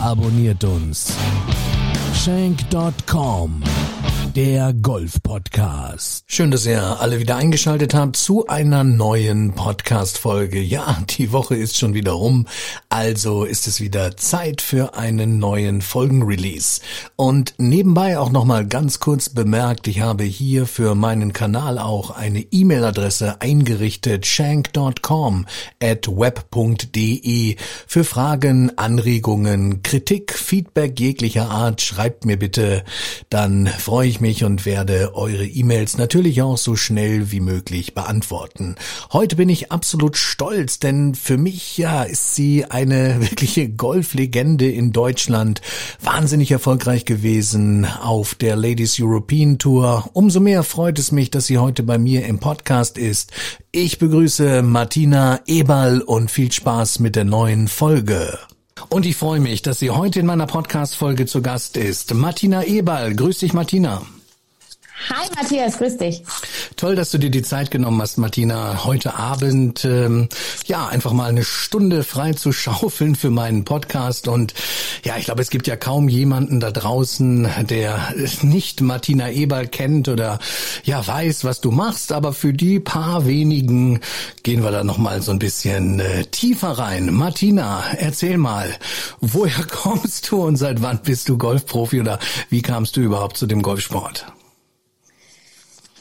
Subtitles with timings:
[0.00, 1.12] abonniert uns.
[2.14, 3.62] Shank.com
[4.34, 6.24] der Golf-Podcast.
[6.28, 10.60] Schön, dass ihr alle wieder eingeschaltet habt zu einer neuen Podcast-Folge.
[10.60, 12.46] Ja, die Woche ist schon wieder rum,
[12.88, 16.80] also ist es wieder Zeit für einen neuen Folgenrelease.
[17.16, 22.40] Und nebenbei auch nochmal ganz kurz bemerkt, ich habe hier für meinen Kanal auch eine
[22.40, 25.46] E-Mail-Adresse eingerichtet, shank.com
[25.82, 31.80] at web.de für Fragen, Anregungen, Kritik, Feedback jeglicher Art.
[31.80, 32.84] Schreibt mir bitte,
[33.28, 38.76] dann freue ich mich und werde eure E-Mails natürlich auch so schnell wie möglich beantworten.
[39.12, 44.92] Heute bin ich absolut stolz, denn für mich ja ist sie eine wirkliche Golflegende in
[44.92, 45.60] Deutschland,
[46.02, 50.10] wahnsinnig erfolgreich gewesen auf der Ladies European Tour.
[50.12, 53.32] Umso mehr freut es mich, dass sie heute bei mir im Podcast ist.
[53.72, 58.38] Ich begrüße Martina Eberl und viel Spaß mit der neuen Folge.
[58.88, 62.14] Und ich freue mich, dass sie heute in meiner Podcast-Folge zu Gast ist.
[62.14, 63.14] Martina Eberl.
[63.14, 64.02] Grüß dich, Martina.
[65.08, 66.22] Hi Matthias, grüß dich.
[66.76, 70.28] Toll, dass du dir die Zeit genommen hast, Martina, heute Abend ähm,
[70.66, 74.28] ja einfach mal eine Stunde frei zu schaufeln für meinen Podcast.
[74.28, 74.52] Und
[75.02, 80.08] ja, ich glaube, es gibt ja kaum jemanden da draußen, der nicht Martina Eberl kennt
[80.08, 80.38] oder
[80.84, 82.12] ja weiß, was du machst.
[82.12, 84.00] Aber für die paar wenigen
[84.42, 87.12] gehen wir da noch mal so ein bisschen äh, tiefer rein.
[87.14, 88.76] Martina, erzähl mal,
[89.20, 92.18] woher kommst du und seit wann bist du Golfprofi oder
[92.50, 94.26] wie kamst du überhaupt zu dem Golfsport?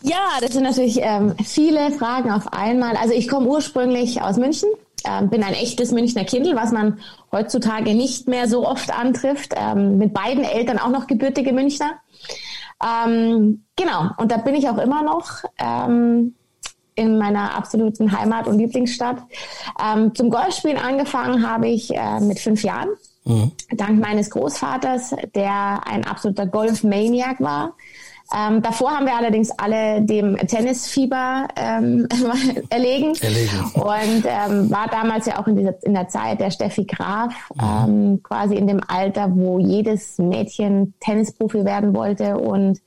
[0.01, 2.95] Ja, das sind natürlich ähm, viele Fragen auf einmal.
[2.95, 4.69] Also ich komme ursprünglich aus München,
[5.05, 6.99] ähm, bin ein echtes Münchner Kindl, was man
[7.31, 9.53] heutzutage nicht mehr so oft antrifft.
[9.57, 11.99] Ähm, mit beiden Eltern auch noch gebürtige Münchner.
[12.81, 16.35] Ähm, genau, und da bin ich auch immer noch ähm,
[16.95, 19.17] in meiner absoluten Heimat und Lieblingsstadt.
[19.83, 22.89] Ähm, zum Golfspielen angefangen habe ich äh, mit fünf Jahren.
[23.25, 23.51] Mhm.
[23.71, 27.73] Dank meines Großvaters, der ein absoluter Golf-Maniac war.
[28.35, 32.07] Ähm, davor haben wir allerdings alle dem Tennisfieber ähm,
[32.69, 33.15] erlegen.
[33.15, 33.71] erlegen.
[33.73, 37.61] Und ähm, war damals ja auch in, dieser, in der Zeit der Steffi Graf, mhm.
[37.61, 42.79] ähm, quasi in dem Alter, wo jedes Mädchen Tennisprofi werden wollte und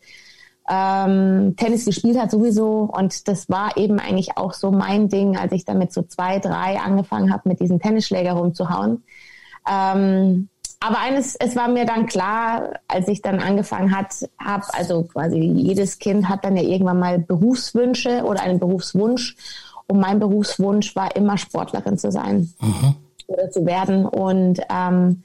[0.69, 2.88] ähm, Tennis gespielt hat sowieso.
[2.92, 6.38] Und das war eben eigentlich auch so mein Ding, als ich dann mit so zwei,
[6.38, 9.02] drei angefangen habe, mit diesem Tennisschläger rumzuhauen.
[9.69, 10.48] Ähm,
[10.84, 15.38] aber eines, es war mir dann klar, als ich dann angefangen hat, habe, also quasi
[15.38, 19.37] jedes Kind hat dann ja irgendwann mal Berufswünsche oder einen Berufswunsch.
[19.87, 22.53] Und mein Berufswunsch war immer Sportlerin zu sein.
[22.60, 22.94] Mhm.
[23.28, 24.06] Oder zu werden.
[24.06, 25.22] Und ähm,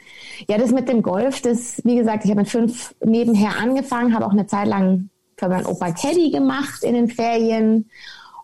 [0.48, 4.26] ja, das mit dem Golf, das, wie gesagt, ich habe mit fünf nebenher angefangen, habe
[4.26, 7.90] auch eine Zeit lang für meinen Opa Caddy gemacht in den Ferien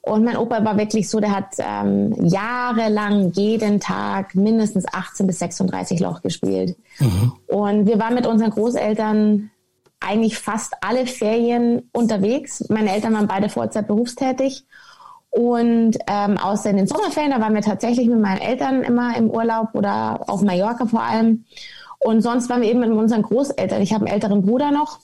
[0.05, 5.39] und mein Opa war wirklich so, der hat ähm, jahrelang jeden Tag mindestens 18 bis
[5.39, 6.75] 36 Loch gespielt.
[6.99, 7.31] Mhm.
[7.47, 9.49] Und wir waren mit unseren Großeltern
[10.01, 12.65] eigentlich fast alle Ferien unterwegs.
[12.67, 14.65] Meine Eltern waren beide Vollzeit berufstätig.
[15.29, 19.29] Und ähm, außer in den Sommerferien, da waren wir tatsächlich mit meinen Eltern immer im
[19.29, 21.45] Urlaub oder auf Mallorca vor allem.
[21.99, 23.81] Und sonst waren wir eben mit unseren Großeltern.
[23.81, 24.99] Ich habe einen älteren Bruder noch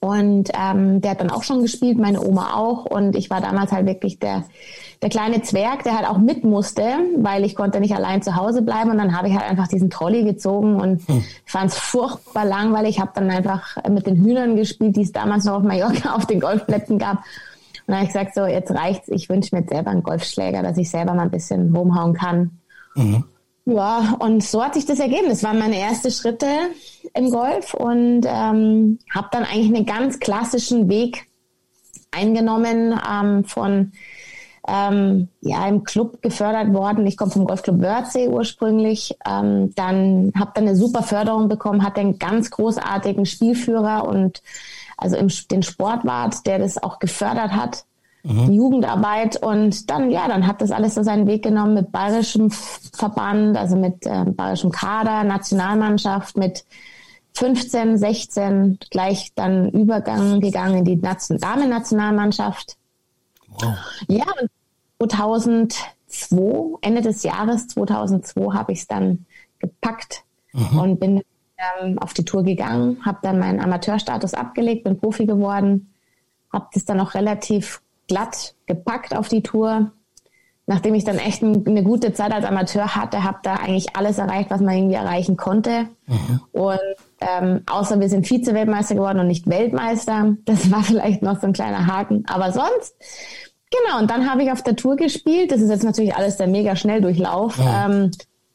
[0.00, 2.86] und ähm, der hat dann auch schon gespielt, meine Oma auch.
[2.86, 4.44] Und ich war damals halt wirklich der,
[5.02, 6.82] der kleine Zwerg, der halt auch mit musste,
[7.18, 8.90] weil ich konnte nicht allein zu Hause bleiben.
[8.90, 11.22] Und dann habe ich halt einfach diesen Trolley gezogen und hm.
[11.44, 12.96] fand es furchtbar langweilig.
[12.96, 16.24] Ich habe dann einfach mit den Hühnern gespielt, die es damals noch auf Mallorca auf
[16.24, 17.18] den Golfplätzen gab.
[17.18, 17.24] Und
[17.88, 19.08] dann habe ich gesagt, so, jetzt reicht's.
[19.08, 22.52] Ich wünsche mir jetzt selber einen Golfschläger, dass ich selber mal ein bisschen rumhauen kann.
[22.94, 23.24] Mhm.
[23.70, 25.28] Ja, und so hat sich das ergeben.
[25.28, 26.48] Das waren meine ersten Schritte
[27.14, 31.28] im Golf und ähm, habe dann eigentlich einen ganz klassischen Weg
[32.10, 33.92] eingenommen ähm, von
[34.66, 37.06] ähm, ja im Club gefördert worden.
[37.06, 39.16] Ich komme vom Golfclub Wörthsee ursprünglich.
[39.24, 44.42] Ähm, dann habe dann eine super Förderung bekommen, hatte einen ganz großartigen Spielführer und
[44.96, 47.84] also im, den Sportwart, der das auch gefördert hat
[48.22, 48.52] mhm.
[48.52, 53.56] Jugendarbeit und dann, ja, dann hat das alles so seinen Weg genommen mit bayerischem Verband,
[53.56, 56.64] also mit äh, bayerischem Kader, Nationalmannschaft, mit
[57.34, 62.76] 15, 16 gleich dann Übergang gegangen in die Nation Damen-Nationalmannschaft.
[63.48, 63.76] Wow.
[64.08, 64.26] Ja,
[64.98, 69.26] und 2002, Ende des Jahres 2002 habe ich es dann
[69.58, 70.78] gepackt mhm.
[70.78, 71.22] und bin
[71.82, 75.92] ähm, auf die Tour gegangen, habe dann meinen Amateurstatus abgelegt, bin Profi geworden,
[76.52, 77.80] habe das dann auch relativ
[78.10, 79.92] glatt gepackt auf die Tour.
[80.66, 84.18] Nachdem ich dann echt ein, eine gute Zeit als Amateur hatte, habe da eigentlich alles
[84.18, 85.88] erreicht, was man irgendwie erreichen konnte.
[86.06, 86.40] Mhm.
[86.52, 86.78] Und
[87.20, 90.36] ähm, außer wir sind Vize-Weltmeister geworden und nicht Weltmeister.
[90.44, 92.24] Das war vielleicht noch so ein kleiner Haken.
[92.28, 92.94] Aber sonst,
[93.70, 94.00] genau.
[94.00, 95.50] Und dann habe ich auf der Tour gespielt.
[95.50, 97.58] Das ist jetzt natürlich alles der mega Schnelldurchlauf.
[97.58, 97.64] Mhm.
[97.66, 98.10] Ähm,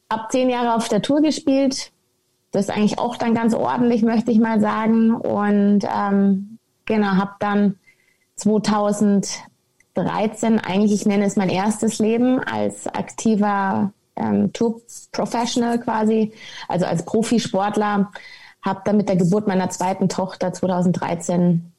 [0.08, 1.92] ab zehn Jahre auf der Tour gespielt.
[2.52, 5.14] Das ist eigentlich auch dann ganz ordentlich, möchte ich mal sagen.
[5.14, 7.74] Und ähm, genau, habe dann
[8.36, 16.32] 2013 eigentlich, ich nenne es mein erstes Leben als aktiver ähm, Tour-Professional quasi,
[16.68, 18.10] also als Profisportler,
[18.62, 21.72] habe dann mit der Geburt meiner zweiten Tochter 2013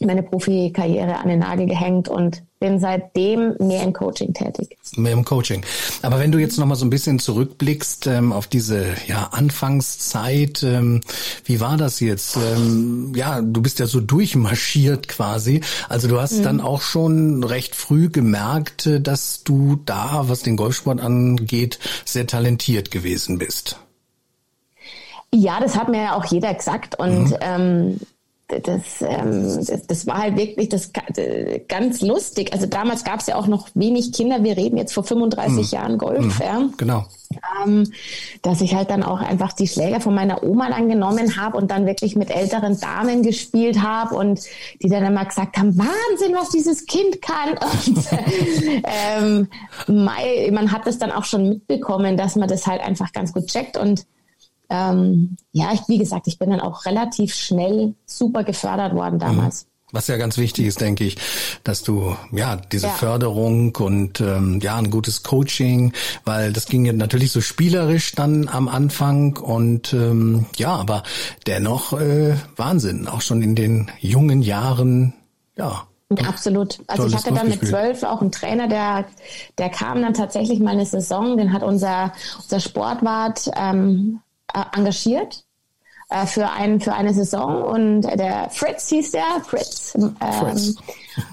[0.00, 4.76] meine Profikarriere an den Nagel gehängt und bin seitdem mehr im Coaching tätig.
[4.94, 5.64] Mehr im Coaching.
[6.02, 10.62] Aber wenn du jetzt noch mal so ein bisschen zurückblickst ähm, auf diese ja Anfangszeit,
[10.62, 11.00] ähm,
[11.44, 12.36] wie war das jetzt?
[12.36, 15.62] Ähm, ja, du bist ja so durchmarschiert quasi.
[15.88, 16.42] Also du hast mhm.
[16.42, 22.26] dann auch schon recht früh gemerkt, äh, dass du da, was den Golfsport angeht, sehr
[22.26, 23.78] talentiert gewesen bist.
[25.32, 27.36] Ja, das hat mir ja auch jeder gesagt und mhm.
[27.40, 28.00] ähm,
[28.58, 30.90] das, ähm, das, das war halt wirklich das
[31.68, 32.52] ganz lustig.
[32.52, 34.42] Also damals gab es ja auch noch wenig Kinder.
[34.42, 35.76] Wir reden jetzt vor 35 mhm.
[35.76, 36.38] Jahren Golf.
[36.38, 36.44] Mhm.
[36.44, 36.68] Ja.
[36.76, 37.04] Genau.
[37.64, 37.92] Ähm,
[38.42, 41.70] dass ich halt dann auch einfach die Schläger von meiner Oma dann genommen habe und
[41.70, 44.40] dann wirklich mit älteren Damen gespielt habe und
[44.82, 47.50] die dann immer gesagt haben, Wahnsinn, was dieses Kind kann.
[47.70, 49.48] Und
[49.88, 53.46] ähm, man hat das dann auch schon mitbekommen, dass man das halt einfach ganz gut
[53.46, 54.06] checkt und
[54.70, 59.64] ähm, ja, ich, wie gesagt, ich bin dann auch relativ schnell super gefördert worden damals.
[59.64, 59.70] Mhm.
[59.92, 61.16] Was ja ganz wichtig ist, denke ich,
[61.64, 62.92] dass du ja diese ja.
[62.92, 65.92] Förderung und ähm, ja ein gutes Coaching,
[66.24, 71.02] weil das ging ja natürlich so spielerisch dann am Anfang und ähm, ja, aber
[71.46, 75.14] dennoch äh, Wahnsinn, auch schon in den jungen Jahren,
[75.56, 75.86] ja.
[76.12, 76.80] Ja, absolut.
[76.88, 79.04] Also ich hatte dann mit zwölf auch einen Trainer, der,
[79.58, 82.12] der kam dann tatsächlich mal eine Saison, den hat unser,
[82.42, 84.20] unser Sportwart ähm,
[84.54, 85.44] äh, engagiert
[86.10, 90.74] äh, für, ein, für eine Saison und der Fritz hieß der, Fritz, ähm, Fritz.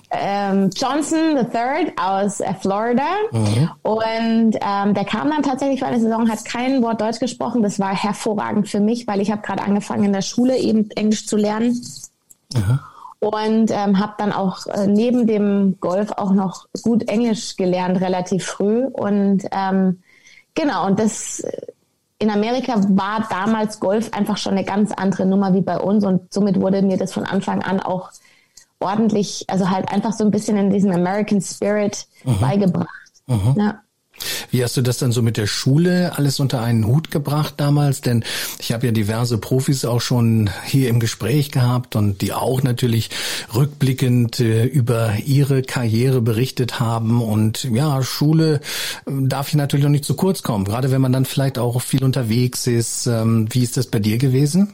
[0.10, 3.70] Ähm, Johnson III aus äh, Florida mhm.
[3.84, 7.80] und ähm, der kam dann tatsächlich für eine Saison, hat kein Wort Deutsch gesprochen, das
[7.80, 11.38] war hervorragend für mich, weil ich habe gerade angefangen in der Schule eben Englisch zu
[11.38, 11.82] lernen.
[12.54, 12.80] Mhm
[13.20, 18.46] und ähm, habe dann auch äh, neben dem Golf auch noch gut Englisch gelernt relativ
[18.46, 20.02] früh und ähm,
[20.54, 21.44] genau und das
[22.20, 26.34] in Amerika war damals Golf einfach schon eine ganz andere Nummer wie bei uns und
[26.34, 28.12] somit wurde mir das von Anfang an auch
[28.80, 32.40] ordentlich, also halt einfach so ein bisschen in diesem American Spirit mhm.
[32.40, 33.12] beigebracht.
[33.28, 33.56] Mhm.
[33.58, 33.82] Ja.
[34.52, 38.02] Wie hast du das dann so mit der Schule alles unter einen Hut gebracht damals?
[38.02, 38.24] Denn
[38.60, 43.10] ich habe ja diverse Profis auch schon hier im Gespräch gehabt und die auch natürlich
[43.54, 47.22] rückblickend äh, über ihre Karriere berichtet haben.
[47.22, 48.62] Und ja, Schule
[49.06, 51.82] äh, darf hier natürlich auch nicht zu kurz kommen, gerade wenn man dann vielleicht auch
[51.82, 53.08] viel unterwegs ist.
[53.08, 54.74] Ähm, wie ist das bei dir gewesen?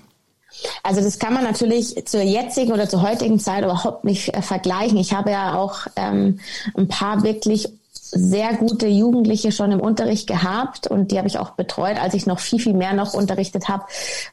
[0.83, 4.97] Also das kann man natürlich zur jetzigen oder zur heutigen Zeit überhaupt nicht äh, vergleichen.
[4.97, 6.39] Ich habe ja auch ähm,
[6.75, 7.69] ein paar wirklich
[8.13, 12.25] sehr gute Jugendliche schon im Unterricht gehabt und die habe ich auch betreut, als ich
[12.25, 13.83] noch viel, viel mehr noch unterrichtet habe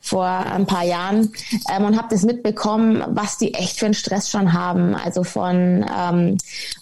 [0.00, 1.32] vor ein paar Jahren
[1.74, 4.94] ähm, und habe das mitbekommen, was die echt für einen Stress schon haben.
[4.94, 6.38] Also von ähm,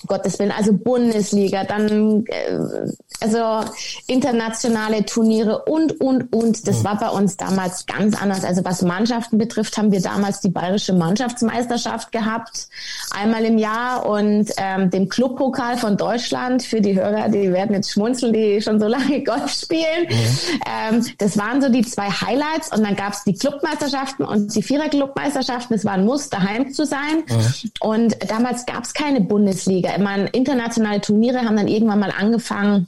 [0.07, 3.69] Gottes Willen, also Bundesliga, dann äh, also
[4.07, 6.69] internationale Turniere und, und, und.
[6.69, 8.45] Das war bei uns damals ganz anders.
[8.45, 12.69] Also was Mannschaften betrifft, haben wir damals die bayerische Mannschaftsmeisterschaft gehabt,
[13.11, 17.75] einmal im Jahr und ähm, den Clubpokal von Deutschland für die die Hörer, die werden
[17.75, 20.07] jetzt schmunzeln, die schon so lange Golf spielen.
[20.09, 20.61] Mhm.
[20.67, 24.63] Ähm, das waren so die zwei Highlights und dann gab es die Clubmeisterschaften und die
[24.63, 25.75] Vierer-Clubmeisterschaften.
[25.75, 27.25] Es war ein Muss, daheim zu sein.
[27.29, 27.71] Mhm.
[27.81, 29.97] Und damals gab es keine Bundesliga.
[29.99, 32.87] Meine, internationale Turniere haben dann irgendwann mal angefangen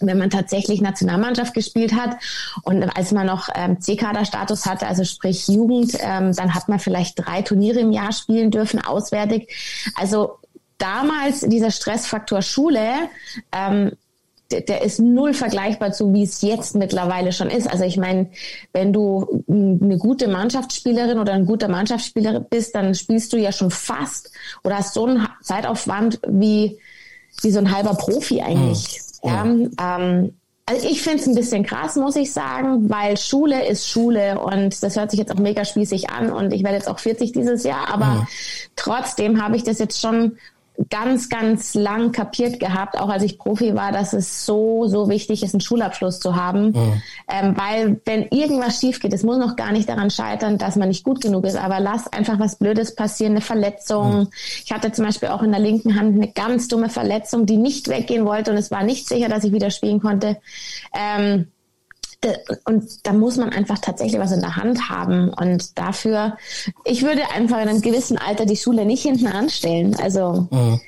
[0.00, 2.16] wenn man tatsächlich Nationalmannschaft gespielt hat
[2.64, 7.24] und als man noch ähm, C-Kader-Status hatte, also sprich Jugend, ähm, dann hat man vielleicht
[7.24, 9.54] drei Turniere im Jahr spielen dürfen, auswärtig.
[9.94, 10.38] Also
[10.78, 13.08] damals dieser Stressfaktor Schule,
[13.52, 13.92] ähm,
[14.50, 17.68] der, der ist null vergleichbar zu, wie es jetzt mittlerweile schon ist.
[17.68, 18.30] Also ich meine,
[18.72, 23.70] wenn du eine gute Mannschaftsspielerin oder ein guter Mannschaftsspieler bist, dann spielst du ja schon
[23.70, 24.30] fast
[24.62, 26.78] oder hast so einen Zeitaufwand wie,
[27.42, 29.00] wie so ein halber Profi eigentlich.
[29.22, 29.30] Mhm.
[29.78, 30.34] Ja, ähm,
[30.66, 34.82] also ich finde es ein bisschen krass, muss ich sagen, weil Schule ist Schule und
[34.82, 37.64] das hört sich jetzt auch mega spießig an und ich werde jetzt auch 40 dieses
[37.64, 38.26] Jahr, aber mhm.
[38.74, 40.38] trotzdem habe ich das jetzt schon
[40.90, 45.42] ganz, ganz lang kapiert gehabt, auch als ich Profi war, dass es so, so wichtig
[45.42, 46.70] ist, einen Schulabschluss zu haben.
[46.70, 47.02] Mhm.
[47.28, 50.88] Ähm, weil wenn irgendwas schief geht, es muss noch gar nicht daran scheitern, dass man
[50.88, 54.20] nicht gut genug ist, aber lass einfach was Blödes passieren, eine Verletzung.
[54.20, 54.28] Mhm.
[54.64, 57.88] Ich hatte zum Beispiel auch in der linken Hand eine ganz dumme Verletzung, die nicht
[57.88, 60.38] weggehen wollte und es war nicht sicher, dass ich wieder spielen konnte.
[60.92, 61.48] Ähm,
[62.64, 65.30] und da muss man einfach tatsächlich was in der Hand haben.
[65.30, 66.36] Und dafür,
[66.84, 69.96] ich würde einfach in einem gewissen Alter die Schule nicht hinten anstellen.
[69.96, 70.80] Also mhm.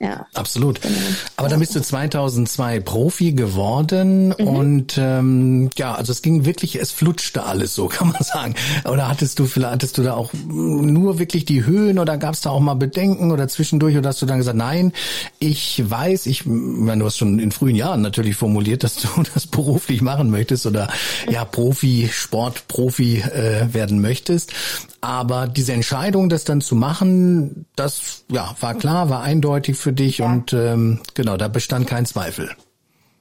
[0.00, 0.26] Ja.
[0.34, 0.80] Absolut.
[0.80, 0.94] Genau.
[1.36, 4.46] Aber dann bist du 2002 Profi geworden mhm.
[4.46, 8.54] und ähm, ja, also es ging wirklich, es flutschte alles so, kann man sagen.
[8.84, 12.42] Oder hattest du vielleicht, hattest du da auch nur wirklich die Höhen oder gab es
[12.42, 14.92] da auch mal Bedenken oder zwischendurch oder hast du dann gesagt, nein,
[15.40, 19.48] ich weiß, ich, meine, du hast schon in frühen Jahren natürlich formuliert, dass du das
[19.48, 20.88] beruflich machen möchtest oder
[21.28, 24.52] ja Profi, Sportprofi äh, werden möchtest.
[25.00, 30.18] Aber diese Entscheidung, das dann zu machen, das ja war klar, war eindeutig für dich
[30.18, 30.26] ja.
[30.26, 32.50] und ähm, genau, da bestand kein Zweifel.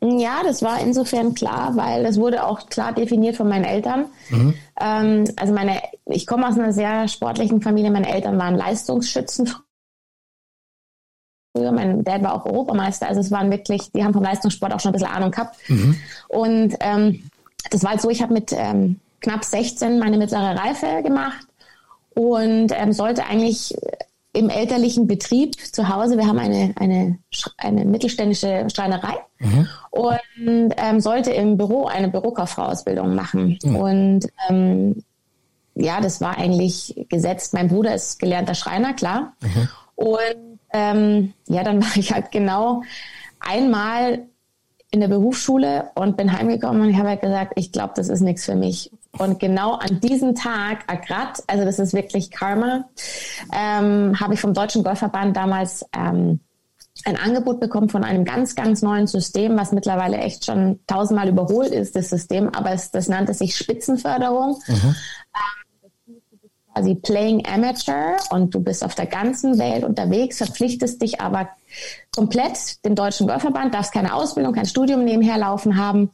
[0.02, 4.06] Ja, das war insofern klar, weil das wurde auch klar definiert von meinen Eltern.
[4.30, 4.54] Mhm.
[4.80, 7.90] Ähm, also meine, ich komme aus einer sehr sportlichen Familie.
[7.90, 9.52] Meine Eltern waren Leistungsschützen
[11.58, 11.72] früher.
[11.72, 13.08] Mein Dad war auch Europameister.
[13.08, 15.58] Also es waren wirklich, die haben vom Leistungssport auch schon ein bisschen Ahnung gehabt.
[15.68, 15.96] Mhm.
[16.28, 17.30] Und ähm,
[17.72, 21.48] das war halt so, ich habe mit ähm, knapp 16 meine mittlere Reife gemacht
[22.14, 23.76] und ähm, sollte eigentlich
[24.34, 27.18] im elterlichen Betrieb zu Hause, wir haben eine, eine,
[27.58, 29.68] eine mittelständische Schreinerei mhm.
[29.90, 33.58] und ähm, sollte im Büro eine Bürokauffrau-Ausbildung machen.
[33.64, 33.76] Mhm.
[33.76, 35.04] Und ähm,
[35.74, 37.54] ja, das war eigentlich gesetzt.
[37.54, 39.34] Mein Bruder ist gelernter Schreiner, klar.
[39.42, 39.70] Mhm.
[39.96, 42.84] Und ähm, ja, dann war ich halt genau
[43.40, 44.28] einmal
[44.92, 48.22] in der Berufsschule und bin heimgekommen und ich habe halt gesagt, ich glaube, das ist
[48.22, 48.92] nichts für mich.
[49.18, 52.86] Und genau an diesem Tag, Agrat, also das ist wirklich Karma,
[53.54, 56.40] ähm, habe ich vom Deutschen Golfverband damals ähm,
[57.06, 61.72] ein Angebot bekommen von einem ganz, ganz neuen System, was mittlerweile echt schon tausendmal überholt
[61.72, 64.60] ist, das System, aber es, das nannte sich Spitzenförderung.
[64.68, 64.76] Mhm.
[64.76, 65.68] Ähm,
[66.74, 71.50] quasi Playing Amateur und du bist auf der ganzen Welt unterwegs, verpflichtest dich aber
[72.12, 76.12] komplett dem Deutschen Golfverband, darfst keine Ausbildung, kein Studium nebenher laufen haben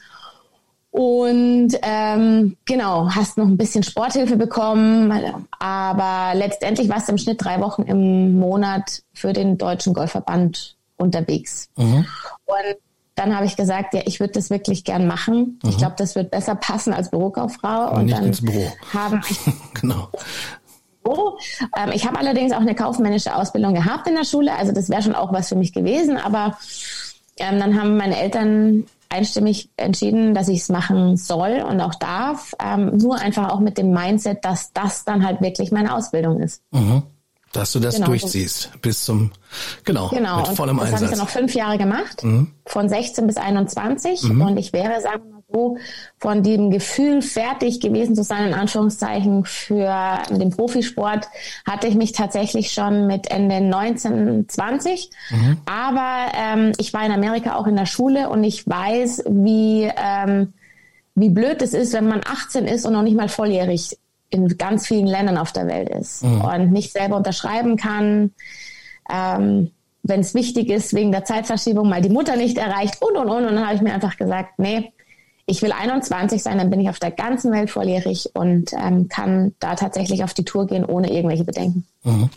[0.94, 5.12] und ähm, genau, hast noch ein bisschen Sporthilfe bekommen,
[5.58, 11.70] aber letztendlich warst du im Schnitt drei Wochen im Monat für den Deutschen Golfverband unterwegs.
[11.78, 12.06] Mhm.
[12.46, 12.78] Und
[13.16, 15.60] dann habe ich gesagt, ja, ich würde das wirklich gern machen.
[15.64, 15.70] Mhm.
[15.72, 17.68] Ich glaube, das wird besser passen als Bürokauffrau.
[17.68, 18.72] Aber und nicht dann ins Büro.
[18.94, 19.22] Haben
[19.74, 20.10] genau.
[21.76, 25.02] Ähm, ich habe allerdings auch eine kaufmännische Ausbildung gehabt in der Schule, also das wäre
[25.02, 26.56] schon auch was für mich gewesen, aber
[27.38, 32.54] ähm, dann haben meine Eltern einstimmig entschieden, dass ich es machen soll und auch darf.
[32.64, 36.62] Ähm, nur einfach auch mit dem Mindset, dass das dann halt wirklich meine Ausbildung ist.
[36.72, 37.04] Mhm.
[37.54, 38.08] Dass du das genau.
[38.08, 39.32] durchziehst bis zum,
[39.86, 40.40] genau, genau.
[40.40, 41.02] mit vollem und das Einsatz.
[41.02, 42.52] Das habe ich dann noch fünf Jahre gemacht, mhm.
[42.66, 44.42] von 16 bis 21 mhm.
[44.42, 45.78] und ich wäre, sagen wir so,
[46.18, 51.28] von dem Gefühl fertig gewesen zu sein, in Anführungszeichen, für den Profisport,
[51.66, 55.10] hatte ich mich tatsächlich schon mit Ende 19, 20.
[55.30, 55.58] Mhm.
[55.66, 60.54] Aber ähm, ich war in Amerika auch in der Schule und ich weiß, wie, ähm,
[61.16, 63.98] wie blöd es ist, wenn man 18 ist und noch nicht mal volljährig
[64.30, 66.42] in ganz vielen Ländern auf der Welt ist mhm.
[66.42, 68.32] und nicht selber unterschreiben kann.
[69.12, 69.70] Ähm,
[70.02, 73.46] wenn es wichtig ist, wegen der Zeitverschiebung mal die Mutter nicht erreicht und und und.
[73.46, 74.92] Und dann habe ich mir einfach gesagt, nee,
[75.46, 79.54] ich will 21 sein, dann bin ich auf der ganzen Welt volljährig und ähm, kann
[79.60, 81.86] da tatsächlich auf die Tour gehen ohne irgendwelche Bedenken.
[82.04, 82.30] Mhm.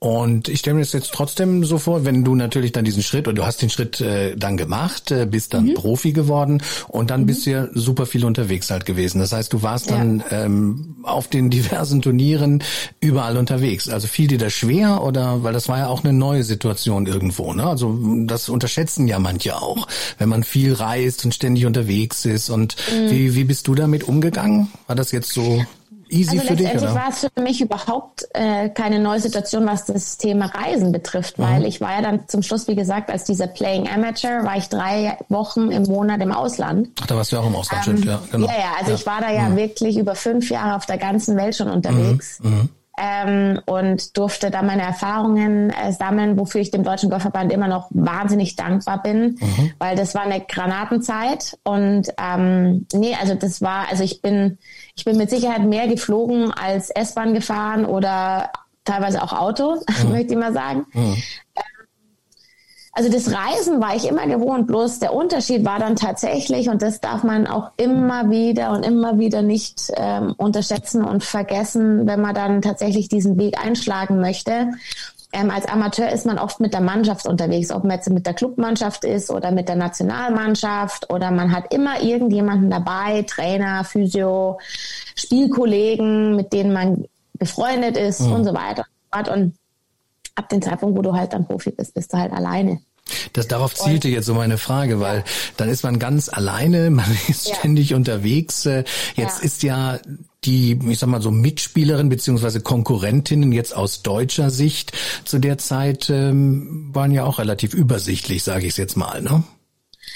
[0.00, 3.28] Und ich stelle mir das jetzt trotzdem so vor, wenn du natürlich dann diesen Schritt,
[3.28, 5.74] oder du hast den Schritt äh, dann gemacht, äh, bist dann mhm.
[5.74, 7.26] Profi geworden und dann mhm.
[7.26, 9.20] bist du ja super viel unterwegs halt gewesen.
[9.20, 9.98] Das heißt, du warst ja.
[9.98, 12.62] dann ähm, auf den diversen Turnieren
[13.00, 13.90] überall unterwegs.
[13.90, 17.52] Also fiel dir das schwer oder, weil das war ja auch eine neue Situation irgendwo,
[17.52, 17.66] ne?
[17.66, 22.48] Also das unterschätzen ja manche auch, wenn man viel reist und ständig unterwegs ist.
[22.48, 23.10] Und mhm.
[23.10, 24.68] wie, wie bist du damit umgegangen?
[24.86, 25.62] War das jetzt so
[26.10, 26.72] easy also für dich?
[26.72, 31.38] Letztendlich war es für mich überhaupt äh, keine neue Situation, was das Thema Reisen betrifft,
[31.38, 31.42] mhm.
[31.42, 34.68] weil ich war ja dann zum Schluss, wie gesagt, als dieser Playing Amateur, war ich
[34.68, 36.88] drei Wochen im Monat im Ausland.
[37.00, 38.46] Ach, da warst du auch im Ausland, ähm, stimmt, ja, genau.
[38.46, 38.96] Ja, ja, also ja.
[38.96, 39.56] ich war da ja mhm.
[39.56, 42.38] wirklich über fünf Jahre auf der ganzen Welt schon unterwegs.
[42.42, 42.68] Mhm.
[43.00, 47.88] Ähm, und durfte da meine Erfahrungen äh, sammeln, wofür ich dem Deutschen Golfverband immer noch
[47.90, 49.72] wahnsinnig dankbar bin, mhm.
[49.78, 54.58] weil das war eine Granatenzeit und ähm, nee, also das war, also ich bin,
[54.94, 58.50] ich bin mit Sicherheit mehr geflogen als S-Bahn gefahren oder
[58.84, 60.10] teilweise auch Auto, mhm.
[60.10, 60.84] möchte ich mal sagen.
[60.92, 61.16] Mhm.
[62.92, 67.00] Also das Reisen war ich immer gewohnt, bloß der Unterschied war dann tatsächlich, und das
[67.00, 72.34] darf man auch immer wieder und immer wieder nicht ähm, unterschätzen und vergessen, wenn man
[72.34, 74.72] dann tatsächlich diesen Weg einschlagen möchte,
[75.32, 78.34] ähm, als Amateur ist man oft mit der Mannschaft unterwegs, ob man jetzt mit der
[78.34, 84.58] Clubmannschaft ist oder mit der Nationalmannschaft oder man hat immer irgendjemanden dabei, Trainer, Physio,
[85.14, 87.04] Spielkollegen, mit denen man
[87.34, 88.32] befreundet ist mhm.
[88.32, 88.84] und so weiter.
[89.32, 89.54] Und
[90.40, 92.80] ab dem Zeitpunkt, wo du halt dann Profi bist, bist du halt alleine.
[93.32, 95.24] Das, darauf zielte jetzt so meine Frage, weil
[95.56, 97.54] dann ist man ganz alleine, man ist ja.
[97.56, 98.66] ständig unterwegs.
[98.66, 98.84] Äh,
[99.16, 99.44] jetzt ja.
[99.44, 99.98] ist ja
[100.44, 104.92] die, ich sag mal so Mitspielerin beziehungsweise Konkurrentinnen jetzt aus deutscher Sicht
[105.24, 109.44] zu der Zeit ähm, waren ja auch relativ übersichtlich, sage ich es jetzt mal, ne?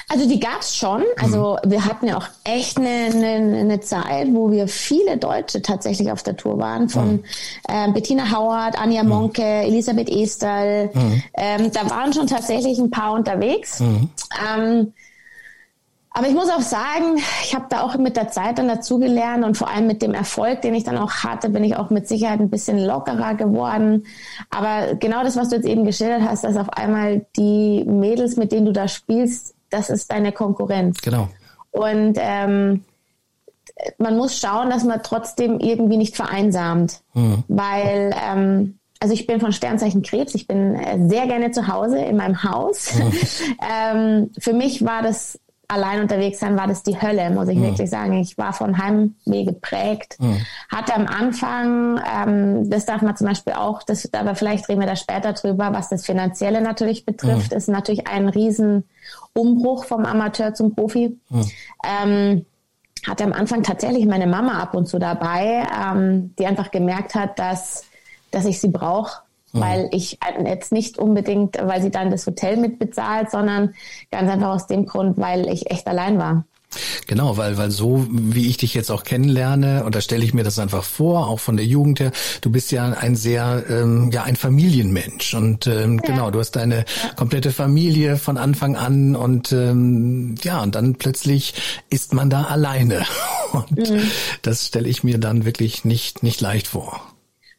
[0.08, 1.02] Also die gab's schon.
[1.20, 1.70] Also mhm.
[1.70, 6.22] wir hatten ja auch echt eine, eine, eine Zeit, wo wir viele Deutsche tatsächlich auf
[6.22, 6.88] der Tour waren.
[6.88, 7.24] Von mhm.
[7.68, 9.08] äh, Bettina Howard, Anja mhm.
[9.08, 10.90] Monke, Elisabeth Esterl.
[10.92, 11.22] Mhm.
[11.34, 13.80] Ähm, da waren schon tatsächlich ein paar unterwegs.
[13.80, 14.10] Mhm.
[14.56, 14.92] Ähm,
[16.16, 19.56] aber ich muss auch sagen, ich habe da auch mit der Zeit dann dazugelernt und
[19.56, 22.38] vor allem mit dem Erfolg, den ich dann auch hatte, bin ich auch mit Sicherheit
[22.38, 24.06] ein bisschen lockerer geworden.
[24.48, 28.52] Aber genau das, was du jetzt eben geschildert hast, dass auf einmal die Mädels, mit
[28.52, 31.00] denen du da spielst, das ist deine Konkurrenz.
[31.02, 31.28] Genau.
[31.70, 32.84] Und ähm,
[33.98, 37.42] man muss schauen, dass man trotzdem irgendwie nicht vereinsamt, mhm.
[37.48, 41.98] weil ähm, also ich bin von Sternzeichen Krebs, ich bin äh, sehr gerne zu Hause
[41.98, 42.94] in meinem Haus.
[42.94, 43.12] Mhm.
[43.70, 47.64] ähm, für mich war das allein unterwegs sein, war das die Hölle, muss ich mhm.
[47.64, 48.14] wirklich sagen.
[48.14, 50.16] Ich war von Heimweh geprägt.
[50.18, 50.44] Mhm.
[50.68, 54.86] Hatte am Anfang, ähm, das darf man zum Beispiel auch, das, aber vielleicht reden wir
[54.86, 57.56] da später drüber, was das Finanzielle natürlich betrifft, mhm.
[57.56, 61.18] ist natürlich ein Riesenumbruch vom Amateur zum Profi.
[61.28, 61.50] Mhm.
[61.84, 62.46] Ähm,
[63.06, 67.38] hatte am Anfang tatsächlich meine Mama ab und zu dabei, ähm, die einfach gemerkt hat,
[67.38, 67.84] dass,
[68.30, 69.23] dass ich sie brauche
[69.54, 69.60] Mhm.
[69.60, 73.74] weil ich jetzt nicht unbedingt, weil sie dann das Hotel mitbezahlt, sondern
[74.10, 76.44] ganz einfach aus dem Grund, weil ich echt allein war.
[77.06, 80.42] Genau, weil, weil so wie ich dich jetzt auch kennenlerne, und da stelle ich mir
[80.42, 84.24] das einfach vor, auch von der Jugend her, du bist ja ein sehr, ähm, ja,
[84.24, 85.34] ein Familienmensch.
[85.34, 86.10] Und ähm, ja.
[86.10, 87.14] genau, du hast deine ja.
[87.14, 91.54] komplette Familie von Anfang an und ähm, ja, und dann plötzlich
[91.90, 93.04] ist man da alleine.
[93.52, 94.10] Und mhm.
[94.42, 97.13] das stelle ich mir dann wirklich nicht, nicht leicht vor.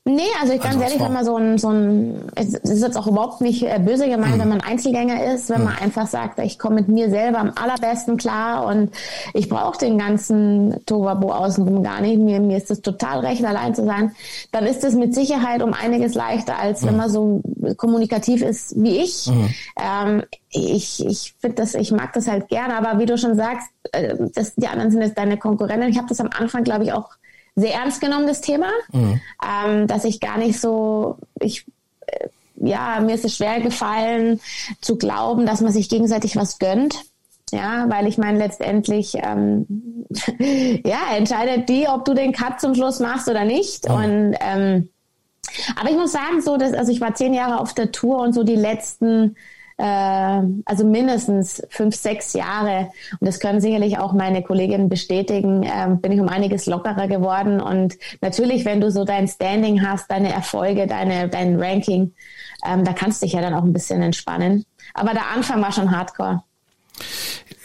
[0.07, 2.95] Nee, also ich ganz also ehrlich, wenn man so ein, so ein, es ist jetzt
[2.95, 4.41] auch überhaupt nicht äh, böse gemeint, mhm.
[4.41, 5.63] wenn man Einzelgänger ist, wenn mhm.
[5.63, 8.91] man einfach sagt, ich komme mit mir selber am allerbesten klar und
[9.33, 13.73] ich brauche den ganzen Tovabo außenrum gar nicht, mir, mir ist es total recht, allein
[13.73, 14.11] zu sein,
[14.51, 16.87] dann ist es mit Sicherheit um einiges leichter, als mhm.
[16.87, 17.41] wenn man so
[17.75, 19.25] kommunikativ ist wie ich.
[19.25, 19.49] Mhm.
[19.81, 23.69] Ähm, ich, ich finde das, ich mag das halt gerne, aber wie du schon sagst,
[23.91, 25.89] äh, das, die anderen sind jetzt deine Konkurrenten.
[25.89, 27.09] Ich habe das am Anfang, glaube ich, auch
[27.55, 29.21] sehr ernst genommen, das Thema, mhm.
[29.43, 31.65] ähm, dass ich gar nicht so, ich,
[32.07, 34.39] äh, ja, mir ist es schwer gefallen
[34.81, 37.03] zu glauben, dass man sich gegenseitig was gönnt.
[37.51, 39.67] Ja, weil ich meine, letztendlich, ähm,
[40.83, 43.87] ja, entscheidet die, ob du den Cut zum Schluss machst oder nicht.
[43.87, 43.95] Mhm.
[43.95, 44.89] Und ähm,
[45.79, 48.33] aber ich muss sagen, so, dass, also ich war zehn Jahre auf der Tour und
[48.33, 49.35] so die letzten
[49.77, 55.87] äh, also mindestens fünf, sechs Jahre, und das können sicherlich auch meine Kolleginnen bestätigen, äh,
[55.89, 57.59] bin ich um einiges lockerer geworden.
[57.59, 62.13] Und natürlich, wenn du so dein Standing hast, deine Erfolge, deine, dein Ranking,
[62.65, 64.65] ähm, da kannst du dich ja dann auch ein bisschen entspannen.
[64.93, 66.43] Aber der Anfang war schon hardcore.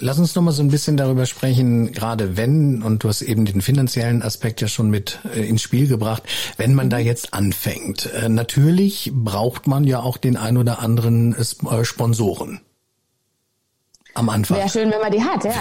[0.02, 3.44] Lass uns noch mal so ein bisschen darüber sprechen, gerade wenn, und du hast eben
[3.44, 6.22] den finanziellen Aspekt ja schon mit äh, ins Spiel gebracht,
[6.56, 7.04] wenn man da mhm.
[7.04, 8.06] jetzt anfängt.
[8.14, 12.60] Äh, natürlich braucht man ja auch den ein oder anderen äh, Sponsoren
[14.14, 14.58] am Anfang.
[14.58, 15.52] Wäre schön, wenn man die hat, ja.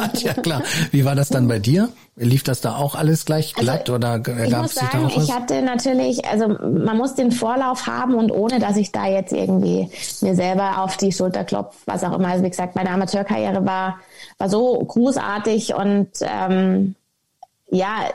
[0.00, 0.62] hat, ja klar.
[0.90, 1.88] Wie war das dann bei dir?
[2.16, 5.24] Lief das da auch alles gleich also, glatt also, oder gab es da auch was?
[5.24, 9.32] Ich hatte natürlich, also man muss den Vorlauf haben und ohne, dass ich da jetzt
[9.32, 9.88] irgendwie
[10.20, 12.28] mir selber auf die Schulter klopfe, was auch immer.
[12.28, 13.98] Also wie gesagt, meine Amateurkarriere war
[14.38, 16.94] war so großartig und ähm,
[17.70, 18.08] ja,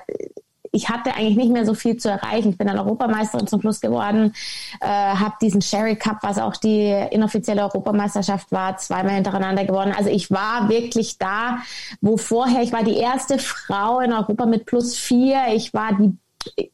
[0.75, 2.49] ich hatte eigentlich nicht mehr so viel zu erreichen.
[2.49, 4.33] Ich bin dann Europameisterin zum Schluss geworden,
[4.81, 9.93] äh, habe diesen Sherry Cup, was auch die inoffizielle Europameisterschaft war, zweimal hintereinander gewonnen.
[9.95, 11.59] Also ich war wirklich da,
[12.01, 15.43] wo vorher, ich war die erste Frau in Europa mit plus vier.
[15.53, 16.17] Ich war die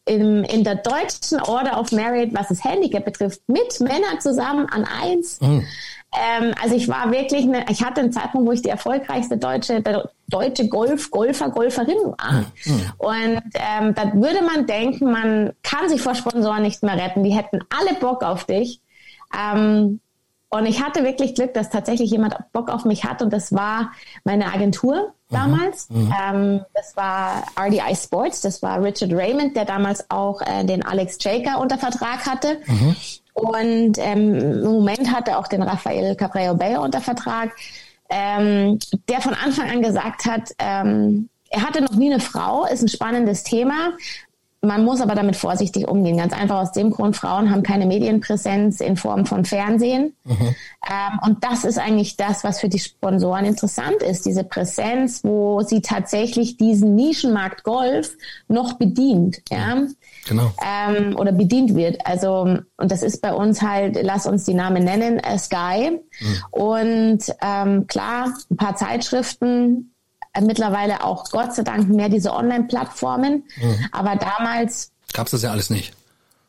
[0.05, 4.85] in, in der deutschen Order of Merit, was das Handicap betrifft, mit Männern zusammen an
[4.85, 5.39] eins.
[5.41, 5.65] Mhm.
[6.11, 9.83] Ähm, also ich war wirklich, eine, ich hatte einen Zeitpunkt, wo ich die erfolgreichste deutsche,
[10.27, 12.45] deutsche Golf, Golfer, Golferin war.
[12.65, 12.91] Mhm.
[12.97, 17.23] Und ähm, da würde man denken, man kann sich vor Sponsoren nicht mehr retten.
[17.23, 18.81] Die hätten alle Bock auf dich.
[19.37, 19.99] Ähm,
[20.51, 23.91] und ich hatte wirklich Glück, dass tatsächlich jemand Bock auf mich hat und das war
[24.23, 25.35] meine Agentur mhm.
[25.35, 25.89] damals.
[25.91, 26.13] Mhm.
[26.19, 31.19] Ähm, das war RDI Sports, das war Richard Raymond, der damals auch äh, den Alex
[31.21, 32.57] Jaker unter Vertrag hatte.
[32.65, 32.95] Mhm.
[33.39, 37.52] Und ähm, im Moment hat er auch den Rafael Cabreo Bayo unter Vertrag,
[38.10, 42.82] ähm, der von Anfang an gesagt hat, ähm, er hatte noch nie eine Frau, ist
[42.82, 43.93] ein spannendes Thema.
[44.62, 46.17] man muss aber damit vorsichtig umgehen.
[46.17, 50.13] Ganz einfach aus dem Grund, Frauen haben keine Medienpräsenz in Form von Fernsehen.
[50.25, 50.56] Mhm.
[50.89, 54.25] Ähm, und das ist eigentlich das, was für die Sponsoren interessant ist.
[54.25, 59.41] Diese Präsenz, wo sie tatsächlich diesen Nischenmarkt Golf noch bedient.
[59.49, 59.88] Ja.
[60.27, 60.53] Genau.
[60.63, 62.05] Ähm, oder bedient wird.
[62.05, 65.99] Also, und das ist bei uns halt, lass uns die Namen nennen, äh, Sky.
[66.19, 66.43] Mhm.
[66.51, 69.93] Und ähm, klar, ein paar Zeitschriften,
[70.34, 73.43] äh, mittlerweile auch Gott sei Dank mehr diese Online-Plattformen.
[73.62, 73.86] Mhm.
[73.91, 75.93] Aber damals gab es das ja alles nicht.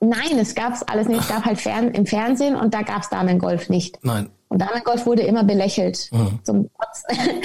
[0.01, 1.21] Nein, es gab es alles nicht.
[1.21, 3.99] Es gab halt Fern im Fernsehen und da gab es Damengolf nicht.
[4.03, 4.31] Nein.
[4.51, 6.09] Und Damengolf wurde immer belächelt.
[6.11, 6.41] Mhm.
[6.43, 6.71] Zum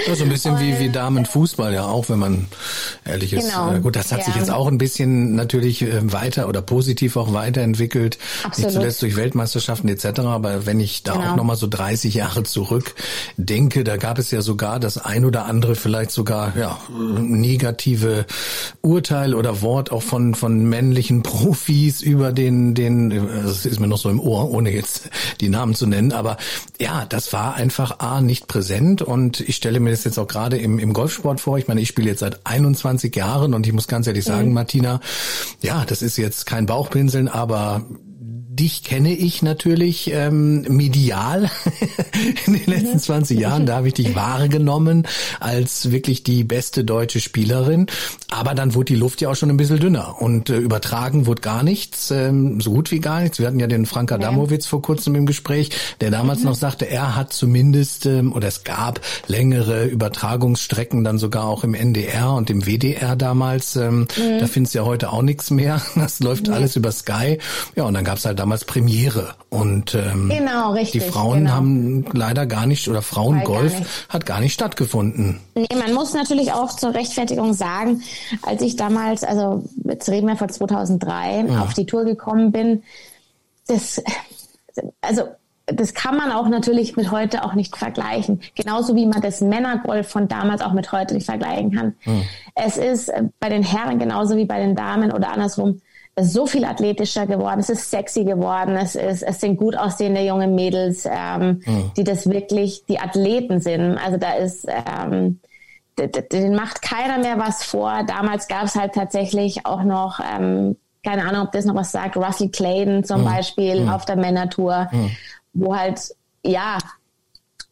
[0.07, 2.47] ja, so ein bisschen wie, wie Damenfußball ja auch, wenn man
[3.05, 3.51] ehrlich ist.
[3.51, 3.73] Genau.
[3.73, 4.25] Äh, gut, das hat ja.
[4.25, 8.17] sich jetzt auch ein bisschen natürlich äh, weiter oder positiv auch weiterentwickelt.
[8.43, 8.69] Absolut.
[8.69, 10.21] Nicht zuletzt durch Weltmeisterschaften etc.
[10.21, 11.31] Aber wenn ich da genau.
[11.31, 12.95] auch nochmal so 30 Jahre zurück
[13.37, 18.25] denke, da gab es ja sogar das ein oder andere vielleicht sogar ja, negative
[18.81, 23.11] Urteil oder Wort auch von, von männlichen Profis über den, den,
[23.43, 26.37] das ist mir noch so im Ohr, ohne jetzt die Namen zu nennen, aber
[26.79, 30.57] ja, das war einfach A, nicht präsent und ich stelle mir das jetzt auch gerade
[30.57, 31.57] im, im Golfsport vor.
[31.57, 34.53] Ich meine, ich spiele jetzt seit 21 Jahren und ich muss ganz ehrlich sagen, mhm.
[34.53, 35.01] Martina,
[35.61, 37.83] ja, das ist jetzt kein Bauchpinseln, aber
[38.55, 41.49] dich kenne ich natürlich ähm, medial
[42.45, 43.41] in den letzten 20 mhm.
[43.41, 43.65] Jahren.
[43.65, 45.07] Da habe ich dich wahrgenommen
[45.39, 47.87] als wirklich die beste deutsche Spielerin.
[48.29, 51.41] Aber dann wurde die Luft ja auch schon ein bisschen dünner und äh, übertragen wurde
[51.41, 53.39] gar nichts, ähm, so gut wie gar nichts.
[53.39, 55.69] Wir hatten ja den Frank Adamowitz vor kurzem im Gespräch,
[56.01, 56.45] der damals mhm.
[56.45, 61.73] noch sagte, er hat zumindest ähm, oder es gab längere Übertragungsstrecken dann sogar auch im
[61.73, 63.75] NDR und im WDR damals.
[63.75, 64.39] Ähm, mhm.
[64.39, 65.81] Da findest du ja heute auch nichts mehr.
[66.05, 67.39] Das läuft alles über Sky.
[67.75, 69.35] Ja, und dann gab's halt damals Premiere.
[69.49, 71.51] Und ähm, genau, richtig, die Frauen genau.
[71.51, 75.41] haben leider gar nicht, oder Frauengolf hat gar nicht stattgefunden.
[75.53, 78.03] Nee, man muss natürlich auch zur Rechtfertigung sagen,
[78.41, 81.61] als ich damals, also jetzt reden wir von 2003, ja.
[81.61, 82.83] auf die Tour gekommen bin,
[83.67, 84.01] das,
[85.01, 85.23] also
[85.65, 88.39] das kann man auch natürlich mit heute auch nicht vergleichen.
[88.55, 91.95] Genauso wie man das Männergolf von damals auch mit heute nicht vergleichen kann.
[92.01, 92.21] Hm.
[92.53, 95.81] Es ist bei den Herren genauso wie bei den Damen oder andersrum
[96.17, 100.47] so viel athletischer geworden, es ist sexy geworden, es ist, es sind gut aussehende junge
[100.47, 101.91] Mädels, ähm, mhm.
[101.97, 103.97] die das wirklich, die Athleten sind.
[103.97, 105.39] Also da ist, ähm,
[105.97, 108.03] den macht keiner mehr was vor.
[108.07, 112.15] Damals gab es halt tatsächlich auch noch, ähm, keine Ahnung, ob das noch was sagt,
[112.15, 113.25] Russell Clayton zum mhm.
[113.25, 113.89] Beispiel mhm.
[113.89, 115.11] auf der Männertour, mhm.
[115.53, 116.77] wo halt, ja,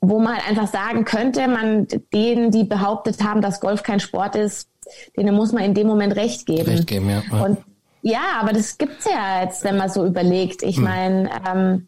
[0.01, 4.35] wo man halt einfach sagen könnte, man denen, die behauptet haben, dass Golf kein Sport
[4.35, 4.67] ist,
[5.15, 6.69] denen muss man in dem Moment recht geben.
[6.69, 7.23] Recht geben, ja.
[7.31, 7.45] ja.
[7.45, 7.57] Und
[8.03, 10.61] ja, aber das gibt's ja jetzt, wenn man so überlegt.
[10.61, 10.83] Ich hm.
[10.83, 11.87] meine, ähm,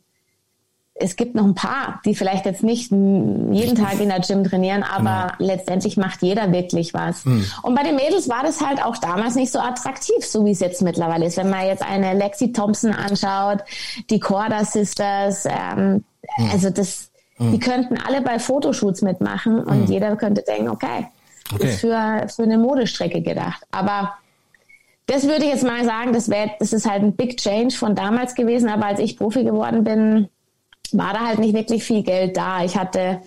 [0.97, 4.81] es gibt noch ein paar, die vielleicht jetzt nicht jeden Tag in der Gym trainieren,
[4.81, 5.51] aber genau.
[5.51, 7.25] letztendlich macht jeder wirklich was.
[7.25, 7.45] Mhm.
[7.63, 10.61] Und bei den Mädels war das halt auch damals nicht so attraktiv, so wie es
[10.61, 11.35] jetzt mittlerweile ist.
[11.35, 13.59] Wenn man jetzt eine Lexi Thompson anschaut,
[14.09, 16.05] die Corda Sisters, ähm,
[16.37, 16.49] mhm.
[16.53, 17.51] also das, mhm.
[17.51, 19.91] die könnten alle bei Fotoshoots mitmachen und hm.
[19.91, 21.07] jeder könnte denken, okay,
[21.53, 21.67] okay.
[21.67, 23.63] ist für, für eine Modestrecke gedacht.
[23.69, 24.13] Aber
[25.07, 27.95] das würde ich jetzt mal sagen, das wäre, das ist halt ein Big Change von
[27.95, 30.29] damals gewesen, aber als ich Profi geworden bin,
[30.91, 32.63] war da halt nicht wirklich viel Geld da.
[32.63, 33.21] Ich hatte,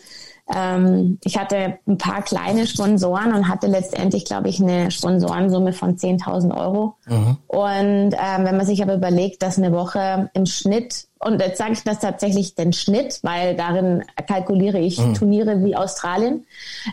[0.53, 5.97] ähm, ich hatte ein paar kleine Sponsoren und hatte letztendlich, glaube ich, eine Sponsorensumme von
[5.97, 6.97] 10.000 Euro.
[7.07, 7.37] Mhm.
[7.47, 11.73] Und ähm, wenn man sich aber überlegt, dass eine Woche im Schnitt, und jetzt sage
[11.73, 15.15] ich das tatsächlich den Schnitt, weil darin kalkuliere ich mhm.
[15.15, 16.45] Turniere wie Australien,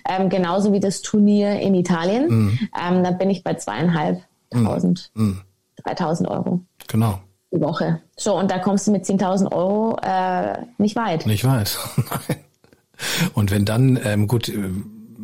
[0.08, 2.60] ähm, genauso wie das Turnier in Italien, mhm.
[2.80, 4.22] ähm, dann bin ich bei zweieinhalb.
[4.52, 5.34] 1000, mm.
[5.84, 6.62] 3000 Euro.
[6.88, 7.20] Genau.
[7.52, 8.02] Die Woche.
[8.18, 11.26] So, und da kommst du mit 10.000 Euro äh, nicht weit.
[11.26, 12.38] Nicht weit, nein.
[13.34, 14.70] Und wenn dann, ähm, gut, äh,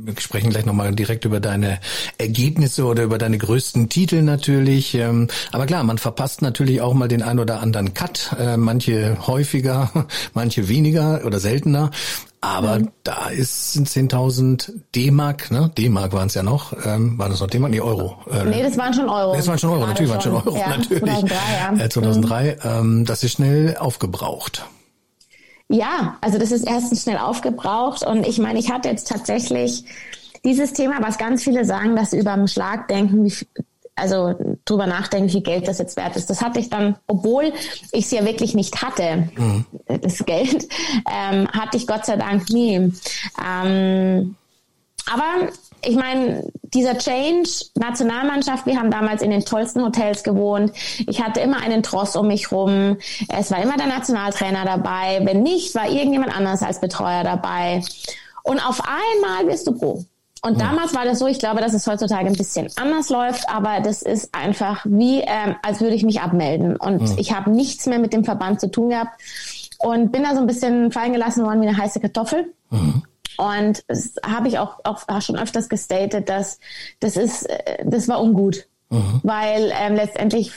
[0.04, 1.80] wir sprechen gleich nochmal direkt über deine
[2.18, 4.96] Ergebnisse oder über deine größten Titel natürlich.
[4.96, 8.36] Ähm, aber klar, man verpasst natürlich auch mal den ein oder anderen Cut.
[8.40, 9.92] Äh, manche häufiger,
[10.34, 11.92] manche weniger oder seltener.
[12.44, 12.90] Aber mhm.
[13.04, 15.72] da ist 10.000 D-Mark, ne?
[15.78, 16.74] D-Mark waren es ja noch.
[16.86, 17.72] Ähm, waren das noch D-Mark?
[17.72, 18.18] Nee, Euro.
[18.32, 19.36] Äh, nee, das waren schon Euro.
[19.36, 21.02] Das waren schon Euro, natürlich waren schon Euro, ja, natürlich.
[21.02, 21.36] 2003,
[21.78, 21.86] ja.
[21.86, 22.60] Äh, 2003 mhm.
[22.64, 24.66] ähm, das ist schnell aufgebraucht.
[25.72, 29.86] Ja, also das ist erstens schnell aufgebraucht und ich meine, ich hatte jetzt tatsächlich
[30.44, 33.34] dieses Thema, was ganz viele sagen, dass sie über den Schlag denken, wie,
[33.96, 36.30] also drüber nachdenken, wie viel Geld das jetzt wert ist.
[36.30, 37.54] Das hatte ich dann, obwohl
[37.94, 39.66] ich es ja wirklich nicht hatte, mhm.
[40.02, 40.68] das Geld,
[41.10, 42.92] ähm, hatte ich Gott sei Dank nie.
[43.42, 44.36] Ähm,
[45.10, 45.52] aber
[45.84, 50.72] ich meine, dieser Change, Nationalmannschaft, wir haben damals in den tollsten Hotels gewohnt.
[51.08, 52.98] Ich hatte immer einen Tross um mich rum.
[53.30, 55.22] Es war immer der Nationaltrainer dabei.
[55.24, 57.82] Wenn nicht, war irgendjemand anders als Betreuer dabei.
[58.44, 60.06] Und auf einmal wirst du pro.
[60.44, 63.80] Und damals war das so, ich glaube, dass es heutzutage ein bisschen anders läuft, aber
[63.80, 66.78] das ist einfach wie, ähm, als würde ich mich abmelden.
[66.78, 67.17] Und mhm.
[67.17, 69.22] ich habe nichts mehr mit dem Verband zu tun gehabt
[69.78, 72.52] und bin da so ein bisschen fallen gelassen worden wie eine heiße Kartoffel.
[72.72, 73.04] Mhm.
[73.38, 76.60] Und das habe ich auch, auch schon öfters gestatet, dass
[77.00, 78.67] das ist, äh, das war ungut.
[78.89, 79.22] Mhm.
[79.24, 80.52] Weil ähm, letztendlich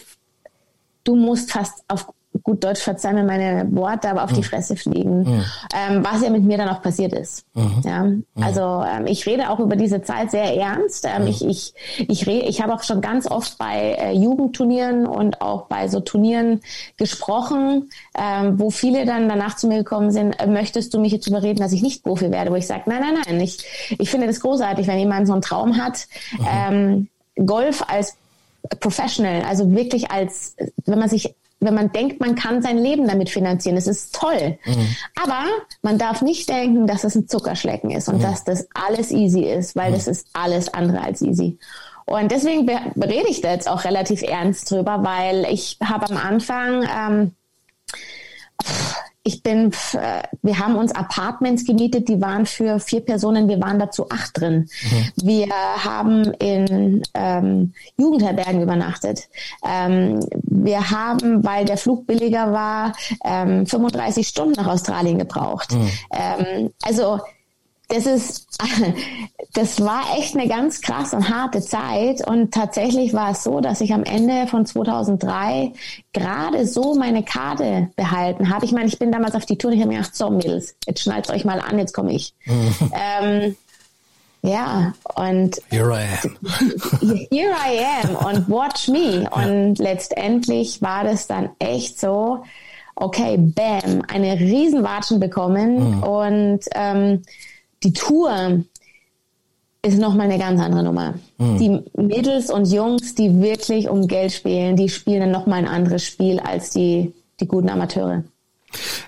[1.05, 2.13] du musst fast auf
[2.45, 4.37] gut Deutsch verzeihen mir meine Worte, aber auf mhm.
[4.37, 5.45] die Fresse fliegen, mhm.
[5.75, 7.47] ähm, was ja mit mir dann auch passiert ist.
[7.55, 7.83] Mhm.
[7.85, 8.25] Ja, mhm.
[8.41, 11.07] also ähm, ich rede auch über diese Zeit sehr ernst.
[11.07, 11.29] Ähm, mhm.
[11.29, 15.67] ich ich ich rede, ich habe auch schon ganz oft bei äh, Jugendturnieren und auch
[15.67, 16.61] bei so Turnieren
[16.99, 21.27] gesprochen, ähm, wo viele dann danach zu mir gekommen sind, äh, möchtest du mich jetzt
[21.27, 22.51] überreden, dass ich nicht Profi werde?
[22.51, 23.65] Wo ich sage, nein, nein, nein, ich
[23.99, 26.07] ich finde das großartig, wenn jemand so einen Traum hat.
[26.39, 27.09] Mhm.
[27.37, 28.17] Ähm, Golf als
[28.81, 33.31] Professional, also wirklich als, wenn man sich wenn man denkt, man kann sein Leben damit
[33.31, 33.77] finanzieren.
[33.77, 34.59] Das ist toll.
[34.65, 34.97] Mhm.
[35.23, 35.45] Aber
[35.83, 38.23] man darf nicht denken, dass es ein Zuckerschlecken ist und mhm.
[38.23, 39.95] dass das alles easy ist, weil mhm.
[39.95, 41.59] das ist alles andere als easy.
[42.07, 46.83] Und deswegen rede ich da jetzt auch relativ ernst drüber, weil ich habe am Anfang
[46.83, 47.33] ähm,
[49.27, 53.79] ich bin, äh, wir haben uns Apartments gemietet, die waren für vier Personen, wir waren
[53.79, 54.69] dazu acht drin.
[54.83, 55.27] Mhm.
[55.27, 59.29] Wir haben in ähm, Jugendherbergen übernachtet.
[59.67, 62.93] Ähm, wir haben, weil der Flug billiger war,
[63.25, 65.73] ähm, 35 Stunden nach Australien gebraucht.
[65.73, 65.91] Mhm.
[66.13, 67.21] Ähm, also
[67.95, 68.47] das ist,
[69.55, 72.27] das war echt eine ganz krass und harte Zeit.
[72.27, 75.73] Und tatsächlich war es so, dass ich am Ende von 2003
[76.13, 78.65] gerade so meine Karte behalten habe.
[78.65, 80.75] Ich meine, ich bin damals auf die Tour und ich habe mir gedacht, so Mädels,
[80.87, 82.35] jetzt schnallt euch mal an, jetzt komme ich.
[82.47, 83.57] ähm,
[84.43, 86.37] ja, und here I am.
[87.31, 89.27] here I am und watch me.
[89.31, 89.85] Und ja.
[89.85, 92.45] letztendlich war das dann echt so,
[92.95, 96.03] okay, bam, eine Riesenwatschen bekommen mhm.
[96.03, 97.23] und ähm,
[97.85, 98.65] die Tour
[99.83, 101.15] ist nochmal eine ganz andere Nummer.
[101.39, 101.59] Mhm.
[101.59, 106.05] Die Mädels und Jungs, die wirklich um Geld spielen, die spielen dann nochmal ein anderes
[106.05, 108.25] Spiel als die, die guten Amateure.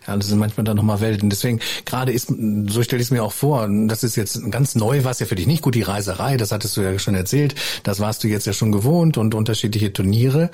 [0.06, 1.30] Ja, das sind manchmal dann nochmal Welten.
[1.30, 5.04] Deswegen, gerade ist, so stelle ich es mir auch vor, das ist jetzt ganz neu,
[5.04, 7.54] war es ja für dich nicht gut, die Reiserei, das hattest du ja schon erzählt,
[7.82, 10.50] das warst du jetzt ja schon gewohnt und unterschiedliche Turniere.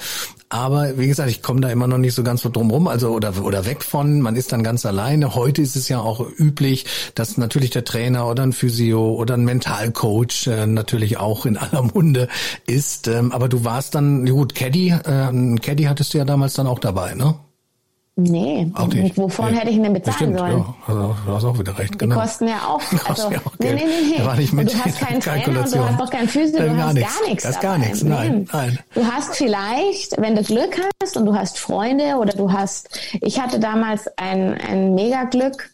[0.49, 3.43] Aber wie gesagt, ich komme da immer noch nicht so ganz drum rum, also oder,
[3.43, 5.35] oder weg von, man ist dann ganz alleine.
[5.35, 9.45] Heute ist es ja auch üblich, dass natürlich der Trainer oder ein Physio oder ein
[9.45, 12.29] Mentalcoach äh, natürlich auch in aller Munde
[12.67, 13.09] ist.
[13.09, 16.79] Ähm, aber du warst dann, gut, Caddy, äh, Caddy hattest du ja damals dann auch
[16.79, 17.35] dabei, ne?
[18.15, 19.17] Nee, auch nicht.
[19.17, 19.59] wovon nee.
[19.59, 20.59] hätte ich ihn denn bezahlen Bestimmt, sollen?
[20.59, 21.99] Ja, also, du hast auch wieder recht.
[21.99, 22.15] Genau.
[22.15, 22.83] Die kosten ja auch.
[23.09, 24.25] Also, ja auch nee, nee, nee, nee.
[24.25, 26.89] War nicht mit du hast keinen Trainer und du hast doch keinen Physio, du gar
[26.89, 27.19] hast nichts.
[27.19, 27.45] gar nichts.
[27.45, 28.79] Das gar nichts, nein, nein.
[28.95, 32.91] Du hast vielleicht, wenn du Glück hast und du hast Freunde oder du hast,
[33.23, 35.71] ich hatte damals ein, ein mega Glück,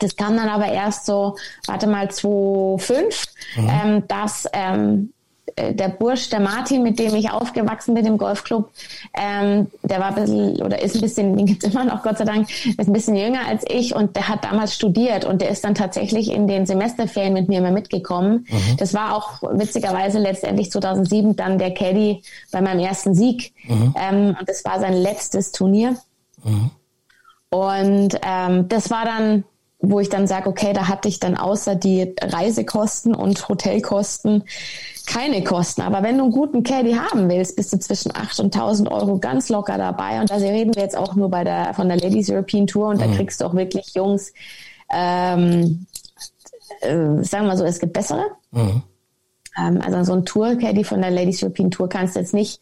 [0.00, 3.24] das kam dann aber erst so, warte mal, 2005,
[3.56, 3.68] mhm.
[3.68, 5.21] ähm, dass ähm, äh,
[5.56, 8.70] der Bursch, der Martin, mit dem ich aufgewachsen bin im Golfclub,
[9.14, 12.24] ähm, der war ein bisschen oder ist ein bisschen, den gibt immer noch, Gott sei
[12.24, 15.64] Dank, ist ein bisschen jünger als ich und der hat damals studiert und der ist
[15.64, 18.46] dann tatsächlich in den Semesterferien mit mir immer mitgekommen.
[18.48, 18.76] Mhm.
[18.78, 23.52] Das war auch witzigerweise letztendlich 2007 dann der Caddy bei meinem ersten Sieg.
[23.64, 23.94] Mhm.
[23.96, 25.96] Ähm, und das war sein letztes Turnier.
[26.44, 26.70] Mhm.
[27.50, 29.44] Und ähm, das war dann
[29.82, 34.44] wo ich dann sage, okay, da hatte ich dann außer die Reisekosten und Hotelkosten
[35.06, 35.82] keine Kosten.
[35.82, 39.18] Aber wenn du einen guten Caddy haben willst, bist du zwischen 8 und 1000 Euro
[39.18, 40.20] ganz locker dabei.
[40.20, 42.88] Und da reden wir jetzt auch nur bei der, von der Ladies European Tour.
[42.88, 43.14] Und da mhm.
[43.16, 44.32] kriegst du auch wirklich Jungs,
[44.92, 45.86] ähm,
[46.80, 48.24] äh, sagen wir so, es gibt bessere.
[48.52, 48.82] Mhm.
[49.58, 52.60] Ähm, also so ein Tour-Caddy von der Ladies European Tour kannst du jetzt nicht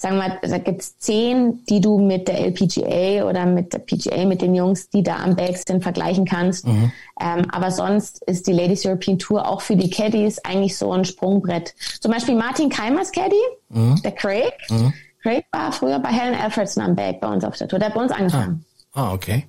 [0.00, 4.24] sagen wir mal, da gibt's zehn, die du mit der LPGA oder mit der PGA,
[4.26, 6.68] mit den Jungs, die da am Bag sind, vergleichen kannst.
[6.68, 6.92] Mhm.
[7.20, 11.04] Ähm, aber sonst ist die Ladies European Tour auch für die Caddies eigentlich so ein
[11.04, 11.74] Sprungbrett.
[12.00, 13.34] Zum Beispiel Martin Keimers Caddy,
[13.70, 14.00] mhm.
[14.02, 14.52] der Craig.
[14.70, 14.92] Mhm.
[15.20, 17.80] Craig war früher bei Helen Alfredson am Bag bei uns auf der Tour.
[17.80, 18.64] Der hat bei uns angefangen.
[18.92, 19.48] Ah, ah okay.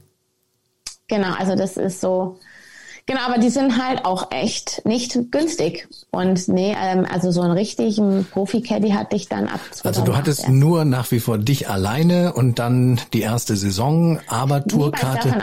[1.07, 2.39] Genau, also das ist so,
[3.09, 5.87] Genau, aber die sind halt auch echt nicht günstig.
[6.11, 10.15] Und nee, ähm, also so einen richtigen Profi-Caddy hatte ich dann ab 2008 Also du
[10.15, 10.51] hattest erst.
[10.51, 15.33] nur nach wie vor dich alleine und dann die erste Saison, aber Tourkarte.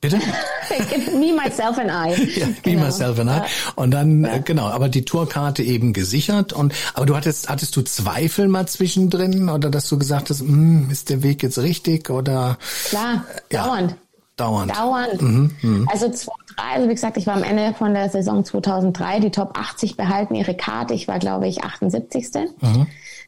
[0.00, 0.18] Bitte?
[1.16, 2.40] me, myself and I.
[2.40, 2.84] Ja, me, genau.
[2.86, 3.40] myself and I.
[3.76, 4.38] Und dann, ja.
[4.38, 6.52] genau, aber die Tourkarte eben gesichert.
[6.52, 10.90] Und aber du hattest, hattest du Zweifel mal zwischendrin oder dass du gesagt hast, hm,
[10.90, 12.58] ist der Weg jetzt richtig oder?
[12.88, 13.64] Klar, ja.
[13.64, 13.96] dauernd.
[14.36, 14.76] Dauernd.
[14.76, 15.22] Dauernd.
[15.22, 15.86] Mhm, mh.
[15.90, 19.58] Also 2003, also wie gesagt, ich war am Ende von der Saison 2003, die Top
[19.58, 20.94] 80 behalten ihre Karte.
[20.94, 22.28] Ich war, glaube ich, 78.
[22.60, 22.86] Mhm.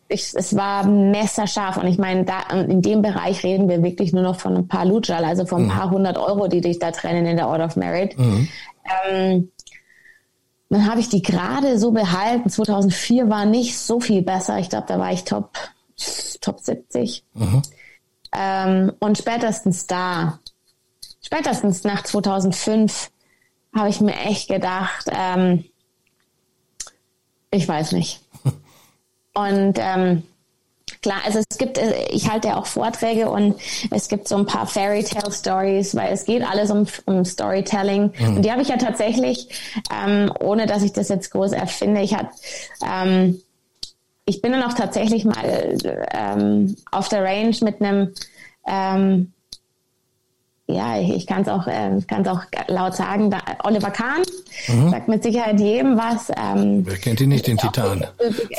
[0.08, 4.22] Ich, es war messerscharf und ich meine, da in dem Bereich reden wir wirklich nur
[4.22, 5.70] noch von ein paar Lutschal, also von ein mhm.
[5.70, 8.18] paar hundert Euro, die dich da trennen in der Order of Merit.
[8.18, 8.48] Mhm.
[9.06, 9.50] Ähm,
[10.70, 12.50] dann habe ich die gerade so behalten.
[12.50, 14.58] 2004 war nicht so viel besser.
[14.58, 15.58] Ich glaube, da war ich Top,
[16.40, 17.24] Top 70.
[17.34, 17.62] Mhm.
[18.32, 20.40] Ähm, und spätestens da,
[21.22, 23.10] spätestens nach 2005,
[23.78, 25.64] habe ich mir echt gedacht, ähm,
[27.50, 28.20] ich weiß nicht.
[29.34, 30.22] Und ähm,
[31.02, 31.78] klar, also es gibt,
[32.10, 33.54] ich halte ja auch Vorträge und
[33.90, 38.12] es gibt so ein paar Fairy Tale Stories, weil es geht alles um, um Storytelling.
[38.18, 38.36] Mhm.
[38.36, 39.48] Und die habe ich ja tatsächlich,
[39.94, 42.30] ähm, ohne dass ich das jetzt groß erfinde, ich hatte,
[42.84, 43.40] ähm,
[44.24, 45.78] ich bin dann auch tatsächlich mal
[46.12, 48.12] ähm, auf der Range mit einem
[48.66, 49.32] ähm,
[50.70, 54.20] ja, ich, ich kann es auch, äh, kann's auch laut sagen, da, Oliver Kahn
[54.66, 54.90] mhm.
[54.90, 56.30] sagt mit Sicherheit jedem was.
[56.36, 58.06] Ähm, Wer kennt ihn nicht, den Titan?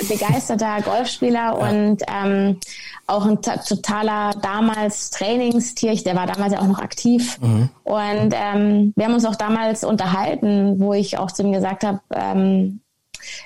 [0.08, 1.52] begeisterter Golfspieler ja.
[1.52, 2.60] und ähm,
[3.06, 5.96] auch ein totaler damals Trainingstier.
[5.98, 7.40] Der war damals ja auch noch aktiv.
[7.42, 7.70] Mhm.
[7.84, 12.00] Und ähm, wir haben uns auch damals unterhalten, wo ich auch zu ihm gesagt habe,
[12.12, 12.82] ähm,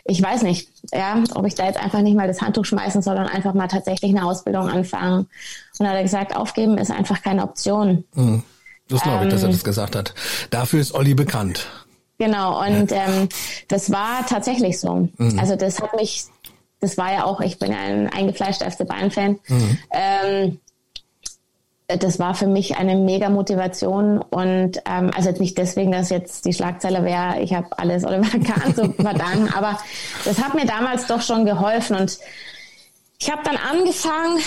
[0.05, 3.17] ich weiß nicht, ja, ob ich da jetzt einfach nicht mal das Handtuch schmeißen soll
[3.17, 5.19] und einfach mal tatsächlich eine Ausbildung anfangen.
[5.19, 5.29] Und
[5.79, 8.05] dann hat er gesagt, aufgeben ist einfach keine Option.
[8.15, 8.43] Mhm.
[8.89, 10.13] Das glaube ich, dass er ähm, das gesagt hat.
[10.49, 11.67] Dafür ist Olli bekannt.
[12.17, 13.05] Genau, und ja.
[13.07, 13.29] ähm,
[13.67, 15.09] das war tatsächlich so.
[15.17, 15.39] Mhm.
[15.39, 16.25] Also das hat mich,
[16.79, 19.39] das war ja auch, ich bin ja ein eingefleischter FC Bayern-Fan.
[19.47, 19.77] Mhm.
[19.91, 20.59] Ähm,
[21.87, 26.45] das war für mich eine mega Motivation und ähm, also jetzt nicht deswegen, dass jetzt
[26.45, 29.77] die Schlagzeile wäre, ich habe alles Oliver Kahn zu verdanken, aber
[30.23, 32.17] das hat mir damals doch schon geholfen und
[33.23, 34.41] ich habe dann angefangen,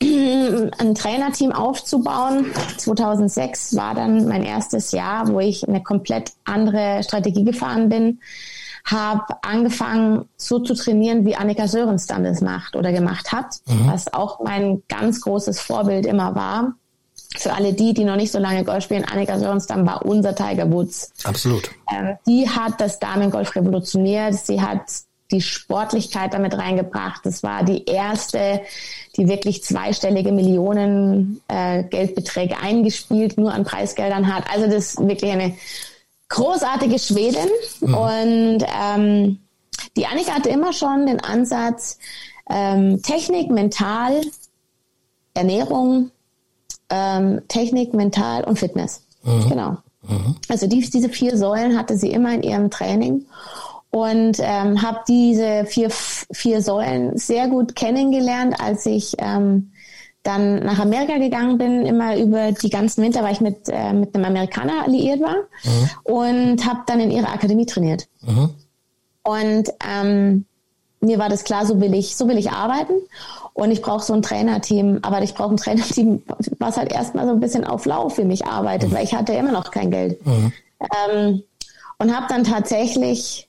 [0.78, 2.46] ein Trainerteam aufzubauen.
[2.78, 8.20] 2006 war dann mein erstes Jahr, wo ich eine komplett andere Strategie gefahren bin.
[8.86, 13.86] Habe angefangen, so zu trainieren, wie Annika Sörens dann das macht oder gemacht hat, mhm.
[13.86, 16.72] was auch mein ganz großes Vorbild immer war.
[17.36, 20.72] Für alle die, die noch nicht so lange Golf spielen, Annika Sörenstam war unser Tiger
[20.72, 21.12] Woods.
[21.24, 21.70] Absolut.
[21.94, 24.34] Ähm, die hat das Damengolf revolutioniert.
[24.34, 24.86] Sie hat
[25.32, 27.22] die Sportlichkeit damit reingebracht.
[27.24, 28.60] Das war die erste,
[29.16, 34.44] die wirklich zweistellige Millionen äh, Geldbeträge eingespielt, nur an Preisgeldern hat.
[34.52, 35.54] Also das ist wirklich eine
[36.28, 37.48] großartige Schwedin.
[37.80, 37.94] Mhm.
[37.94, 39.38] Und ähm,
[39.96, 41.98] die Annika hatte immer schon den Ansatz,
[42.48, 44.20] ähm, Technik, Mental,
[45.34, 46.10] Ernährung,
[46.90, 49.02] ähm, Technik, Mental und Fitness.
[49.22, 49.48] Mhm.
[49.48, 49.76] Genau.
[50.02, 50.36] Mhm.
[50.48, 53.26] Also die, diese vier Säulen hatte sie immer in ihrem Training
[53.92, 59.70] und ähm, habe diese vier, vier Säulen sehr gut kennengelernt, als ich ähm,
[60.22, 64.14] dann nach Amerika gegangen bin, immer über die ganzen Winter, weil ich mit, äh, mit
[64.14, 65.90] einem Amerikaner alliiert war mhm.
[66.04, 68.08] und habe dann in ihrer Akademie trainiert.
[68.22, 68.50] Mhm.
[69.24, 70.46] Und ähm,
[71.00, 72.94] mir war das klar, so will ich, so will ich arbeiten
[73.52, 76.22] und ich brauche so ein Trainerteam, aber ich brauche ein Trainerteam,
[76.58, 78.94] was halt erstmal so ein bisschen auf Lauf für mich arbeitet, mhm.
[78.94, 80.24] weil ich hatte immer noch kein Geld.
[80.24, 80.52] Mhm.
[81.10, 81.42] Ähm,
[81.98, 83.48] und habe dann tatsächlich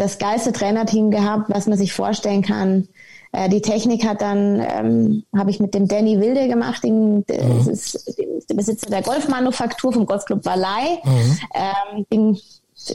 [0.00, 2.88] das geilste Trainerteam gehabt, was man sich vorstellen kann.
[3.32, 7.68] Äh, die Technik hat dann, ähm, habe ich mit dem Danny Wilde gemacht, den, mhm.
[7.70, 8.12] ist
[8.48, 10.98] der Besitzer der Golfmanufaktur vom Golfclub Wallei.
[11.04, 11.38] Mhm.
[11.54, 12.38] Ähm, den,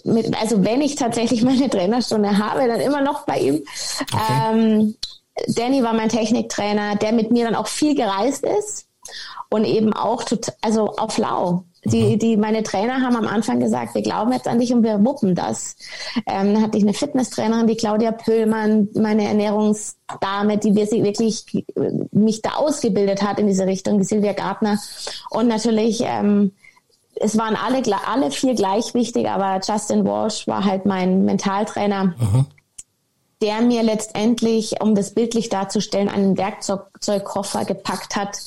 [0.04, 3.64] mit, also wenn ich tatsächlich meine Trainerstunde habe, dann immer noch bei ihm.
[4.02, 4.24] Okay.
[4.52, 4.96] Ähm,
[5.50, 8.88] Danny war mein Techniktrainer, der mit mir dann auch viel gereist ist
[9.56, 11.64] und eben auch total, also auf Lau.
[11.86, 12.20] Die, mhm.
[12.20, 15.34] die, meine Trainer haben am Anfang gesagt, wir glauben jetzt an dich und wir wuppen
[15.34, 15.78] das.
[16.28, 21.46] Ähm, dann hatte ich eine Fitnesstrainerin, die Claudia Pöllmann, meine Ernährungsdame, die wirklich
[22.12, 24.78] mich da ausgebildet hat in diese Richtung, die Silvia Gartner.
[25.30, 26.52] Und natürlich, ähm,
[27.16, 32.16] es waren alle, alle vier gleich wichtig, aber Justin Walsh war halt mein Mentaltrainer.
[32.18, 32.46] Mhm
[33.42, 38.38] der mir letztendlich, um das bildlich darzustellen, einen Werkzeugkoffer gepackt hat,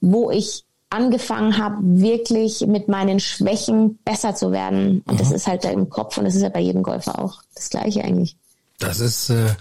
[0.00, 5.02] wo ich angefangen habe, wirklich mit meinen Schwächen besser zu werden.
[5.06, 5.18] Und mhm.
[5.18, 7.70] das ist halt da im Kopf und das ist ja bei jedem Golfer auch das
[7.70, 8.36] Gleiche eigentlich.
[8.78, 9.54] Das ist äh,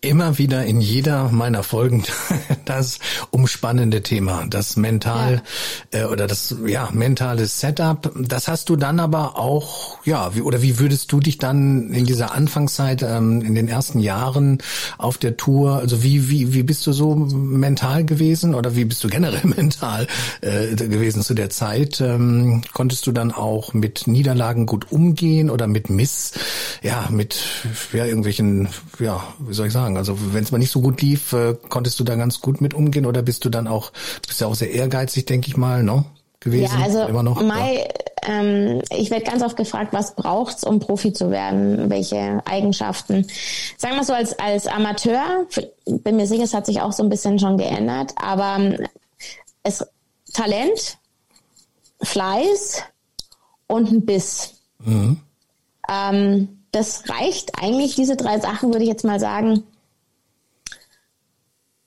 [0.00, 2.04] immer wieder in jeder meiner Folgen
[2.64, 5.42] das umspannende Thema, das mental
[5.92, 6.00] ja.
[6.00, 8.10] äh, oder das ja mentale Setup.
[8.18, 12.06] Das hast du dann aber auch ja wie, oder wie würdest du dich dann in
[12.06, 14.62] dieser Anfangszeit ähm, in den ersten Jahren
[14.96, 19.04] auf der Tour also wie wie wie bist du so mental gewesen oder wie bist
[19.04, 20.06] du generell mental
[20.40, 22.00] äh, gewesen zu der Zeit?
[22.00, 26.32] Ähm, konntest du dann auch mit Niederlagen gut umgehen oder mit Miss
[26.82, 27.38] ja mit
[27.92, 28.45] ja irgendwelchen
[28.98, 31.98] ja wie soll ich sagen also wenn es mal nicht so gut lief, äh, konntest
[32.00, 33.92] du da ganz gut mit umgehen oder bist du dann auch,
[34.26, 36.04] bist ja auch sehr ehrgeizig, denke ich mal, ne?
[36.40, 37.42] Gewesen, ja, also immer noch.
[37.42, 37.88] Mai,
[38.24, 38.40] ja.
[38.40, 41.90] ähm, ich werde ganz oft gefragt, was braucht's, um Profi zu werden?
[41.90, 43.26] Welche Eigenschaften?
[43.78, 45.46] Sagen wir so als als Amateur,
[45.86, 48.76] bin mir sicher, es hat sich auch so ein bisschen schon geändert, aber ähm,
[49.62, 49.84] es
[50.34, 50.98] Talent,
[52.02, 52.82] Fleiß
[53.66, 54.54] und ein Biss.
[54.84, 55.18] Mhm.
[55.88, 59.62] Ähm, das reicht eigentlich, diese drei Sachen würde ich jetzt mal sagen,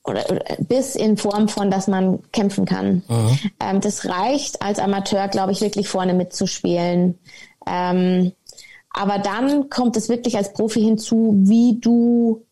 [0.03, 3.03] oder, oder bis in Form von, dass man kämpfen kann.
[3.07, 3.39] Mhm.
[3.59, 7.19] Ähm, das reicht als Amateur, glaube ich, wirklich vorne mitzuspielen.
[7.67, 8.31] Ähm,
[8.89, 12.43] aber dann kommt es wirklich als Profi hinzu, wie du,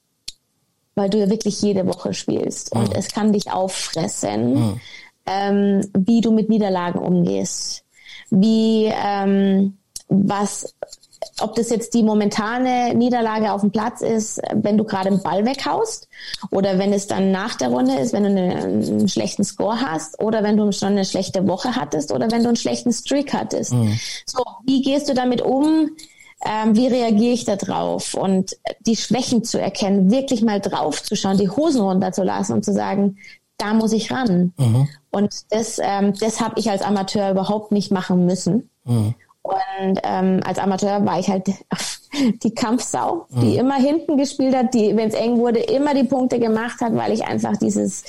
[0.93, 2.81] weil du ja wirklich jede Woche spielst mhm.
[2.81, 4.81] und es kann dich auffressen, mhm.
[5.25, 7.83] ähm, wie du mit Niederlagen umgehst,
[8.29, 9.77] wie ähm,
[10.07, 10.75] was
[11.39, 15.45] ob das jetzt die momentane Niederlage auf dem Platz ist, wenn du gerade einen Ball
[15.45, 16.07] weghaust
[16.51, 20.21] oder wenn es dann nach der Runde ist, wenn du eine, einen schlechten Score hast
[20.21, 23.73] oder wenn du schon eine schlechte Woche hattest oder wenn du einen schlechten Streak hattest.
[23.73, 23.99] Mhm.
[24.25, 25.91] So, wie gehst du damit um?
[26.45, 28.13] Ähm, wie reagiere ich da drauf?
[28.13, 32.73] Und die Schwächen zu erkennen, wirklich mal drauf zu schauen, die Hosen runterzulassen und zu
[32.73, 33.17] sagen,
[33.57, 34.53] da muss ich ran.
[34.57, 34.87] Mhm.
[35.09, 38.69] Und das, ähm, das habe ich als Amateur überhaupt nicht machen müssen.
[38.85, 39.15] Mhm.
[39.79, 41.47] Und ähm, als Amateur war ich halt
[42.43, 43.59] die Kampfsau, die mhm.
[43.59, 47.11] immer hinten gespielt hat, die, wenn es eng wurde, immer die Punkte gemacht hat, weil
[47.11, 48.03] ich einfach dieses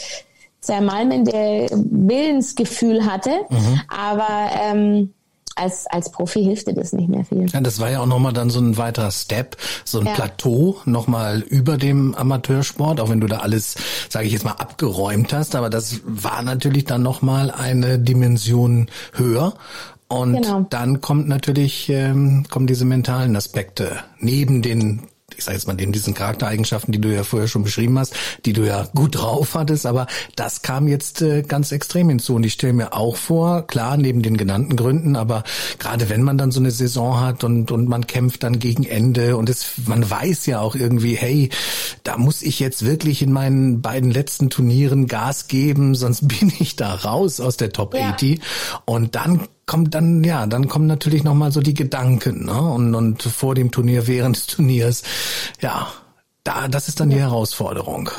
[0.60, 3.30] zermalmende Willensgefühl hatte.
[3.48, 3.80] Mhm.
[3.88, 5.14] Aber ähm,
[5.58, 7.46] als, als Profi hilft dir das nicht mehr viel.
[7.46, 10.12] Ja, das war ja auch nochmal dann so ein weiterer Step, so ein ja.
[10.12, 13.74] Plateau nochmal über dem Amateursport, auch wenn du da alles,
[14.08, 19.54] sage ich jetzt mal, abgeräumt hast, aber das war natürlich dann nochmal eine Dimension höher.
[20.08, 20.66] Und genau.
[20.70, 25.02] dann kommt natürlich, ähm, kommen diese mentalen Aspekte neben den
[25.36, 28.54] ich sage jetzt mal, neben diesen Charaktereigenschaften, die du ja vorher schon beschrieben hast, die
[28.54, 32.34] du ja gut drauf hattest, aber das kam jetzt äh, ganz extrem hinzu.
[32.34, 35.44] Und ich stelle mir auch vor, klar, neben den genannten Gründen, aber
[35.78, 39.36] gerade wenn man dann so eine Saison hat und, und man kämpft dann gegen Ende
[39.36, 41.50] und es, man weiß ja auch irgendwie, hey,
[42.02, 46.74] da muss ich jetzt wirklich in meinen beiden letzten Turnieren Gas geben, sonst bin ich
[46.74, 48.10] da raus aus der Top ja.
[48.10, 48.40] 80.
[48.86, 52.60] Und dann kommt dann, ja, dann kommen natürlich nochmal so die Gedanken, ne?
[52.60, 55.04] Und, und vor dem Turnier, während des Turniers,
[55.60, 55.86] ja,
[56.42, 58.10] da, das ist dann die Herausforderung.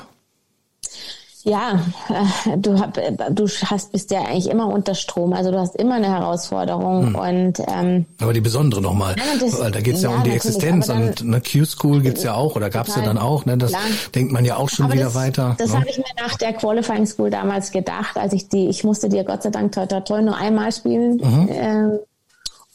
[1.49, 1.79] Ja,
[2.09, 5.75] äh, du, hab, äh, du hast bist ja eigentlich immer unter Strom, also du hast
[5.75, 7.15] immer eine Herausforderung hm.
[7.15, 11.07] und ähm, aber die besondere nochmal, ja, da geht's ja, ja um die Existenz dann,
[11.07, 13.57] und eine Q-School gibt's ja auch oder gab's ja dann auch, ne?
[13.57, 13.81] Das klar.
[14.13, 15.55] denkt man ja auch schon aber wieder das, weiter.
[15.57, 15.79] Das ne?
[15.79, 19.23] habe ich mir nach der Qualifying School damals gedacht, als ich die, ich musste dir
[19.23, 21.49] Gott sei Dank toi toi toi nur einmal spielen mhm.
[21.51, 21.99] ähm,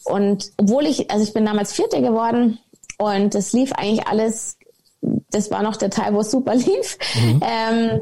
[0.03, 2.59] und obwohl ich, also ich bin damals Vierte geworden
[2.97, 4.57] und es lief eigentlich alles,
[5.31, 6.97] das war noch der Teil, wo es super lief.
[7.15, 7.41] Mhm.
[7.41, 8.01] Ähm,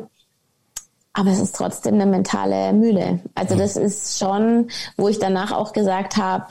[1.14, 3.20] aber es ist trotzdem eine mentale Mühle.
[3.36, 6.46] Also das ist schon, wo ich danach auch gesagt habe,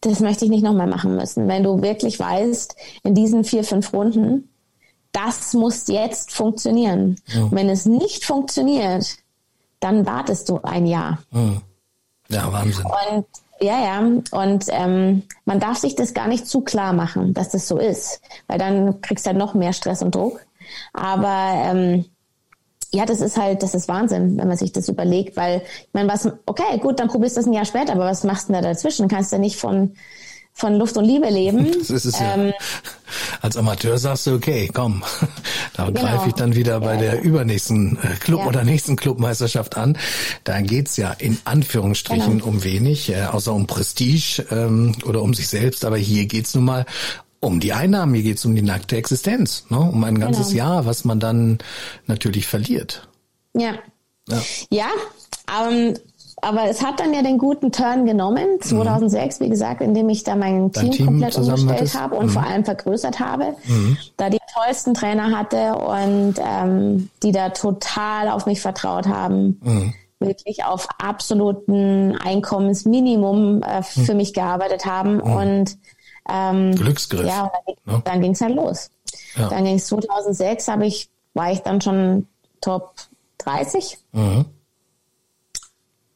[0.00, 1.48] das möchte ich nicht nochmal machen müssen.
[1.48, 4.48] Wenn du wirklich weißt, in diesen vier, fünf Runden,
[5.12, 7.16] das muss jetzt funktionieren.
[7.26, 7.48] Ja.
[7.50, 9.16] Wenn es nicht funktioniert,
[9.80, 11.18] dann wartest du ein Jahr.
[12.28, 12.84] Ja, Wahnsinn.
[12.84, 13.26] Und
[13.60, 14.00] ja, ja.
[14.00, 18.20] Und ähm, man darf sich das gar nicht zu klar machen, dass das so ist,
[18.46, 20.40] weil dann kriegst du halt noch mehr Stress und Druck.
[20.92, 22.04] Aber ähm,
[22.92, 26.08] ja, das ist halt, das ist Wahnsinn, wenn man sich das überlegt, weil ich meine,
[26.08, 28.62] was, okay, gut, dann probierst du das ein Jahr später, aber was machst du denn
[28.62, 29.08] da dazwischen?
[29.08, 29.92] Kannst du nicht von
[30.56, 31.66] von Luft und Liebe leben.
[31.78, 32.52] Das ist es ähm, ja.
[33.42, 35.04] Als Amateur sagst du, okay, komm,
[35.76, 36.00] da genau.
[36.00, 37.20] greife ich dann wieder bei ja, der ja.
[37.20, 38.46] übernächsten äh, Club ja.
[38.46, 39.98] oder nächsten Clubmeisterschaft an.
[40.44, 42.46] Da geht's ja in Anführungsstrichen genau.
[42.46, 45.84] um wenig, äh, außer um Prestige ähm, oder um sich selbst.
[45.84, 46.86] Aber hier geht's nun mal
[47.46, 49.78] um die Einnahmen, hier geht es um die nackte Existenz, ne?
[49.78, 50.58] um ein ganzes genau.
[50.58, 51.58] Jahr, was man dann
[52.06, 53.08] natürlich verliert.
[53.54, 53.74] Ja.
[54.28, 54.88] Ja, ja
[55.68, 55.94] ähm,
[56.42, 59.44] aber es hat dann ja den guten Turn genommen, 2006, mhm.
[59.44, 62.30] wie gesagt, indem ich da mein Team, Team komplett umgestellt habe und mhm.
[62.30, 63.96] vor allem vergrößert habe, mhm.
[64.16, 69.94] da die tollsten Trainer hatte und ähm, die da total auf mich vertraut haben mhm.
[70.18, 74.16] wirklich auf absoluten Einkommensminimum äh, für mhm.
[74.18, 75.22] mich gearbeitet haben mhm.
[75.22, 75.78] und
[76.28, 77.26] ähm, Glücksgriff.
[77.26, 78.90] Ja, und dann, dann ging es halt los.
[79.36, 79.48] Ja.
[79.48, 82.26] Dann ging es 2006, habe ich, war ich dann schon
[82.60, 82.94] Top
[83.38, 83.98] 30.
[84.12, 84.46] Mhm.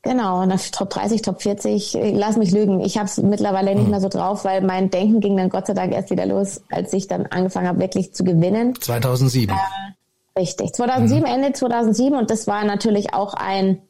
[0.03, 1.99] Genau, Top 30, Top 40.
[2.15, 2.81] Lass mich lügen.
[2.81, 3.91] Ich habe es mittlerweile nicht mhm.
[3.91, 6.93] mehr so drauf, weil mein Denken ging dann Gott sei Dank erst wieder los, als
[6.95, 8.75] ich dann angefangen habe, wirklich zu gewinnen.
[8.81, 9.55] 2007.
[9.55, 9.95] Ähm,
[10.39, 10.73] richtig.
[10.73, 11.27] 2007, mhm.
[11.27, 12.19] Ende 2007.
[12.19, 13.83] Und das war natürlich auch ein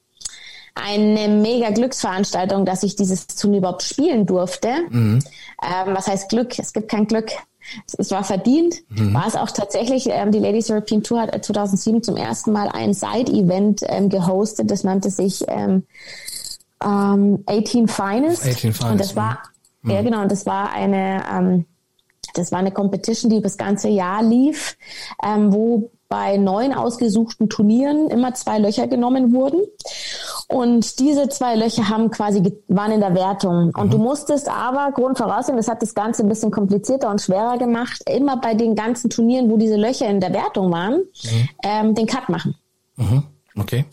[0.74, 4.68] eine mega Glücksveranstaltung, dass ich dieses Turnier überhaupt spielen durfte.
[4.88, 5.20] Mhm.
[5.62, 6.58] Ähm, was heißt Glück?
[6.58, 7.30] Es gibt kein Glück.
[7.98, 8.76] Es, war verdient.
[8.88, 9.14] Mhm.
[9.14, 10.08] War es auch tatsächlich.
[10.10, 14.70] Ähm, die Ladies European Tour hat 2007 zum ersten Mal ein Side-Event ähm, gehostet.
[14.70, 15.84] Das nannte sich ähm,
[16.80, 18.46] 18 ähm, Finest.
[18.46, 18.82] 18 Finest.
[18.82, 19.40] Und das war,
[19.82, 19.90] mhm.
[19.90, 21.66] ja genau, und das war eine, ähm,
[22.34, 24.76] das war eine Competition, die über das ganze Jahr lief,
[25.22, 29.60] ähm, wo bei neun ausgesuchten Turnieren immer zwei Löcher genommen wurden.
[30.50, 33.72] Und diese zwei Löcher haben quasi waren in der Wertung.
[33.76, 33.90] Und mhm.
[33.90, 38.36] du musstest aber, Grundvoraussetzung, das hat das Ganze ein bisschen komplizierter und schwerer gemacht, immer
[38.36, 41.48] bei den ganzen Turnieren, wo diese Löcher in der Wertung waren, mhm.
[41.62, 42.56] ähm, den Cut machen.
[42.96, 43.22] Mhm.
[43.56, 43.84] Okay.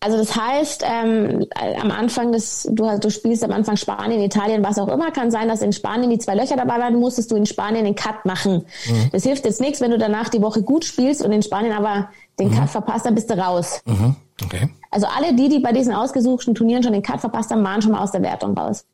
[0.00, 1.46] Also das heißt, ähm,
[1.80, 5.48] am Anfang des, du, du spielst am Anfang Spanien, Italien, was auch immer, kann sein,
[5.48, 8.66] dass in Spanien die zwei Löcher dabei waren, musstest du in Spanien den Cut machen.
[8.86, 9.10] Mhm.
[9.12, 12.10] Das hilft jetzt nichts, wenn du danach die Woche gut spielst und in Spanien aber
[12.38, 12.56] den mhm.
[12.56, 13.80] Cut verpasst, dann bist du raus.
[13.86, 14.16] Mhm.
[14.42, 14.68] Okay.
[14.90, 17.92] Also alle die, die bei diesen ausgesuchten Turnieren schon den Cut verpasst haben, waren schon
[17.92, 18.86] mal aus der Wertung raus.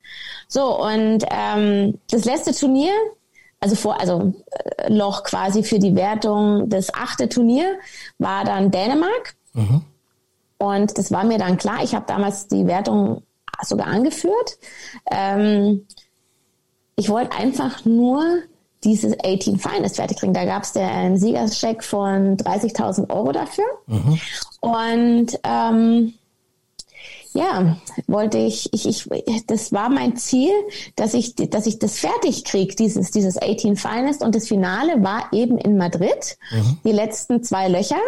[0.48, 2.92] So, und ähm, das letzte Turnier,
[3.60, 7.78] also vor, also äh, Loch quasi für die Wertung, das achte Turnier
[8.18, 9.34] war dann Dänemark.
[9.54, 9.82] Mhm.
[10.58, 11.82] Und das war mir dann klar.
[11.82, 13.22] Ich habe damals die Wertung
[13.62, 14.58] sogar angeführt.
[15.10, 15.86] Ähm,
[16.96, 18.42] ich wollte einfach nur
[18.84, 20.32] dieses 18 Finest fertig kriegen.
[20.32, 23.64] Da gab es einen Siegerscheck von 30.000 Euro dafür.
[23.86, 24.20] Mhm.
[24.60, 26.14] Und ähm,
[27.32, 27.76] ja,
[28.08, 30.50] wollte ich, ich, ich, das war mein Ziel,
[30.96, 34.22] dass ich, dass ich das fertig kriege, dieses, dieses 18 Finest.
[34.22, 36.78] Und das Finale war eben in Madrid, mhm.
[36.84, 38.00] die letzten zwei Löcher.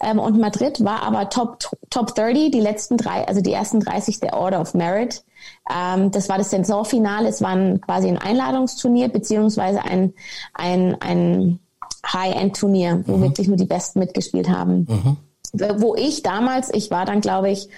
[0.00, 1.58] Ähm, und Madrid war aber Top,
[1.90, 5.22] Top 30, die letzten drei, also die ersten 30 der Order of Merit.
[5.70, 7.28] Ähm, das war das Saisonfinale.
[7.28, 10.14] Es war ein, quasi ein Einladungsturnier, beziehungsweise ein,
[10.54, 11.58] ein, ein
[12.06, 13.22] High-End-Turnier, wo mhm.
[13.22, 14.86] wirklich nur die Besten mitgespielt haben.
[14.88, 15.16] Mhm
[15.52, 17.68] wo ich damals, ich war dann glaube ich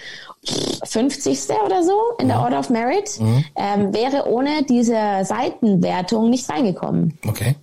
[0.85, 1.49] 50.
[1.65, 3.43] oder so in der Order of Merit, mhm.
[3.55, 7.17] ähm, wäre ohne diese Seitenwertung nicht reingekommen.
[7.27, 7.55] Okay.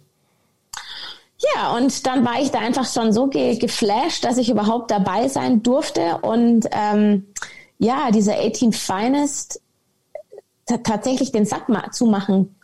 [1.55, 5.29] Ja, und dann war ich da einfach schon so ge geflasht, dass ich überhaupt dabei
[5.29, 7.27] sein durfte und ähm,
[7.79, 9.61] ja, diese 18 Finest
[10.67, 12.55] tatsächlich den Sack zumachen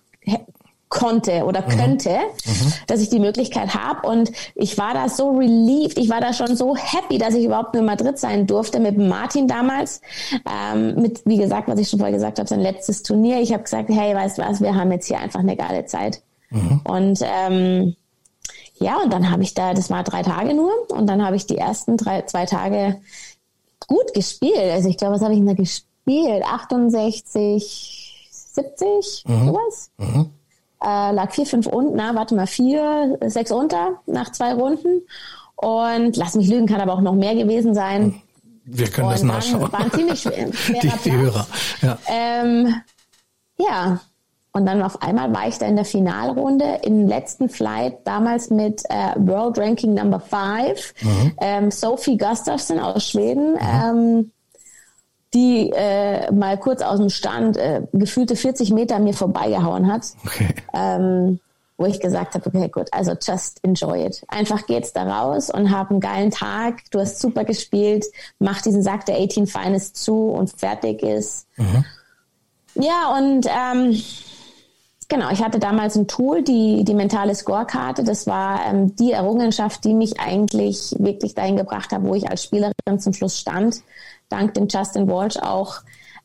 [0.88, 1.68] konnte oder mhm.
[1.68, 2.72] könnte, mhm.
[2.86, 4.09] dass ich die Möglichkeit habe.
[4.09, 7.74] Und ich war da so relieved, ich war da schon so happy, dass ich überhaupt
[7.74, 10.01] nur in Madrid sein durfte mit Martin damals.
[10.51, 13.40] Ähm, mit, wie gesagt, was ich schon vorher gesagt habe, sein letztes Turnier.
[13.40, 16.22] Ich habe gesagt, hey, weißt du was, wir haben jetzt hier einfach eine geile Zeit.
[16.51, 16.80] Mhm.
[16.84, 17.96] Und ähm,
[18.80, 21.46] ja, und dann habe ich da, das war drei Tage nur, und dann habe ich
[21.46, 23.01] die ersten drei, zwei Tage
[23.86, 24.70] gut gespielt.
[24.72, 25.88] Also ich glaube, was habe ich denn da gespielt?
[26.44, 29.46] 68, 70, mhm.
[29.46, 29.90] sowas.
[29.98, 30.30] Mhm
[30.82, 35.02] äh, lag vier, fünf unten, na, warte mal, vier, sechs unter nach zwei Runden.
[35.56, 38.20] Und lass mich lügen, kann aber auch noch mehr gewesen sein.
[38.64, 39.72] Wir können und das nachschauen.
[39.72, 40.50] War ein ziemlich schwerer
[40.82, 41.46] die, die Hörer.
[41.82, 41.98] Ja.
[42.06, 42.74] Ähm,
[43.59, 44.00] ja.
[44.52, 48.82] Und dann auf einmal war ich da in der Finalrunde im letzten Flight, damals mit
[48.88, 51.32] äh, World Ranking Number 5, mhm.
[51.40, 53.52] ähm, Sophie Gustafsson aus Schweden.
[53.52, 53.59] Mhm.
[53.61, 54.32] Ähm,
[55.35, 60.07] die äh, mal kurz aus dem Stand äh, gefühlte 40 Meter mir vorbeigehauen hat.
[60.24, 60.49] Okay.
[60.72, 61.41] Ähm,
[61.79, 64.24] wo ich gesagt habe, okay, gut, also just enjoy it.
[64.26, 66.83] Einfach geht's da raus und hab einen geilen Tag.
[66.91, 68.05] Du hast super gespielt,
[68.41, 71.47] mach diesen Sack der 18 Finest zu und fertig ist.
[71.57, 71.85] Mhm.
[72.74, 74.03] Ja, und ähm,
[75.09, 78.03] genau, ich hatte damals ein Tool, die, die mentale Scorekarte.
[78.03, 82.43] Das war ähm, die Errungenschaft, die mich eigentlich wirklich dahin gebracht hat, wo ich als
[82.43, 83.83] Spielerin zum Schluss stand
[84.29, 85.81] dank dem Justin Walsh auch.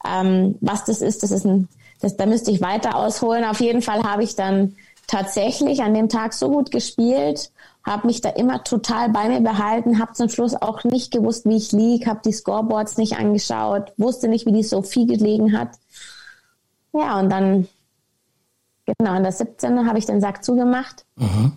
[0.06, 1.70] Ähm, was das ist, das ist ein,
[2.02, 3.46] das, da müsste ich weiter ausholen.
[3.46, 4.76] Auf jeden Fall habe ich dann
[5.08, 7.52] tatsächlich an dem Tag so gut gespielt,
[7.86, 11.58] habe mich da immer total bei mir behalten, habe zum Schluss auch nicht gewusst, wie
[11.58, 15.70] ich lieg, habe die Scoreboards nicht angeschaut, wusste nicht, wie die Sophie gelegen hat.
[16.94, 17.68] Ja, und dann,
[18.86, 19.88] genau, in der 17.
[19.88, 21.06] habe ich den Sack zugemacht.
[21.16, 21.54] Mhm.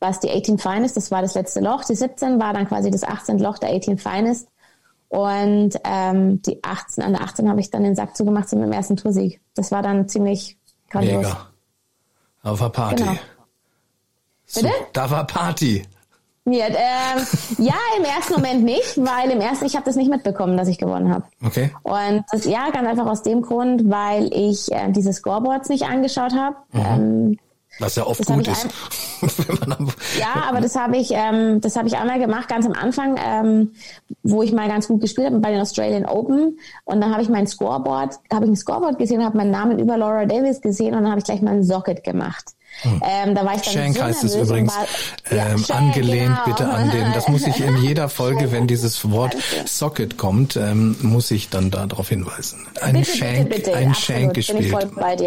[0.00, 1.84] War es die 18 Finest, das war das letzte Loch.
[1.84, 3.38] Die 17 war dann quasi das 18.
[3.38, 4.48] Loch der 18 Finest.
[5.12, 8.72] Und ähm, die 18, an der 18 habe ich dann den Sack zugemacht zu meinem
[8.72, 9.42] ersten Toursieg.
[9.54, 10.56] Das war dann ziemlich
[10.88, 11.24] grandios.
[11.24, 11.48] Mega.
[12.42, 13.02] Auf der Party.
[13.02, 13.18] Genau.
[14.46, 14.72] So, Bitte?
[14.94, 15.82] Da war Party.
[16.46, 17.26] Ja, ähm,
[17.58, 20.78] ja, im ersten Moment nicht, weil im ersten, ich habe das nicht mitbekommen, dass ich
[20.78, 21.26] gewonnen habe.
[21.44, 21.70] Okay.
[21.82, 26.32] Und das, ja, ganz einfach aus dem Grund, weil ich äh, diese Scoreboards nicht angeschaut
[26.32, 26.56] habe.
[26.72, 26.80] Mhm.
[26.86, 27.38] Ähm,
[27.82, 28.68] was ja oft gut ist.
[30.18, 33.72] ja, aber das habe ich, ähm, das habe ich einmal gemacht, ganz am Anfang, ähm,
[34.22, 36.58] wo ich mal ganz gut gespielt habe bei den Australian Open.
[36.84, 39.96] Und dann habe ich mein Scoreboard, habe ich ein Scoreboard gesehen, habe meinen Namen über
[39.96, 42.54] Laura Davis gesehen und dann habe ich gleich mal ein Socket gemacht.
[42.80, 43.02] Hm.
[43.06, 44.74] Ähm, da war ich dann Shank so heißt es übrigens.
[44.74, 44.86] War,
[45.30, 46.56] ähm, Shank, angelehnt genau.
[46.56, 47.12] bitte an den.
[47.12, 51.70] Das muss ich in jeder Folge, wenn dieses Wort Socket kommt, ähm, muss ich dann
[51.70, 52.66] darauf hinweisen.
[52.80, 53.76] Ein bitte, Shank, bitte, bitte.
[53.76, 54.74] ein Absolut, Shank gespielt.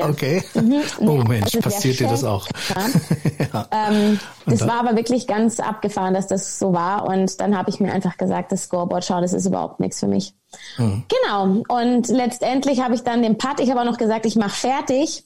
[0.04, 0.43] Okay.
[0.54, 0.82] Mhm.
[1.00, 2.48] Oh Mensch, also passiert dir das auch?
[3.54, 3.68] ja.
[3.72, 7.08] ähm, das war aber wirklich ganz abgefahren, dass das so war.
[7.08, 10.08] Und dann habe ich mir einfach gesagt, das Scoreboard, schau, das ist überhaupt nichts für
[10.08, 10.34] mich.
[10.78, 11.04] Mhm.
[11.08, 11.64] Genau.
[11.68, 15.24] Und letztendlich habe ich dann den Putt, ich habe auch noch gesagt, ich mache fertig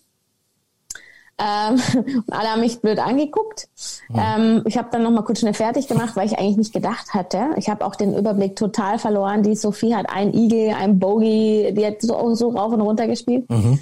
[1.40, 1.82] Ähm,
[2.28, 3.70] und alle haben mich blöd angeguckt.
[4.14, 7.14] Ähm, ich habe dann noch mal kurz schnell fertig gemacht, weil ich eigentlich nicht gedacht
[7.14, 7.52] hatte.
[7.56, 9.44] Ich habe auch den Überblick total verloren.
[9.44, 13.50] Die Sophie hat ein Igel, ein Bogey, die hat so, so rauf und runter gespielt,
[13.50, 13.80] mhm.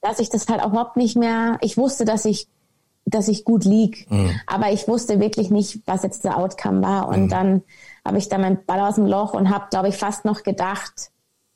[0.00, 1.58] dass ich das halt auch überhaupt nicht mehr.
[1.60, 2.48] Ich wusste, dass ich
[3.08, 4.32] dass ich gut lieg, mhm.
[4.48, 7.06] aber ich wusste wirklich nicht, was jetzt der Outcome war.
[7.08, 7.28] Und mhm.
[7.28, 7.62] dann
[8.04, 11.12] habe ich da meinen Ball aus dem Loch und habe, glaube ich, fast noch gedacht,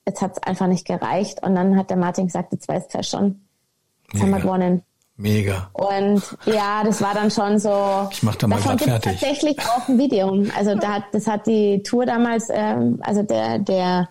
[0.06, 1.42] jetzt hat es einfach nicht gereicht.
[1.42, 3.40] Und dann hat der Martin gesagt, jetzt weißt du ja schon,
[4.12, 4.82] jetzt haben wir gewonnen.
[5.20, 5.68] Mega.
[5.74, 8.08] Und ja, das war dann schon so.
[8.10, 9.20] Ich mach da mal gerade fertig.
[9.20, 10.44] tatsächlich auch ein Video.
[10.56, 14.08] Also da hat, das hat die Tour damals, ähm, also der, der,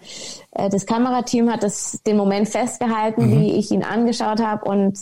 [0.52, 3.42] äh, das Kamerateam hat das den Moment festgehalten, mhm.
[3.42, 5.00] wie ich ihn angeschaut habe und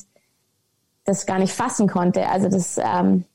[1.04, 2.30] das gar nicht fassen konnte.
[2.30, 3.26] Also das, ähm,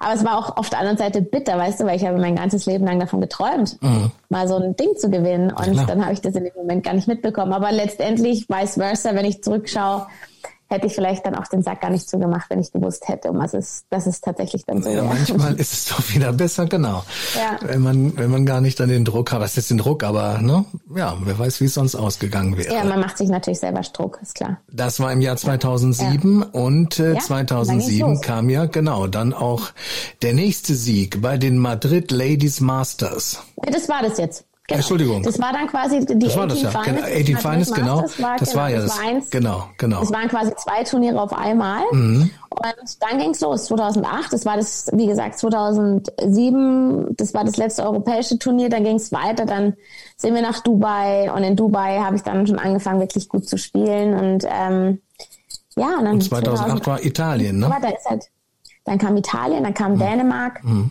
[0.00, 2.34] aber es war auch auf der anderen Seite bitter, weißt du, weil ich habe mein
[2.34, 4.10] ganzes Leben lang davon geträumt, mhm.
[4.30, 5.52] mal so ein Ding zu gewinnen.
[5.52, 5.86] Und Klar.
[5.86, 7.52] dann habe ich das in dem Moment gar nicht mitbekommen.
[7.52, 10.08] Aber letztendlich vice versa, wenn ich zurückschaue,
[10.68, 13.38] hätte ich vielleicht dann auch den Sack gar nicht zugemacht, wenn ich gewusst hätte, um
[13.38, 14.90] was es, das ist tatsächlich dann so.
[14.90, 17.04] Ja, manchmal ist es doch wieder besser, genau.
[17.36, 17.58] Ja.
[17.60, 20.38] Wenn man, wenn man gar nicht dann den Druck hat, was ist den Druck, aber
[20.38, 20.64] ne,
[20.94, 22.74] ja, wer weiß, wie es sonst ausgegangen wäre.
[22.74, 24.58] Ja, man macht sich natürlich selber Druck, ist klar.
[24.70, 26.60] Das war im Jahr 2007 ja.
[26.60, 29.70] und äh, ja, 2007 kam ja genau dann auch
[30.22, 33.42] der nächste Sieg bei den Madrid Ladies Masters.
[33.56, 34.44] Das war das jetzt.
[34.68, 34.78] Genau.
[34.78, 35.22] Entschuldigung.
[35.22, 36.70] Das war dann quasi die das war das, ja.
[36.70, 37.04] Finals.
[37.04, 38.00] 18 Finals, genau.
[38.00, 38.98] Das war, das genau, war ja das.
[38.98, 40.00] War eins, genau, genau.
[40.00, 41.82] Das waren quasi zwei Turniere auf einmal.
[41.92, 42.30] Mhm.
[42.50, 44.32] Und dann ging's los, 2008.
[44.32, 47.14] Das war das, wie gesagt, 2007.
[47.16, 48.68] Das war das letzte europäische Turnier.
[48.68, 49.46] Dann ging's weiter.
[49.46, 49.74] Dann
[50.16, 51.30] sind wir nach Dubai.
[51.30, 54.14] Und in Dubai habe ich dann schon angefangen, wirklich gut zu spielen.
[54.14, 55.00] Und ähm,
[55.76, 56.14] ja, und dann.
[56.14, 57.70] Und 2008 2000, war Italien, ne?
[57.70, 58.24] Weiter ist halt,
[58.84, 59.98] dann kam Italien, dann kam mhm.
[59.98, 60.64] Dänemark.
[60.64, 60.90] Mhm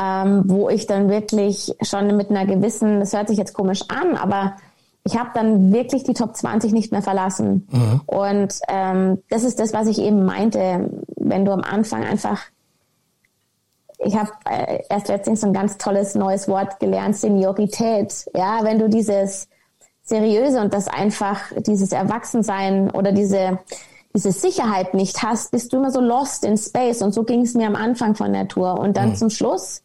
[0.00, 4.16] ähm, wo ich dann wirklich schon mit einer gewissen, das hört sich jetzt komisch an,
[4.16, 4.56] aber
[5.04, 7.68] ich habe dann wirklich die Top 20 nicht mehr verlassen.
[7.70, 8.00] Mhm.
[8.06, 12.42] Und ähm, das ist das, was ich eben meinte, wenn du am Anfang einfach,
[13.98, 18.26] ich habe äh, erst letztens ein ganz tolles neues Wort gelernt, Seniorität.
[18.34, 19.48] Ja, wenn du dieses
[20.02, 23.58] Seriöse und das einfach, dieses Erwachsensein oder diese
[24.14, 27.02] diese Sicherheit nicht hast, bist du immer so lost in space.
[27.02, 28.78] Und so ging es mir am Anfang von der Tour.
[28.78, 29.16] Und dann mhm.
[29.16, 29.82] zum Schluss,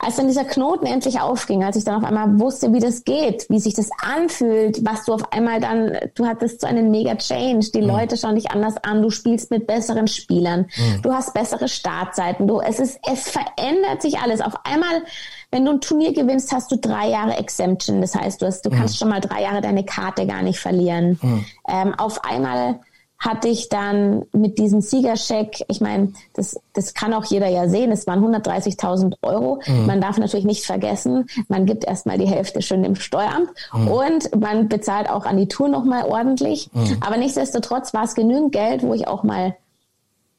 [0.00, 3.46] als dann dieser Knoten endlich aufging, als ich dann auf einmal wusste, wie das geht,
[3.48, 7.70] wie sich das anfühlt, was du auf einmal dann, du hattest so einen mega Change,
[7.72, 7.88] die mhm.
[7.88, 11.02] Leute schauen dich anders an, du spielst mit besseren Spielern, mhm.
[11.02, 14.40] du hast bessere Startzeiten, du, es ist, es verändert sich alles.
[14.40, 15.02] Auf einmal,
[15.50, 18.00] wenn du ein Turnier gewinnst, hast du drei Jahre Exemption.
[18.00, 18.76] Das heißt, du hast, du mhm.
[18.76, 21.18] kannst schon mal drei Jahre deine Karte gar nicht verlieren.
[21.20, 21.44] Mhm.
[21.68, 22.80] Ähm, auf einmal
[23.20, 27.92] hatte ich dann mit diesem Siegerscheck, ich meine, das, das kann auch jeder ja sehen,
[27.92, 29.60] es waren 130.000 Euro.
[29.66, 29.86] Mhm.
[29.86, 33.88] Man darf natürlich nicht vergessen, man gibt erstmal die Hälfte schön dem Steueramt mhm.
[33.88, 36.70] und man bezahlt auch an die Tour nochmal ordentlich.
[36.72, 36.96] Mhm.
[37.02, 39.54] Aber nichtsdestotrotz war es genügend Geld, wo ich auch mal,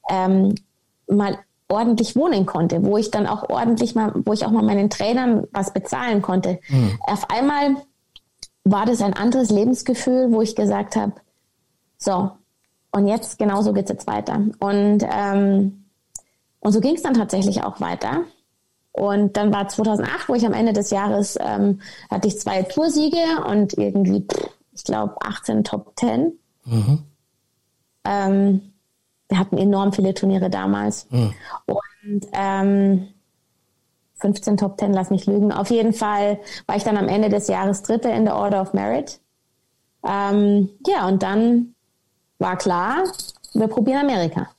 [0.09, 0.55] ähm,
[1.07, 1.37] mal
[1.69, 5.47] ordentlich wohnen konnte, wo ich dann auch ordentlich mal, wo ich auch mal meinen Trainern
[5.51, 6.59] was bezahlen konnte.
[6.67, 6.97] Mhm.
[7.01, 7.75] Auf einmal
[8.63, 11.13] war das ein anderes Lebensgefühl, wo ich gesagt habe,
[11.97, 12.31] so,
[12.91, 14.41] und jetzt genauso geht's jetzt weiter.
[14.59, 15.85] Und, ähm,
[16.59, 18.25] und so ging's dann tatsächlich auch weiter.
[18.91, 23.45] Und dann war 2008, wo ich am Ende des Jahres ähm, hatte ich zwei Toursiege
[23.47, 24.27] und irgendwie,
[24.73, 26.33] ich glaube, 18 Top 10.
[26.65, 26.99] Mhm.
[28.03, 28.73] Ähm,
[29.29, 31.09] wir hatten enorm viele Turniere damals.
[31.09, 31.33] Mhm.
[31.65, 33.07] Und ähm,
[34.15, 35.53] 15 Top 10, lass mich lügen.
[35.53, 38.73] Auf jeden Fall war ich dann am Ende des Jahres Dritte in der Order of
[38.73, 39.21] Merit.
[40.05, 41.75] Ähm, ja, und dann
[42.41, 43.03] war klar,
[43.53, 44.49] wir probieren Amerika.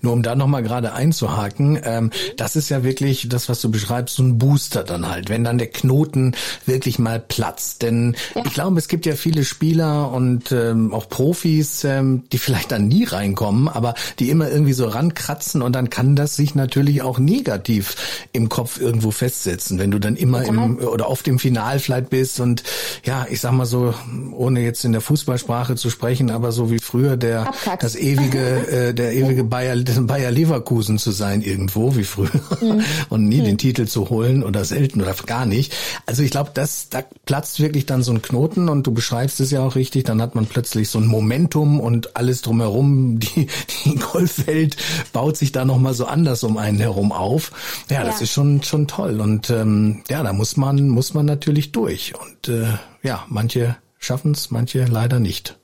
[0.00, 4.16] Nur um da nochmal gerade einzuhaken, ähm, das ist ja wirklich das, was du beschreibst,
[4.16, 7.82] so ein Booster dann halt, wenn dann der Knoten wirklich mal platzt.
[7.82, 8.42] Denn ja.
[8.44, 12.88] ich glaube, es gibt ja viele Spieler und ähm, auch Profis, ähm, die vielleicht dann
[12.88, 17.18] nie reinkommen, aber die immer irgendwie so rankratzen und dann kann das sich natürlich auch
[17.18, 17.96] negativ
[18.32, 22.40] im Kopf irgendwo festsetzen, wenn du dann immer im oder auf dem Final vielleicht bist
[22.40, 22.62] und
[23.04, 23.94] ja, ich sag mal so,
[24.32, 27.80] ohne jetzt in der Fußballsprache zu sprechen, aber so wie früher der Abkack.
[27.80, 32.84] das ewige, äh, der ewige Bayer, Bayer Leverkusen zu sein irgendwo wie früher mhm.
[33.08, 33.44] und nie mhm.
[33.44, 35.74] den Titel zu holen oder selten oder gar nicht.
[36.06, 39.50] Also ich glaube, das da platzt wirklich dann so ein Knoten und du beschreibst es
[39.50, 40.04] ja auch richtig.
[40.04, 43.18] Dann hat man plötzlich so ein Momentum und alles drumherum.
[43.26, 43.48] Die,
[43.84, 44.76] die Golfwelt
[45.12, 47.50] baut sich da noch mal so anders um einen herum auf.
[47.90, 48.24] Ja, das ja.
[48.24, 52.48] ist schon schon toll und ähm, ja, da muss man muss man natürlich durch und
[52.48, 52.66] äh,
[53.02, 55.58] ja, manche schaffen es, manche leider nicht.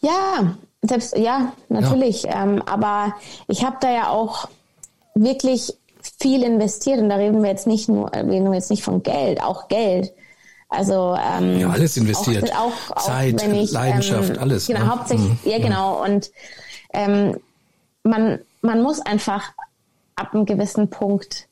[0.00, 2.24] Ja, selbst, ja, natürlich.
[2.24, 2.42] Ja.
[2.42, 3.14] Ähm, aber
[3.48, 4.48] ich habe da ja auch
[5.14, 5.72] wirklich
[6.20, 9.42] viel investiert und da reden wir jetzt nicht nur, reden wir jetzt nicht von Geld,
[9.42, 10.12] auch Geld.
[10.68, 12.50] Also ähm, ja, alles investiert.
[12.56, 14.66] Auch, auch, Zeit, wenn ich, Leidenschaft, ähm, alles.
[14.66, 14.90] Genau, ne?
[14.90, 15.50] hauptsächlich, mhm.
[15.50, 16.02] ja genau.
[16.02, 16.30] Und
[16.94, 17.36] ähm,
[18.02, 19.52] man, man muss einfach
[20.16, 21.46] ab einem gewissen Punkt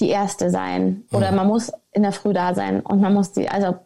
[0.00, 1.04] die Erste sein.
[1.12, 1.36] Oder mhm.
[1.36, 3.76] man muss in der Früh da sein und man muss die, also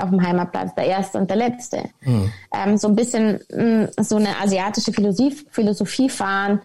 [0.00, 1.84] auf dem Heimatplatz, der Erste und der Letzte.
[2.02, 2.32] Mhm.
[2.54, 6.60] Ähm, so ein bisschen mh, mm, so eine asiatische Philosophie, Philosophie fahren,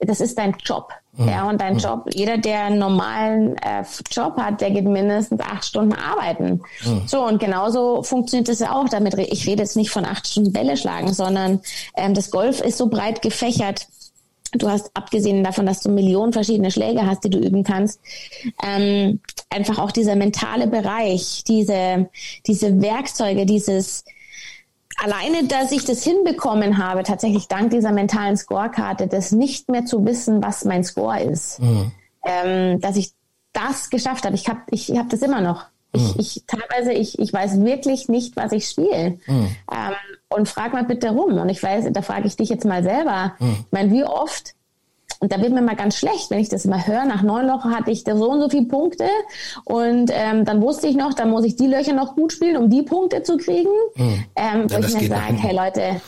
[0.00, 0.92] das ist dein Job.
[1.16, 1.28] Mhm.
[1.28, 1.78] Ja, und dein mhm.
[1.78, 6.60] Job, jeder, der einen normalen äh, Job hat, der geht mindestens acht Stunden arbeiten.
[6.84, 7.02] Mhm.
[7.06, 8.88] So, und genauso funktioniert das ja auch.
[8.88, 11.60] Damit, ich rede jetzt nicht von acht Stunden Bälle schlagen, sondern
[11.96, 13.86] ähm, das Golf ist so breit gefächert.
[14.56, 18.00] Du hast, abgesehen davon, dass du Millionen verschiedene Schläge hast, die du üben kannst,
[18.62, 22.08] ähm, einfach auch dieser mentale Bereich, diese,
[22.46, 24.04] diese Werkzeuge, dieses,
[24.96, 30.04] alleine, dass ich das hinbekommen habe, tatsächlich dank dieser mentalen Scorekarte, das nicht mehr zu
[30.04, 31.92] wissen, was mein Score ist, mhm.
[32.24, 33.12] ähm, dass ich
[33.52, 34.34] das geschafft habe.
[34.34, 35.66] Ich habe ich hab das immer noch.
[35.92, 36.14] Ich, mhm.
[36.18, 39.18] ich teilweise, ich, ich weiß wirklich nicht, was ich spiele.
[39.26, 39.48] Mhm.
[39.72, 39.94] Ähm,
[40.28, 41.38] und frag mal bitte rum.
[41.38, 43.34] Und ich weiß, da frage ich dich jetzt mal selber.
[43.38, 43.56] Mhm.
[43.60, 44.54] Ich meine, wie oft
[45.20, 47.06] und da wird mir mal ganz schlecht, wenn ich das immer höre.
[47.06, 49.06] Nach neun Loch hatte ich da so und so viele Punkte.
[49.64, 52.68] Und ähm, dann wusste ich noch, dann muss ich die Löcher noch gut spielen, um
[52.68, 53.70] die Punkte zu kriegen.
[53.94, 54.24] Hm.
[54.36, 56.00] Ähm, wo ja, ich mir sage, hey Leute.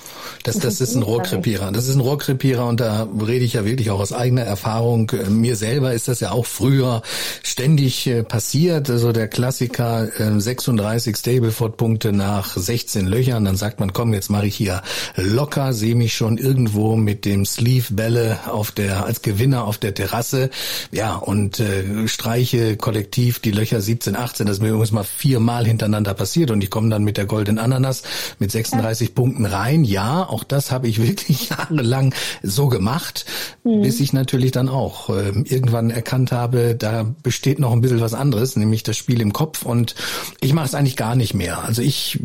[0.47, 1.73] Das, das ist ein Rohrkrepierer.
[1.73, 5.11] Das ist ein Rohrkrepierer und da rede ich ja wirklich auch aus eigener Erfahrung.
[5.29, 7.03] Mir selber ist das ja auch früher
[7.43, 8.89] ständig äh, passiert.
[8.89, 13.45] Also der Klassiker äh, 36 Stableford-Punkte nach 16 Löchern.
[13.45, 14.83] Dann sagt man, komm, jetzt mache ich hier
[15.17, 20.51] locker, sehe mich schon irgendwo mit dem Sleeve-Bälle auf der als Gewinner auf der Terrasse.
[20.93, 24.47] Ja, und äh, streiche kollektiv die Löcher 17, 18.
[24.47, 27.59] Das ist mir übrigens mal viermal hintereinander passiert und ich komme dann mit der Golden
[27.59, 28.05] Ananas
[28.39, 29.15] mit 36 ja.
[29.15, 29.83] Punkten rein.
[29.83, 33.25] Ja, auch das habe ich wirklich jahrelang so gemacht,
[33.65, 33.83] mhm.
[33.83, 38.13] bis ich natürlich dann auch äh, irgendwann erkannt habe, da besteht noch ein bisschen was
[38.13, 39.95] anderes, nämlich das Spiel im Kopf und
[40.41, 41.65] ich mache es eigentlich gar nicht mehr.
[41.65, 42.21] Also ich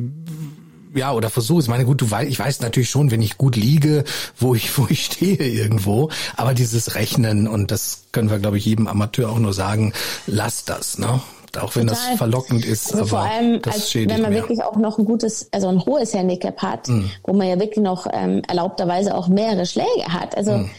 [0.94, 1.66] ja, oder versuche es.
[1.66, 4.04] Ich meine, gut, du weißt, ich weiß natürlich schon, wenn ich gut liege,
[4.38, 6.10] wo ich, wo ich stehe irgendwo.
[6.36, 9.94] Aber dieses Rechnen, und das können wir, glaube ich, jedem Amateur auch nur sagen,
[10.28, 11.22] lass das, ne?
[11.58, 12.10] Auch wenn Total.
[12.10, 12.94] das verlockend ist.
[12.94, 14.42] Also vor allem, als, wenn man mehr.
[14.42, 17.10] wirklich auch noch ein gutes, also ein hohes Handicap hat, mhm.
[17.24, 20.36] wo man ja wirklich noch ähm, erlaubterweise auch mehrere Schläge hat.
[20.38, 20.70] Also mhm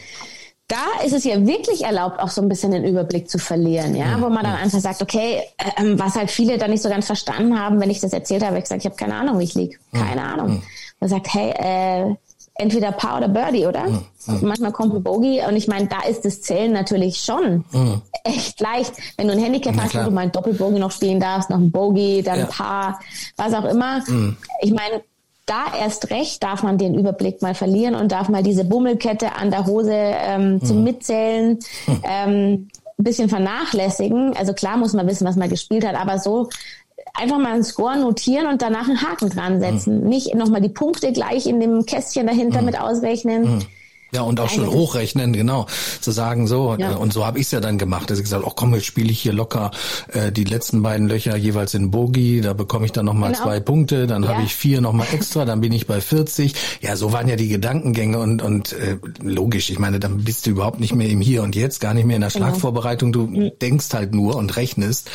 [0.73, 4.19] da ist es ja wirklich erlaubt, auch so ein bisschen den Überblick zu verlieren, ja,
[4.21, 7.59] wo man dann einfach sagt, okay, äh, was halt viele dann nicht so ganz verstanden
[7.59, 9.77] haben, wenn ich das erzählt habe, ich gesagt, ich habe keine Ahnung, wie ich liege,
[9.91, 10.63] keine Ahnung.
[10.99, 12.15] Man sagt, hey, äh,
[12.55, 13.87] entweder Paar oder Birdie, oder?
[13.87, 14.39] Mhm.
[14.41, 18.01] Manchmal kommt ein Bogey und ich meine, da ist das Zählen natürlich schon mhm.
[18.23, 18.93] echt leicht.
[19.17, 21.71] Wenn du ein Handicap hast, wo du mal ein Doppelbogey noch spielen darfst, noch ein
[21.71, 22.45] Bogey, dann ja.
[22.45, 22.99] ein Paar,
[23.37, 24.03] was auch immer.
[24.07, 24.37] Mhm.
[24.61, 25.01] Ich meine,
[25.45, 29.51] da erst recht darf man den Überblick mal verlieren und darf mal diese Bummelkette an
[29.51, 30.83] der Hose ähm, zum mhm.
[30.83, 32.01] Mitzählen mhm.
[32.03, 34.37] ähm, ein bisschen vernachlässigen.
[34.37, 36.49] Also klar muss man wissen, was man gespielt hat, aber so
[37.13, 40.01] einfach mal einen Score notieren und danach einen Haken dran setzen.
[40.01, 40.09] Mhm.
[40.09, 42.65] Nicht nochmal die Punkte gleich in dem Kästchen dahinter mhm.
[42.65, 43.55] mit ausrechnen.
[43.55, 43.61] Mhm.
[44.13, 45.65] Ja, und auch schon hochrechnen, genau.
[45.99, 46.91] Zu sagen, so, ja.
[46.91, 48.11] Und so habe ich es ja dann gemacht.
[48.11, 49.71] Dass ich gesagt, ach komm, jetzt spiele ich hier locker
[50.09, 53.43] äh, die letzten beiden Löcher jeweils in Bogie, da bekomme ich dann nochmal genau.
[53.43, 54.29] zwei Punkte, dann ja.
[54.29, 56.53] habe ich vier nochmal extra, dann bin ich bei 40.
[56.81, 60.51] Ja, so waren ja die Gedankengänge und, und äh, logisch, ich meine, dann bist du
[60.51, 62.45] überhaupt nicht mehr im Hier und Jetzt, gar nicht mehr in der genau.
[62.45, 63.51] Schlagvorbereitung, du mhm.
[63.61, 65.09] denkst halt nur und rechnest.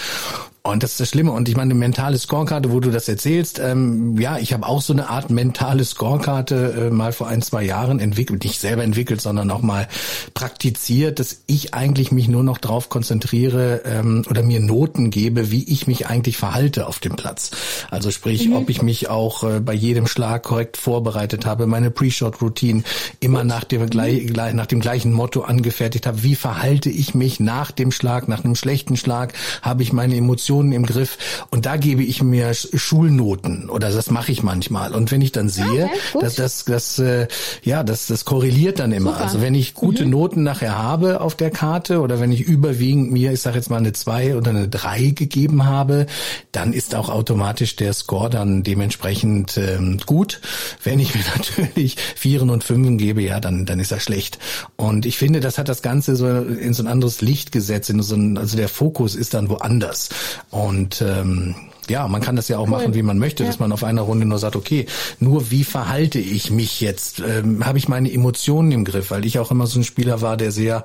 [0.71, 1.33] Und das ist das Schlimme.
[1.33, 4.83] Und ich meine, eine mentale Scorekarte, wo du das erzählst, ähm, ja, ich habe auch
[4.83, 9.21] so eine Art mentale Scorekarte äh, mal vor ein, zwei Jahren entwickelt, nicht selber entwickelt,
[9.21, 9.89] sondern auch mal
[10.35, 15.65] praktiziert, dass ich eigentlich mich nur noch drauf konzentriere ähm, oder mir Noten gebe, wie
[15.65, 17.51] ich mich eigentlich verhalte auf dem Platz.
[17.91, 18.57] Also sprich, mhm.
[18.57, 22.83] ob ich mich auch äh, bei jedem Schlag korrekt vorbereitet habe, meine Pre-Shot-Routine
[23.21, 23.91] immer nach dem, mhm.
[23.91, 26.23] gleich, nach dem gleichen Motto angefertigt habe.
[26.23, 29.33] Wie verhalte ich mich nach dem Schlag, nach einem schlechten Schlag?
[29.63, 31.19] Habe ich meine Emotionen Situationen im Griff
[31.51, 35.49] und da gebe ich mir Schulnoten oder das mache ich manchmal und wenn ich dann
[35.49, 37.29] sehe, okay, dass das das äh,
[37.63, 39.13] ja, das das korreliert dann immer.
[39.13, 39.25] Super.
[39.25, 40.11] Also wenn ich gute mhm.
[40.11, 43.77] Noten nachher habe auf der Karte oder wenn ich überwiegend mir, ich sage jetzt mal
[43.77, 46.07] eine zwei oder eine drei gegeben habe,
[46.53, 50.41] dann ist auch automatisch der Score dann dementsprechend ähm, gut.
[50.83, 54.39] Wenn ich mir natürlich Vieren und Fünfen gebe, ja, dann dann ist er schlecht.
[54.77, 58.03] Und ich finde, das hat das Ganze so in so ein anderes Licht gesetzt, in
[58.03, 60.09] so ein, also der Fokus ist dann woanders.
[60.51, 61.55] Und ähm,
[61.89, 62.71] ja, man kann das ja auch cool.
[62.71, 63.49] machen, wie man möchte, ja.
[63.49, 64.87] dass man auf einer Runde nur sagt, okay,
[65.21, 67.21] nur wie verhalte ich mich jetzt?
[67.21, 69.11] Ähm, Habe ich meine Emotionen im Griff?
[69.11, 70.85] Weil ich auch immer so ein Spieler war, der sehr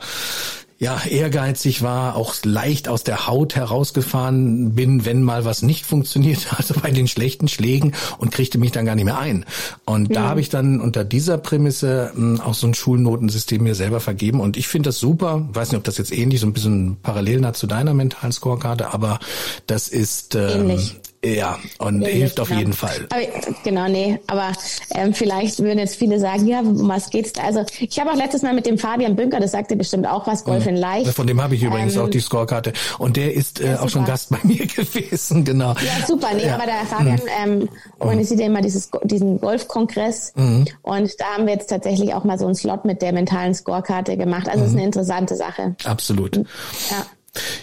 [0.83, 6.47] ja, ehrgeizig war, auch leicht aus der Haut herausgefahren bin, wenn mal was nicht funktioniert,
[6.57, 9.45] also bei den schlechten Schlägen und kriegte mich dann gar nicht mehr ein.
[9.85, 10.13] Und mhm.
[10.13, 14.01] da habe ich dann unter dieser Prämisse mh, hm, auch so ein Schulnotensystem mir selber
[14.01, 15.47] vergeben und ich finde das super.
[15.53, 18.93] weiß nicht, ob das jetzt ähnlich so ein bisschen Parallelen hat zu deiner mentalen Scorekarte,
[18.93, 19.19] aber
[19.67, 22.59] das ist ähm, ähnlich Ja, und ja, hilft auf genau.
[22.59, 23.07] jeden Fall.
[23.09, 23.21] Aber,
[23.63, 24.51] genau, nee, aber
[24.93, 27.43] ähm, vielleicht würden jetzt viele sagen, ja, um was geht's da?
[27.43, 30.43] Also ich habe auch letztes Mal mit dem Fabian Bünker, das sagte bestimmt auch was,
[30.43, 31.13] Golf in Leicht.
[31.13, 34.03] Von dem habe ich übrigens ähm, auch die Scorekarte und der ist äh, auch schon
[34.03, 35.71] Gast bei mir gewesen, genau.
[35.73, 36.55] Ja, super, nee, ja.
[36.55, 37.61] aber der Fabian mhm.
[37.61, 37.69] ähm,
[37.99, 40.65] organisiert ja immer dieses, diesen Golfkongress mhm.
[40.81, 44.17] und da haben wir jetzt tatsächlich auch mal so einen Slot mit der mentalen Scorekarte
[44.17, 44.49] gemacht.
[44.49, 44.65] Also mhm.
[44.65, 45.75] ist eine interessante Sache.
[45.85, 46.35] Absolut.
[46.35, 47.05] Ja.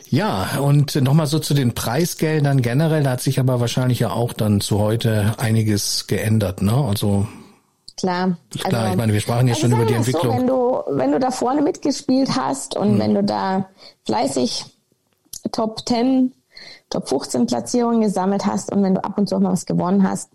[0.08, 4.32] Ja, und nochmal so zu den Preisgeldern generell, da hat sich aber wahrscheinlich ja auch
[4.32, 6.72] dann zu heute einiges geändert, ne?
[6.72, 7.28] Also
[7.96, 8.36] klar.
[8.50, 10.32] Klar, also, ich meine, wir sprachen ja also schon über die Entwicklung.
[10.32, 12.98] So, wenn du, wenn du da vorne mitgespielt hast und hm.
[12.98, 13.68] wenn du da
[14.04, 14.64] fleißig
[15.52, 16.32] Top 10,
[16.90, 20.08] Top 15 Platzierungen gesammelt hast und wenn du ab und zu auch mal was gewonnen
[20.08, 20.30] hast,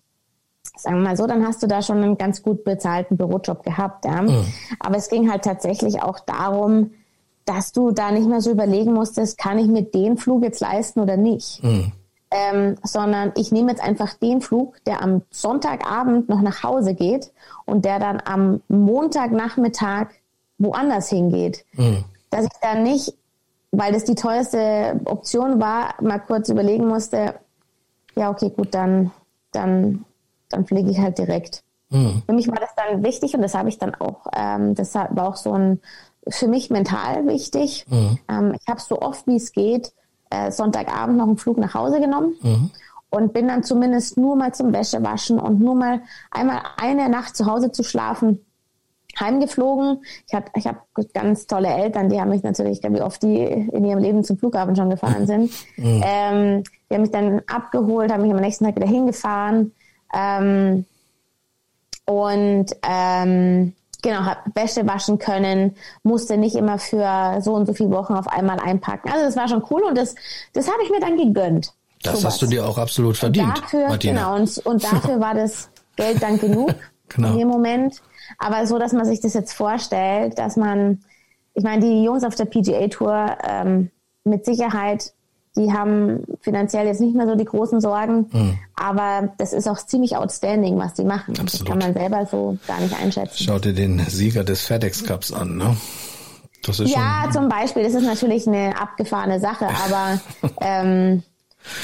[0.78, 4.06] sagen wir mal so, dann hast du da schon einen ganz gut bezahlten Bürojob gehabt.
[4.06, 4.20] Ja?
[4.20, 4.46] Hm.
[4.80, 6.92] Aber es ging halt tatsächlich auch darum,
[7.46, 11.00] dass du da nicht mehr so überlegen musstest, kann ich mir den Flug jetzt leisten
[11.00, 11.64] oder nicht.
[11.64, 11.92] Mhm.
[12.32, 17.32] Ähm, sondern ich nehme jetzt einfach den Flug, der am Sonntagabend noch nach Hause geht
[17.66, 20.08] und der dann am Montagnachmittag
[20.58, 21.66] woanders hingeht.
[21.74, 22.04] Mhm.
[22.32, 23.14] Dass ich dann nicht,
[23.72, 27.36] weil das die teuerste Option war, mal kurz überlegen musste,
[28.16, 29.12] ja, okay, gut, dann,
[29.52, 30.04] dann,
[30.50, 31.64] dann fliege ich halt direkt.
[31.90, 32.24] Mhm.
[32.26, 35.28] Für mich war das dann wichtig und das habe ich dann auch, ähm, das war
[35.28, 35.80] auch so ein,
[36.28, 37.86] für mich mental wichtig.
[37.90, 38.20] Mhm.
[38.30, 39.94] Ähm, ich habe so oft wie es geht
[40.30, 42.72] äh, Sonntagabend noch einen Flug nach Hause genommen mhm.
[43.10, 46.02] und bin dann zumindest nur mal zum Wäschewaschen und nur mal
[46.32, 48.40] einmal eine Nacht zu Hause zu schlafen
[49.18, 50.04] heimgeflogen.
[50.28, 53.86] Ich habe ich hab ganz tolle Eltern, die haben mich natürlich, wie oft die in
[53.86, 55.52] ihrem Leben zum Flughafen schon gefahren sind.
[55.78, 56.04] Mhm.
[56.06, 59.72] Ähm, die haben mich dann abgeholt, haben mich am nächsten Tag wieder hingefahren.
[60.14, 60.86] Ähm,
[62.06, 63.74] und ähm,
[64.06, 68.28] genau, habe Wäsche waschen können, musste nicht immer für so und so viele Wochen auf
[68.28, 69.10] einmal einpacken.
[69.12, 70.16] Also das war schon cool und das,
[70.54, 71.74] das habe ich mir dann gegönnt.
[72.04, 72.34] Das sowas.
[72.34, 73.48] hast du dir auch absolut verdient.
[73.48, 74.14] Und dafür, Martina.
[74.14, 76.76] genau, und, und dafür war das Geld dann genug
[77.10, 77.32] genau.
[77.32, 78.02] in dem Moment.
[78.38, 81.04] Aber so, dass man sich das jetzt vorstellt, dass man,
[81.56, 83.90] ich meine, die Jungs auf der PGA Tour ähm,
[84.24, 85.14] mit Sicherheit
[85.56, 88.58] die haben finanziell jetzt nicht mehr so die großen Sorgen, mhm.
[88.76, 91.32] aber das ist auch ziemlich outstanding, was die machen.
[91.40, 91.54] Absolut.
[91.54, 93.44] Das kann man selber so gar nicht einschätzen.
[93.44, 95.76] Schau dir den Sieger des FedEx Cups an, ne?
[96.80, 100.20] Ja, zum Beispiel, das ist natürlich eine abgefahrene Sache, aber
[100.62, 101.22] ähm,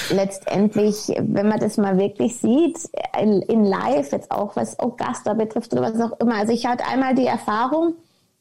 [0.09, 2.77] letztendlich, wenn man das mal wirklich sieht,
[3.19, 6.35] in, in live, jetzt auch was Augusta betrifft oder was auch immer.
[6.35, 7.93] Also ich hatte einmal die Erfahrung,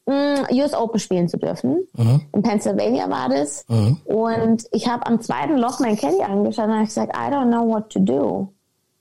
[0.07, 1.87] US Open spielen zu dürfen.
[1.95, 2.21] Mhm.
[2.33, 3.65] In Pennsylvania war das.
[3.67, 3.97] Mhm.
[4.05, 7.67] Und ich habe am zweiten Loch mein Caddy angeschaut und habe gesagt, I don't know
[7.67, 8.47] what to do.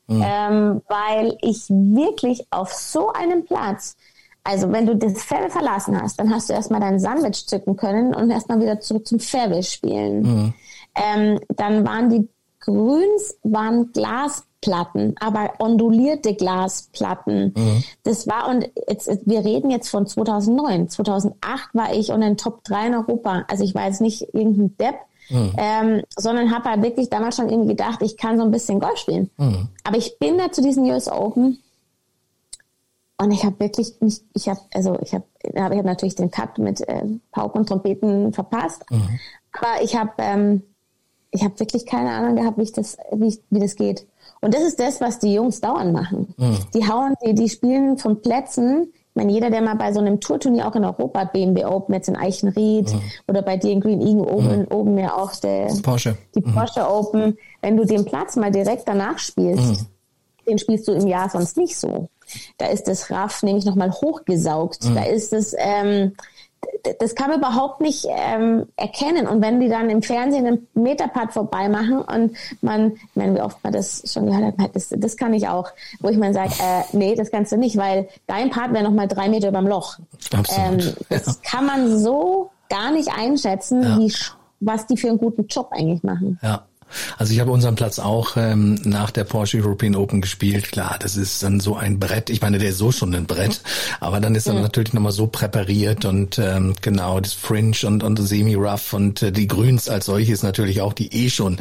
[0.06, 0.24] Mhm.
[0.24, 3.96] Ähm, weil ich wirklich auf so einem Platz,
[4.44, 8.14] also wenn du das Fairway verlassen hast, dann hast du erstmal dein Sandwich zücken können
[8.14, 10.22] und erstmal wieder zurück zum Fairway spielen.
[10.22, 10.54] Mhm.
[10.96, 12.28] Ähm, dann waren die
[12.60, 17.54] Grüns waren Glas Platten, aber ondulierte Glasplatten.
[17.56, 17.84] Mhm.
[18.02, 20.88] Das war und jetzt, wir reden jetzt von 2009.
[20.88, 23.44] 2008 war ich und in Top 3 in Europa.
[23.48, 24.96] Also ich war jetzt nicht irgendein Depp,
[25.30, 25.52] mhm.
[25.56, 28.98] ähm, sondern habe halt wirklich damals schon irgendwie gedacht, ich kann so ein bisschen Golf
[28.98, 29.30] spielen.
[29.38, 29.68] Mhm.
[29.84, 31.58] Aber ich bin da zu diesen US Open
[33.20, 36.58] und ich habe wirklich nicht, ich habe also ich habe ich habe natürlich den Cut
[36.58, 39.18] mit äh, Pauken und Trompeten verpasst, mhm.
[39.52, 40.62] aber ich habe ähm,
[41.30, 44.06] ich habe wirklich keine Ahnung gehabt, wie ich das wie, wie das geht.
[44.40, 46.34] Und das ist das, was die Jungs dauernd machen.
[46.36, 46.58] Mhm.
[46.74, 48.92] Die hauen, die, die spielen von Plätzen.
[48.92, 52.08] Ich meine, jeder, der mal bei so einem Tourturnier auch in Europa BMW Open, jetzt
[52.08, 53.00] in Eichenried mhm.
[53.28, 54.66] oder bei dir in Green Eagle oben, mhm.
[54.70, 56.16] oben ja auch der, Porsche.
[56.34, 56.54] die mhm.
[56.54, 59.86] Porsche Open, wenn du den Platz mal direkt danach spielst, mhm.
[60.48, 62.08] den spielst du im Jahr sonst nicht so.
[62.56, 64.84] Da ist das Raff nämlich nochmal hochgesaugt.
[64.94, 66.12] Da ist es, ähm,
[66.98, 69.26] das kann man überhaupt nicht ähm, erkennen.
[69.26, 73.62] Und wenn die dann im Fernsehen einen Metapad vorbeimachen und man, ich meine, wie oft
[73.62, 76.82] man das schon gehört hat, das, das kann ich auch, wo ich mal sage, äh,
[76.92, 79.98] nee, das kannst du nicht, weil dein Part wäre nochmal drei Meter überm Loch.
[80.32, 80.86] Absolut.
[80.86, 81.32] Ähm, das ja.
[81.42, 83.98] kann man so gar nicht einschätzen, ja.
[83.98, 84.12] wie,
[84.60, 86.38] was die für einen guten Job eigentlich machen.
[86.42, 86.64] Ja.
[87.18, 90.72] Also ich habe unseren Platz auch ähm, nach der Porsche European Open gespielt.
[90.72, 92.30] Klar, das ist dann so ein Brett.
[92.30, 93.60] Ich meine, der ist so schon ein Brett,
[94.00, 94.62] aber dann ist dann mhm.
[94.62, 99.46] natürlich nochmal so präpariert und ähm, genau das Fringe und, und Semi-Rough und äh, die
[99.46, 101.58] Grüns als solches natürlich auch, die eh schon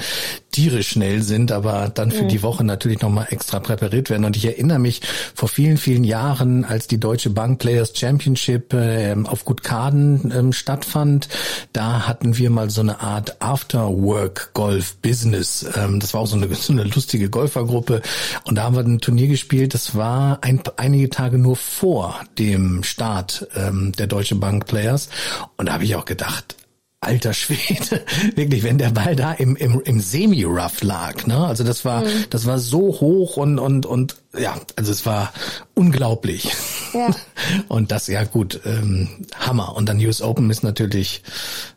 [0.52, 2.30] tierisch schnell sind, aber dann für mhm.
[2.30, 4.26] die Woche natürlich nochmal extra präpariert werden.
[4.26, 5.02] Und ich erinnere mich
[5.36, 11.30] vor vielen, vielen Jahren, als die Deutsche Bank Players Championship äh, auf Gutkaden ähm, stattfand,
[11.74, 15.66] da hatten wir mal so eine Art After-Work-Golf-Business Business.
[15.76, 18.02] Ähm, das war auch so eine, so eine lustige Golfergruppe.
[18.46, 19.74] Und da haben wir ein Turnier gespielt.
[19.74, 25.10] Das war ein, einige Tage nur vor dem Start ähm, der Deutsche Bank Players.
[25.58, 26.56] Und da habe ich auch gedacht,
[27.02, 28.06] alter Schwede,
[28.36, 31.46] wirklich, wenn der Ball da im, im, im Semi-Rough lag, ne?
[31.46, 32.26] Also das war, mhm.
[32.30, 35.34] das war so hoch und, und, und, ja, also es war
[35.76, 36.52] unglaublich.
[36.94, 37.10] Ja.
[37.68, 39.10] Und das, ja gut, ähm,
[39.40, 39.76] Hammer.
[39.76, 41.24] Und dann US Open ist natürlich,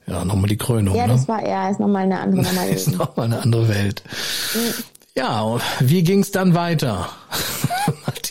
[0.07, 0.95] ja, nochmal die Krönung.
[0.95, 1.15] Ja, ne?
[1.15, 2.67] das war, ja, ist nochmal eine andere Nummer.
[2.71, 4.03] ist nochmal eine andere Welt.
[4.55, 4.85] Mhm.
[5.15, 7.11] Ja, wie ging's dann weiter?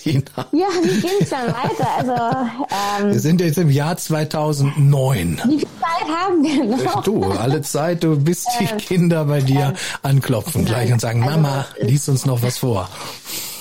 [0.06, 0.46] Martina.
[0.52, 1.88] Ja, wie ging's dann weiter?
[1.98, 5.42] Also, ähm, wir sind jetzt im Jahr 2009.
[5.46, 7.04] Wie viel Zeit haben wir noch?
[7.04, 11.24] Du, alle Zeit, du bist die ähm, Kinder bei dir ähm, anklopfen gleich und sagen,
[11.24, 12.90] also, Mama, lies uns noch was vor.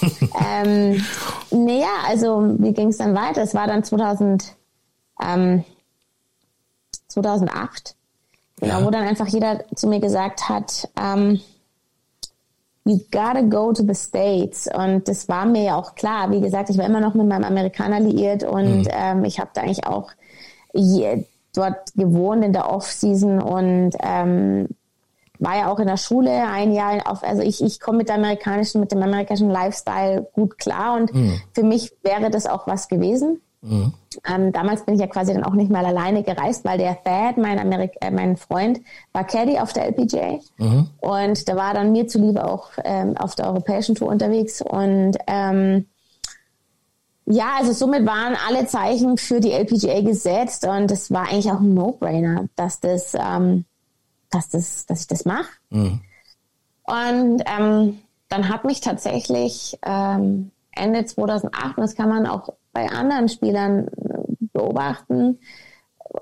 [0.03, 1.05] ähm,
[1.51, 3.43] naja, also wie ging's dann weiter?
[3.43, 4.55] Es war dann 2000,
[5.23, 5.65] ähm,
[7.09, 7.95] 2008,
[8.61, 8.87] genau, ja.
[8.87, 11.41] wo dann einfach jeder zu mir gesagt hat, ähm,
[12.85, 14.69] you gotta go to the States.
[14.73, 16.31] Und das war mir ja auch klar.
[16.31, 18.89] Wie gesagt, ich war immer noch mit meinem Amerikaner liiert und mhm.
[18.91, 20.11] ähm, ich habe da eigentlich auch
[20.73, 21.25] je,
[21.55, 24.69] dort gewohnt in der Off-Season und ähm,
[25.39, 28.17] war ja auch in der Schule ein Jahr auf, also ich, ich komme mit der
[28.17, 31.41] amerikanischen, mit dem amerikanischen Lifestyle gut klar und mhm.
[31.53, 33.41] für mich wäre das auch was gewesen.
[33.63, 33.93] Mhm.
[34.27, 37.37] Ähm, damals bin ich ja quasi dann auch nicht mal alleine gereist, weil der Thad,
[37.37, 38.81] mein, Amerik äh, mein Freund,
[39.13, 40.89] war Caddy auf der LPGA mhm.
[41.01, 45.87] und der war dann mir zuliebe auch ähm, auf der europäischen Tour unterwegs und ähm,
[47.27, 51.61] ja, also somit waren alle Zeichen für die LPGA gesetzt und es war eigentlich auch
[51.61, 53.67] ein No-Brainer, dass das, ähm,
[54.31, 55.49] dass das, dass ich das mache.
[55.69, 56.01] Mhm.
[56.83, 62.89] Und ähm, dann hat mich tatsächlich ähm, Ende 2008, und das kann man auch bei
[62.89, 65.39] anderen Spielern äh, beobachten,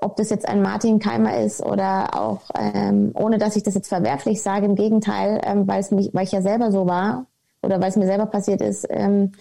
[0.01, 3.89] ob das jetzt ein Martin Keimer ist oder auch, ähm, ohne dass ich das jetzt
[3.89, 7.25] verwerflich sage, im Gegenteil, ähm, weil es mich, weil ich ja selber so war
[7.61, 8.85] oder weil es mir selber passiert ist.
[8.89, 9.31] Ähm,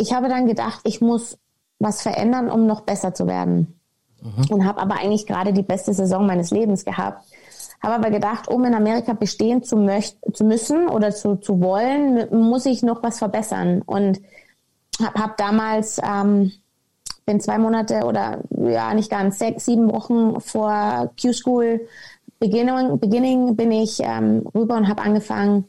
[0.00, 1.38] ich habe dann gedacht, ich muss
[1.78, 3.80] was verändern, um noch besser zu werden.
[4.20, 4.50] Mhm.
[4.50, 7.24] Und habe aber eigentlich gerade die beste Saison meines Lebens gehabt.
[7.80, 12.28] Habe aber gedacht, um in Amerika bestehen zu, möcht zu müssen oder zu, zu wollen,
[12.30, 13.82] muss ich noch was verbessern.
[13.82, 14.20] Und
[15.02, 16.52] habe hab damals, ähm,
[17.26, 21.86] bin zwei Monate oder ja nicht ganz, sechs, sieben Wochen vor Q-School
[22.38, 25.64] Beginning, Beginning bin ich ähm, rüber und habe angefangen,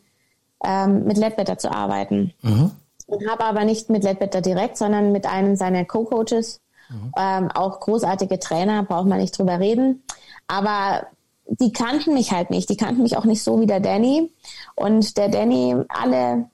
[0.63, 2.34] ähm, mit Ledbetter zu arbeiten.
[2.41, 2.71] Mhm.
[3.07, 6.61] Und habe aber nicht mit Ledbetter direkt, sondern mit einem seiner Co-Coaches.
[6.89, 7.11] Mhm.
[7.17, 10.03] Ähm, auch großartige Trainer, braucht man nicht drüber reden.
[10.47, 11.07] Aber
[11.47, 12.69] die kannten mich halt nicht.
[12.69, 14.32] Die kannten mich auch nicht so wie der Danny.
[14.75, 16.49] Und der Danny, alle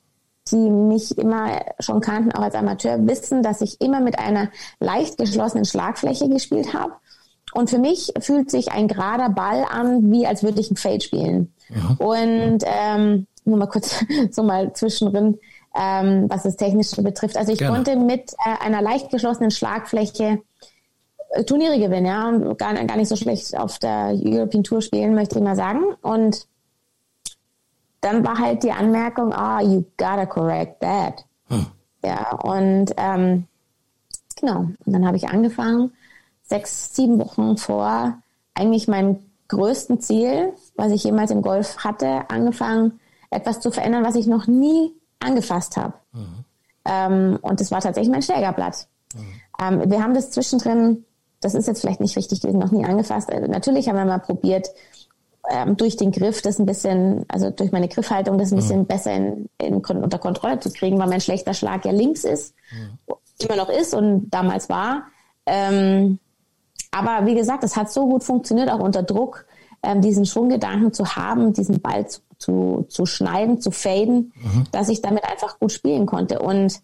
[0.51, 5.17] die mich immer schon kannten, auch als Amateur, wissen, dass ich immer mit einer leicht
[5.17, 6.93] geschlossenen Schlagfläche gespielt habe.
[7.53, 11.01] Und für mich fühlt sich ein gerader Ball an, wie als würde ich ein Fade
[11.01, 11.53] spielen.
[11.69, 12.05] Ja.
[12.05, 15.39] Und ähm, nur mal kurz so mal zwischendrin,
[15.75, 17.37] ähm, was das Technische betrifft.
[17.37, 17.75] Also ich Gerne.
[17.75, 20.41] konnte mit äh, einer leicht geschlossenen Schlagfläche
[21.29, 25.15] äh, Turniere gewinnen, ja, und gar, gar nicht so schlecht auf der European Tour spielen,
[25.15, 25.81] möchte ich mal sagen.
[26.01, 26.47] Und
[28.05, 31.25] dann war halt die Anmerkung, ah, you gotta correct that.
[31.47, 31.65] Hm.
[32.03, 33.45] Ja, und ähm,
[34.39, 35.91] genau, und dann habe ich angefangen,
[36.43, 38.19] sechs, sieben Wochen vor
[38.53, 42.99] eigentlich meinem größten Ziel, was ich jemals im Golf hatte, angefangen,
[43.31, 45.95] etwas zu verändern, was ich noch nie angefasst habe.
[46.13, 46.45] Mhm.
[46.85, 48.87] Ähm, und das war tatsächlich mein Schlägerblatt.
[49.15, 49.41] Mhm.
[49.59, 51.05] Ähm, wir haben das zwischendrin,
[51.41, 53.31] das ist jetzt vielleicht nicht richtig gewesen, noch nie angefasst.
[53.31, 54.69] Äh, natürlich haben wir mal probiert,
[55.49, 58.85] ähm, durch den Griff das ein bisschen, also durch meine Griffhaltung das ein bisschen mhm.
[58.85, 63.15] besser in, in, unter Kontrolle zu kriegen, weil mein schlechter Schlag ja links ist, mhm.
[63.39, 65.03] immer noch ist und damals war.
[65.45, 66.19] Ähm,
[66.91, 69.45] aber wie gesagt, es hat so gut funktioniert, auch unter Druck,
[69.83, 74.65] ähm, diesen Schwunggedanken zu haben, diesen Ball zu, zu, zu schneiden, zu faden, mhm.
[74.71, 76.39] dass ich damit einfach gut spielen konnte.
[76.39, 76.81] Und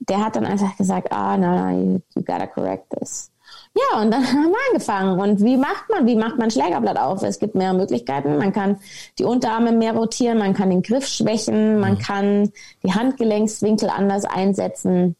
[0.00, 3.30] der hat dann einfach gesagt, ah, oh, no, no, you gotta correct this.
[3.74, 5.20] Ja, und dann haben wir angefangen.
[5.20, 6.06] Und wie macht man?
[6.06, 7.22] Wie macht man Schlägerblatt auf?
[7.22, 8.38] Es gibt mehrere Möglichkeiten.
[8.38, 8.78] Man kann
[9.18, 11.98] die Unterarme mehr rotieren, man kann den Griff schwächen, man mhm.
[11.98, 12.52] kann
[12.82, 15.16] die Handgelenkswinkel anders einsetzen,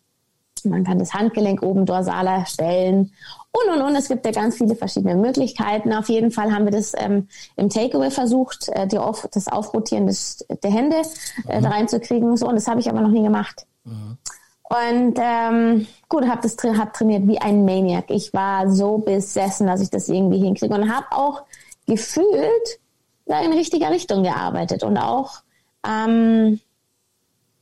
[0.64, 3.12] man kann das Handgelenk oben dorsaler stellen
[3.52, 3.96] und und und.
[3.96, 5.92] Es gibt ja ganz viele verschiedene Möglichkeiten.
[5.92, 10.06] Auf jeden Fall haben wir das ähm, im Takeaway versucht, äh, die auf, das Aufrotieren
[10.06, 10.96] des, der Hände
[11.48, 11.62] äh, mhm.
[11.62, 12.36] da reinzukriegen.
[12.36, 13.66] So, und das habe ich aber noch nie gemacht.
[13.84, 14.18] Mhm.
[14.68, 18.10] Und ähm, gut, habe das hab trainiert wie ein Maniac.
[18.10, 21.42] Ich war so besessen, dass ich das irgendwie hinkriege und habe auch
[21.86, 22.80] gefühlt
[23.24, 25.40] in richtiger Richtung gearbeitet und auch
[25.86, 26.60] ähm,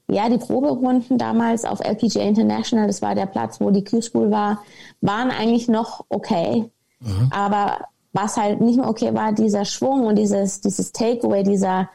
[0.08, 4.62] ja die Proberunden damals auf LPGA International, das war der Platz, wo die Q-School war,
[5.00, 6.70] waren eigentlich noch okay.
[7.00, 7.30] Mhm.
[7.30, 11.88] Aber was halt nicht mehr okay war, dieser Schwung und dieses dieses Takeaway, dieser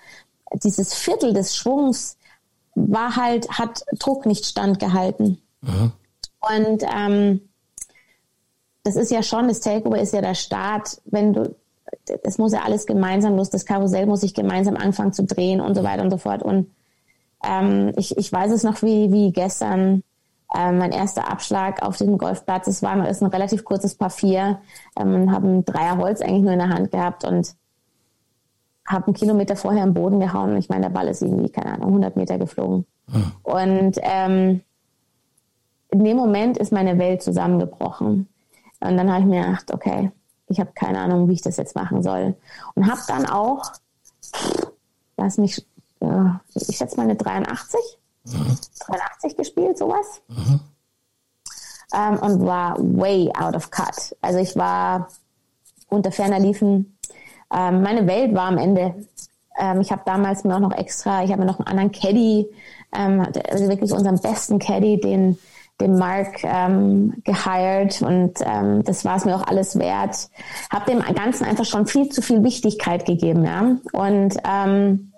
[0.64, 2.18] dieses Viertel des Schwungs
[2.76, 5.42] war halt, hat Druck nicht standgehalten.
[5.62, 5.92] Mhm.
[6.40, 7.42] Und ähm,
[8.84, 11.56] das ist ja schon, das Takeover ist ja der Start, wenn du,
[12.24, 15.76] das muss ja alles gemeinsam los, das Karussell muss sich gemeinsam anfangen zu drehen und
[15.76, 16.42] so weiter und so fort.
[16.42, 16.72] Und
[17.44, 20.04] ähm, ich, ich weiß es noch wie, wie gestern,
[20.56, 22.68] ähm, mein erster Abschlag auf dem Golfplatz.
[22.68, 24.60] Es war ist ein relativ kurzes Paar vier,
[25.00, 27.56] ähm, habe ein Dreier Holz eigentlich nur in der Hand gehabt und
[28.86, 30.58] habe einen Kilometer vorher im Boden gehauen.
[30.58, 32.86] Ich meine, der Ball ist irgendwie, keine Ahnung, 100 Meter geflogen.
[33.10, 33.32] Hm.
[33.44, 34.62] Und ähm,
[35.90, 38.28] in dem Moment ist meine Welt zusammengebrochen.
[38.80, 40.12] Und dann habe ich mir gedacht, okay,
[40.48, 42.36] ich habe keine Ahnung, wie ich das jetzt machen soll.
[42.76, 43.72] Und habe dann auch,
[45.18, 45.66] lass mich,
[46.00, 47.80] äh, ich schätze mal eine 83,
[48.26, 48.58] mhm.
[48.88, 50.22] 83 gespielt, sowas.
[50.28, 50.60] Mhm.
[52.22, 54.16] Und war way out of cut.
[54.22, 55.10] Also ich war
[55.90, 56.98] unter ferner Liefen.
[57.54, 58.96] Ähm, meine Welt war am Ende.
[59.60, 62.48] Ähm, ich habe damals mir auch noch extra, ich habe mir noch einen anderen Caddy,
[62.96, 65.38] ähm, also wirklich unseren besten Caddy, den
[65.82, 70.30] den Mark ähm, gehired und ähm, das war es mir auch alles wert.
[70.72, 73.78] Habe dem Ganzen einfach schon viel zu viel Wichtigkeit gegeben, ja.
[73.92, 75.12] Und ähm,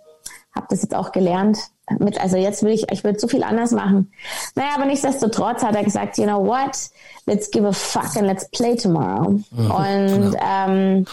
[0.56, 1.58] habe das jetzt auch gelernt.
[2.00, 4.12] Mit, also jetzt will ich, ich würde so viel anders machen.
[4.56, 6.90] Naja, aber nichtsdestotrotz hat er gesagt, you know what,
[7.26, 9.32] let's give a fuck and let's play tomorrow.
[9.52, 10.38] Mhm, und genau.
[10.42, 11.06] ähm,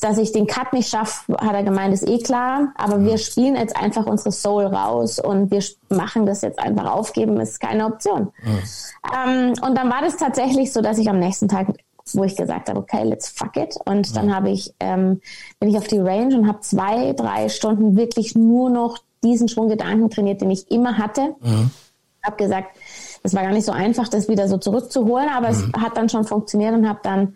[0.00, 2.72] dass ich den Cut nicht schaffe, hat er gemeint, ist eh klar.
[2.76, 7.40] Aber wir spielen jetzt einfach unsere Soul raus und wir machen das jetzt einfach aufgeben,
[7.40, 8.32] ist keine Option.
[8.42, 8.58] Mhm.
[9.14, 11.68] Ähm, und dann war das tatsächlich so, dass ich am nächsten Tag,
[12.12, 13.76] wo ich gesagt habe, okay, let's fuck it.
[13.86, 14.14] Und mhm.
[14.14, 15.20] dann habe ich, ähm,
[15.60, 20.10] bin ich auf die Range und habe zwei, drei Stunden wirklich nur noch diesen Schwunggedanken
[20.10, 21.34] trainiert, den ich immer hatte.
[21.40, 21.70] Mhm.
[22.22, 22.76] Habe gesagt,
[23.22, 25.72] es war gar nicht so einfach, das wieder so zurückzuholen, aber es mhm.
[25.80, 27.34] hat dann schon funktioniert und habe dann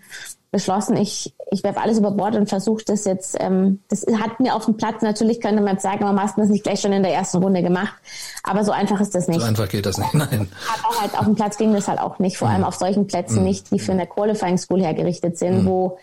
[0.51, 4.55] beschlossen, ich, ich werfe alles über Bord und versuche das jetzt, ähm, das hat mir
[4.55, 7.13] auf dem Platz, natürlich könnte man sagen, aber meistens das nicht gleich schon in der
[7.13, 7.95] ersten Runde gemacht.
[8.43, 9.41] Aber so einfach ist das nicht.
[9.41, 10.49] So einfach geht das nicht, nein.
[10.83, 12.67] Aber halt auf dem Platz ging das halt auch nicht, vor allem mhm.
[12.67, 13.45] auf solchen Plätzen mhm.
[13.45, 15.67] nicht, die für eine Qualifying School hergerichtet sind, mhm.
[15.67, 15.99] wo,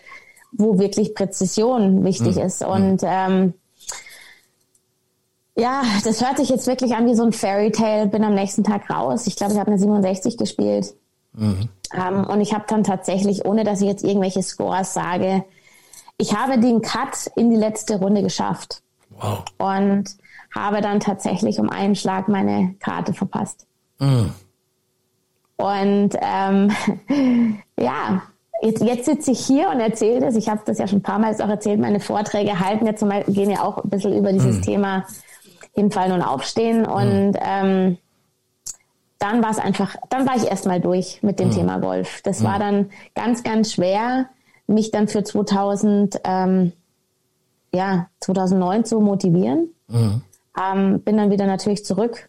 [0.52, 2.42] wo wirklich Präzision wichtig mhm.
[2.42, 2.64] ist.
[2.64, 3.54] Und ähm,
[5.58, 8.06] ja, das hört sich jetzt wirklich an wie so ein Fairy Tale.
[8.06, 9.26] Bin am nächsten Tag raus.
[9.26, 10.94] Ich glaube, ich habe eine 67 gespielt.
[11.32, 11.68] Mhm.
[11.94, 15.44] Ähm, und ich habe dann tatsächlich, ohne dass ich jetzt irgendwelche Scores sage,
[16.18, 18.82] ich habe den Cut in die letzte Runde geschafft.
[19.10, 19.44] Wow.
[19.58, 20.04] Und
[20.54, 23.66] habe dann tatsächlich um einen Schlag meine Karte verpasst.
[23.98, 24.32] Mhm.
[25.56, 26.70] Und ähm,
[27.78, 28.22] ja,
[28.62, 30.36] jetzt, jetzt sitze ich hier und erzähle das.
[30.36, 31.80] Ich habe das ja schon ein paar Mal auch erzählt.
[31.80, 34.62] Meine Vorträge halten jetzt zum Beispiel, gehen ja auch ein bisschen über dieses mhm.
[34.62, 35.06] Thema
[35.72, 36.86] Hinfallen und Aufstehen.
[36.86, 37.38] Und mhm.
[37.40, 37.98] ähm,
[39.18, 41.52] dann war es einfach, dann war ich erstmal durch mit dem mhm.
[41.52, 42.20] Thema Golf.
[42.22, 42.44] Das mhm.
[42.44, 44.26] war dann ganz, ganz schwer,
[44.66, 46.72] mich dann für 2000, ähm,
[47.72, 49.68] ja, 2009 zu motivieren.
[49.88, 50.22] Mhm.
[50.60, 52.28] Ähm, bin dann wieder natürlich zurück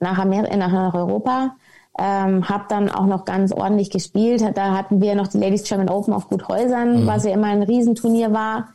[0.00, 1.56] nach, Amerika, nach Europa.
[1.96, 4.44] Ähm, habe dann auch noch ganz ordentlich gespielt.
[4.54, 7.06] Da hatten wir noch die Ladies German Open auf Guthäusern, mhm.
[7.06, 8.68] was ja immer ein Riesenturnier war.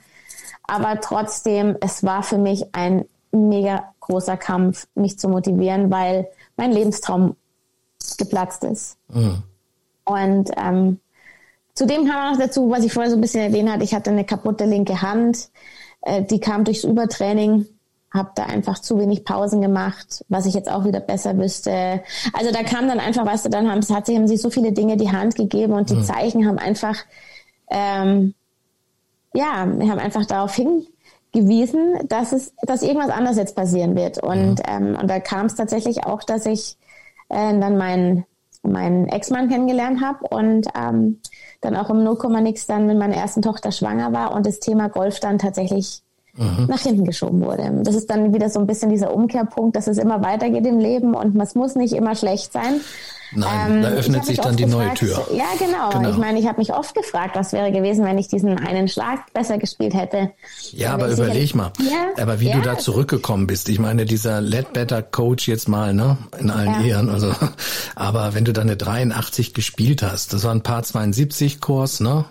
[0.64, 6.72] Aber trotzdem, es war für mich ein mega großer Kampf, mich zu motivieren, weil mein
[6.72, 7.36] Lebenstraum
[8.18, 8.98] geplatzt ist.
[9.10, 9.44] Mhm.
[10.06, 11.00] Und ähm,
[11.74, 14.10] zudem kam auch noch dazu, was ich vorher so ein bisschen erwähnt hatte, ich hatte
[14.10, 15.50] eine kaputte linke Hand,
[16.02, 17.68] äh, die kam durchs Übertraining,
[18.12, 22.02] habe da einfach zu wenig Pausen gemacht, was ich jetzt auch wieder besser wüsste.
[22.34, 24.72] Also da kam dann einfach, weißt du, dann haben, hat sich, haben sich so viele
[24.72, 26.04] Dinge die Hand gegeben und die mhm.
[26.04, 26.96] Zeichen haben einfach,
[27.70, 28.34] ähm,
[29.34, 34.18] ja, haben einfach darauf hingewiesen, dass es, dass irgendwas anderes jetzt passieren wird.
[34.18, 34.64] Und, mhm.
[34.68, 36.78] ähm, und da kam es tatsächlich auch, dass ich
[37.30, 38.26] äh, dann meinen
[38.62, 41.22] meinen Ex-Mann kennengelernt habe und ähm,
[41.62, 44.90] dann auch im 0, nix dann mit meiner ersten Tochter schwanger war und das Thema
[44.90, 46.04] Golf dann tatsächlich
[46.40, 46.66] mhm.
[46.68, 47.72] nach hinten geschoben wurde.
[47.84, 51.14] Das ist dann wieder so ein bisschen dieser Umkehrpunkt, dass es immer weitergeht im Leben
[51.14, 52.82] und es muss nicht immer schlecht sein.
[53.32, 55.28] Nein, ähm, da öffnet sich dann die gefragt, neue Tür.
[55.36, 55.90] Ja, genau.
[55.90, 56.10] genau.
[56.10, 59.32] Ich meine, ich habe mich oft gefragt, was wäre gewesen, wenn ich diesen einen Schlag
[59.34, 60.32] besser gespielt hätte.
[60.72, 61.72] Ja, aber überleg mal.
[61.80, 62.56] Ja, aber wie ja.
[62.56, 63.70] du da zurückgekommen bist.
[63.70, 66.96] Ich meine, dieser Ledbetter Coach jetzt mal, ne, in allen ja.
[66.96, 67.10] Ehren.
[67.10, 67.34] Also,
[67.96, 72.26] aber wenn du da eine 83 gespielt hast, das war ein paar 72 Kurs, ne?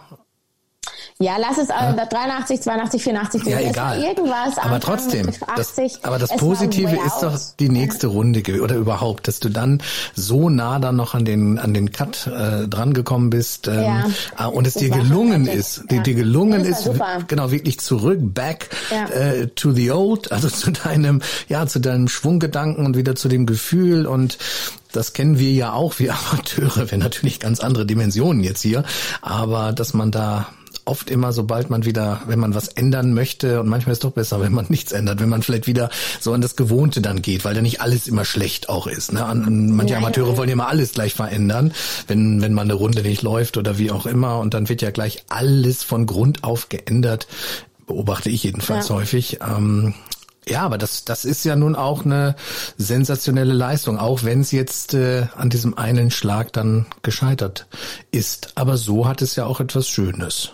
[1.20, 1.92] Ja, lass es ja.
[1.92, 4.02] 83, 82, 84, ja, egal.
[4.02, 4.58] irgendwas.
[4.58, 8.08] Aber trotzdem, 80, das, aber das Positive ist doch die nächste.
[8.08, 9.82] Runde oder überhaupt, dass du dann
[10.14, 14.04] so nah dann noch an den an den Cut äh, dran gekommen bist ähm, ja.
[14.36, 16.02] Ah, und es dir gelungen ist, ja.
[16.02, 16.90] dir gelungen ist,
[17.28, 22.84] genau wirklich zurück, back äh, to the old, also zu deinem ja zu deinem Schwunggedanken
[22.84, 24.38] und wieder zu dem Gefühl und
[24.92, 28.84] das kennen wir ja auch, wir Amateure, wir natürlich ganz andere Dimensionen jetzt hier,
[29.20, 30.48] aber dass man da
[30.88, 34.12] oft immer, sobald man wieder, wenn man was ändern möchte, und manchmal ist es doch
[34.12, 35.90] besser, wenn man nichts ändert, wenn man vielleicht wieder
[36.20, 39.12] so an das Gewohnte dann geht, weil ja nicht alles immer schlecht auch ist.
[39.12, 39.24] Ne?
[39.34, 40.36] Manche ja, Amateure ja.
[40.36, 41.72] wollen ja immer alles gleich verändern,
[42.06, 44.90] wenn, wenn mal eine Runde nicht läuft oder wie auch immer, und dann wird ja
[44.90, 47.28] gleich alles von Grund auf geändert
[47.86, 48.94] beobachte ich jedenfalls ja.
[48.94, 49.38] häufig.
[49.40, 49.94] Ähm,
[50.46, 52.36] ja, aber das, das ist ja nun auch eine
[52.76, 57.66] sensationelle Leistung, auch wenn es jetzt äh, an diesem einen Schlag dann gescheitert
[58.10, 58.52] ist.
[58.54, 60.52] Aber so hat es ja auch etwas Schönes.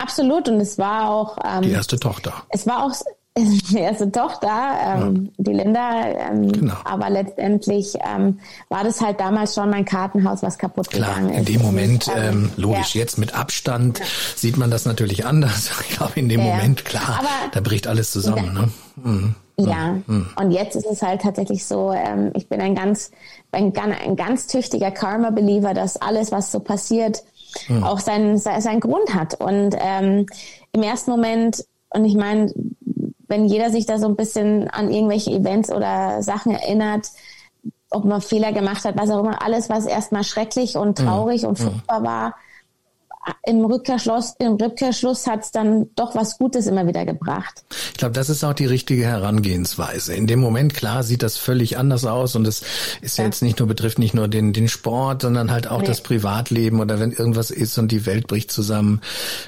[0.00, 2.32] Absolut, und es war auch ähm, die erste Tochter.
[2.48, 2.92] Es war auch
[3.38, 4.48] die erste Tochter,
[4.82, 5.44] ähm, ja.
[5.44, 6.06] die Linda.
[6.06, 6.74] Ähm, genau.
[6.84, 11.38] Aber letztendlich ähm, war das halt damals schon mein Kartenhaus, was kaputt Klar, gegangen ist.
[11.38, 13.00] In dem Moment, ähm, ähm, logisch, ja.
[13.00, 14.04] jetzt mit Abstand ja.
[14.36, 15.70] sieht man das natürlich anders.
[15.90, 18.54] Ich glaube, in dem Moment, klar, aber da bricht alles zusammen.
[18.54, 18.70] Ne?
[19.02, 19.34] Mhm.
[19.58, 20.28] Ja, mhm.
[20.36, 23.10] und jetzt ist es halt tatsächlich so, ähm, ich bin ein ganz,
[23.52, 27.22] ein, ein ganz tüchtiger Karma-Believer, dass alles, was so passiert,
[27.68, 27.84] mhm.
[27.84, 29.34] auch seinen, seinen Grund hat.
[29.40, 30.26] Und ähm,
[30.72, 32.52] im ersten Moment, und ich meine,
[33.28, 37.08] wenn jeder sich da so ein bisschen an irgendwelche Events oder Sachen erinnert,
[37.90, 41.04] ob man Fehler gemacht hat, was auch immer, alles, was erstmal schrecklich und mhm.
[41.04, 41.48] traurig mhm.
[41.48, 42.34] und furchtbar war,
[43.44, 47.64] im Rückkehrschluss, im Rückkehrschluss hat es dann doch was Gutes immer wieder gebracht.
[47.92, 50.14] Ich glaube, das ist auch die richtige Herangehensweise.
[50.14, 52.62] In dem Moment, klar, sieht das völlig anders aus und es
[53.02, 55.80] ist ja, ja jetzt nicht nur, betrifft nicht nur den, den Sport, sondern halt auch
[55.80, 55.86] nee.
[55.86, 59.00] das Privatleben oder wenn irgendwas ist und die Welt bricht zusammen.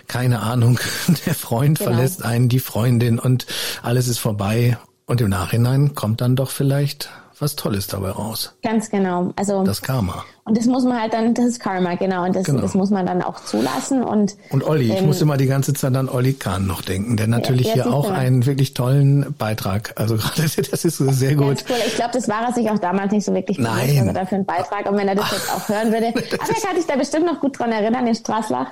[0.07, 0.79] Keine Ahnung,
[1.27, 1.93] der Freund genau.
[1.93, 3.47] verlässt einen, die Freundin und
[3.83, 4.77] alles ist vorbei.
[5.07, 7.11] Und im Nachhinein kommt dann doch vielleicht
[7.43, 8.55] was Tolles dabei raus.
[8.63, 9.33] Ganz genau.
[9.37, 10.25] Also das Karma.
[10.45, 12.25] Und das muss man halt dann, das ist Karma, genau.
[12.25, 12.63] Und das, genau.
[12.63, 14.03] das muss man dann auch zulassen.
[14.03, 17.17] Und, und Olli, ähm, ich muss immer die ganze Zeit an Olli Kahn noch denken,
[17.17, 21.65] der natürlich ja, hier auch einen wirklich tollen Beitrag, also gerade das ist sehr gut.
[21.69, 21.77] Cool.
[21.87, 23.87] Ich glaube, das war er sich auch damals nicht so wirklich Nein.
[23.87, 24.91] bewusst, also dafür einen Beitrag.
[24.91, 27.39] Und wenn er das jetzt auch hören würde, aber er kann sich da bestimmt noch
[27.39, 28.67] gut dran erinnern, den Straßlach.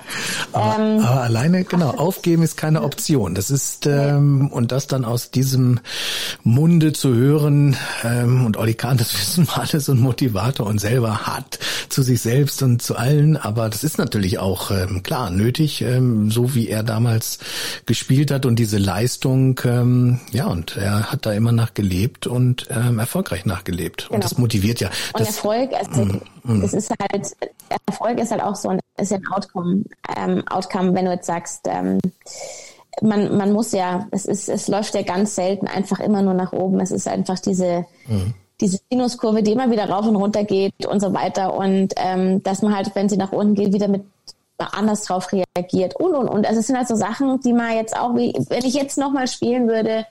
[0.51, 3.33] Aber, ähm, aber alleine, genau, aufgeben ist keine Option.
[3.33, 5.79] Das ist, ähm, und das dann aus diesem
[6.43, 10.81] Munde zu hören, ähm, und Olli Kahn, das wissen wir alle, so ein Motivator und
[10.81, 15.29] selber hart zu sich selbst und zu allen, aber das ist natürlich auch ähm, klar
[15.29, 17.39] nötig, ähm, so wie er damals
[17.85, 22.99] gespielt hat und diese Leistung, ähm, ja, und er hat da immer nachgelebt und ähm,
[22.99, 24.03] erfolgreich nachgelebt.
[24.03, 24.15] Genau.
[24.15, 24.89] Und das motiviert ja.
[25.13, 26.63] Und das, Erfolg, also, mm, mm.
[26.63, 27.27] es ist halt,
[27.87, 29.83] Erfolg ist halt auch so ein, ist ja ein Outcome,
[30.15, 31.99] ähm, Outcome, wenn du jetzt sagst, ähm,
[33.01, 36.51] man, man muss ja, es ist, es läuft ja ganz selten einfach immer nur nach
[36.51, 36.79] oben.
[36.81, 40.99] Es ist einfach diese, mhm diese Sinuskurve, die immer wieder rauf und runter geht und
[40.99, 41.53] so weiter.
[41.53, 44.03] Und ähm, dass man halt, wenn sie nach unten geht, wieder mit
[44.57, 46.45] anders drauf reagiert und und und.
[46.45, 49.27] Also es sind halt so Sachen, die man jetzt auch, wie, wenn ich jetzt nochmal
[49.27, 50.05] spielen würde,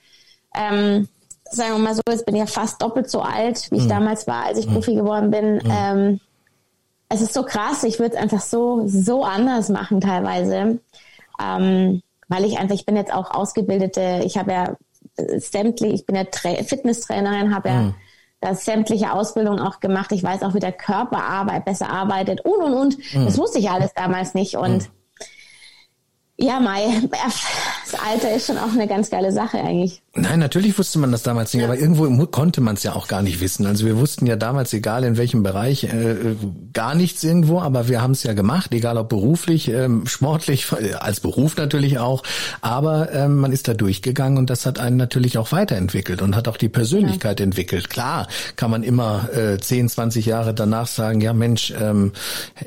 [0.55, 1.09] ähm,
[1.45, 3.91] sagen wir mal so, jetzt bin ich ja fast doppelt so alt, wie ich mhm.
[3.91, 4.75] damals war, als ich mhm.
[4.75, 5.55] Profi geworden bin.
[5.55, 5.71] Mhm.
[5.71, 6.21] Ähm,
[7.09, 10.79] es ist so krass, ich würde es einfach so, so anders machen teilweise.
[11.43, 14.77] Ähm, weil ich einfach, ich bin jetzt auch ausgebildete, ich habe ja
[15.39, 17.95] sämtlich, ich bin ja Tra Fitnesstrainerin, habe ja
[18.41, 20.13] da sämtliche Ausbildungen auch gemacht.
[20.13, 23.15] Ich weiß auch, wie der Körper arbeit, besser arbeitet und und und.
[23.15, 23.27] Mhm.
[23.27, 24.57] Das wusste ich alles damals nicht.
[24.57, 25.27] Und mhm.
[26.37, 30.03] ja, Mai, das Alter ist schon auch eine ganz geile Sache eigentlich.
[30.13, 31.69] Nein, natürlich wusste man das damals nicht, ja.
[31.69, 33.65] aber irgendwo konnte man es ja auch gar nicht wissen.
[33.65, 36.35] Also wir wussten ja damals, egal in welchem Bereich, äh,
[36.73, 40.67] gar nichts irgendwo, aber wir haben es ja gemacht, egal ob beruflich, ähm, sportlich,
[40.99, 42.25] als Beruf natürlich auch.
[42.61, 46.49] Aber ähm, man ist da durchgegangen und das hat einen natürlich auch weiterentwickelt und hat
[46.49, 47.45] auch die Persönlichkeit ja.
[47.45, 47.89] entwickelt.
[47.89, 48.27] Klar
[48.57, 52.11] kann man immer äh, 10, 20 Jahre danach sagen, ja Mensch, ähm,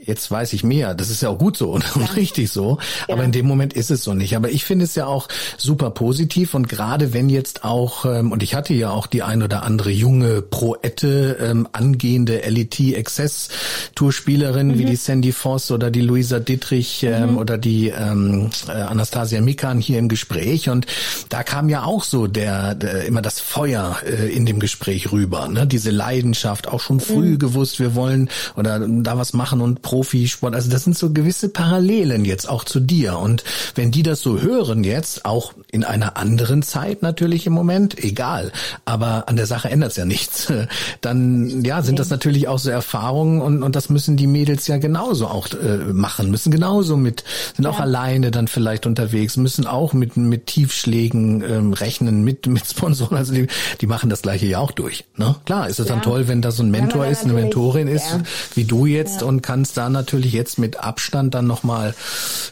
[0.05, 0.93] jetzt weiß ich mehr.
[0.93, 1.91] Das ist ja auch gut so und, ja.
[1.95, 2.77] und richtig so.
[3.09, 4.37] Aber in dem Moment ist es so nicht.
[4.37, 8.43] Aber ich finde es ja auch super positiv und gerade wenn jetzt auch, ähm, und
[8.43, 13.49] ich hatte ja auch die ein oder andere junge Proette, ähm, angehende LET Access
[13.95, 14.79] Tourspielerin mhm.
[14.79, 17.37] wie die Sandy Voss oder die Luisa Dittrich ähm, mhm.
[17.37, 20.85] oder die ähm, äh, Anastasia Mikan hier im Gespräch und
[21.29, 25.47] da kam ja auch so der, der immer das Feuer äh, in dem Gespräch rüber,
[25.47, 25.67] ne?
[25.67, 27.39] diese Leidenschaft, auch schon früh mhm.
[27.39, 32.25] gewusst, wir wollen oder da was machen und Profisport, also das sind so gewisse Parallelen
[32.25, 33.43] jetzt auch zu dir und
[33.75, 38.03] wenn die das so hören jetzt, auch in einer anderen Zeit natürlich, natürlich im Moment,
[38.03, 38.51] egal.
[38.83, 40.51] Aber an der Sache ändert es ja nichts.
[41.01, 44.77] Dann ja, sind das natürlich auch so Erfahrungen und, und das müssen die Mädels ja
[44.77, 47.23] genauso auch äh, machen, müssen genauso mit,
[47.55, 47.71] sind ja.
[47.71, 53.17] auch alleine dann vielleicht unterwegs, müssen auch mit, mit Tiefschlägen ähm, rechnen, mit, mit Sponsoren.
[53.17, 53.47] Also die,
[53.79, 55.05] die machen das gleiche ja auch durch.
[55.15, 55.35] Ne?
[55.45, 55.95] Klar, ist es ja.
[55.95, 58.21] dann toll, wenn da so ein Mentor ist, eine Mentorin ist, ja.
[58.55, 61.95] wie du jetzt und kannst da natürlich jetzt mit Abstand dann nochmal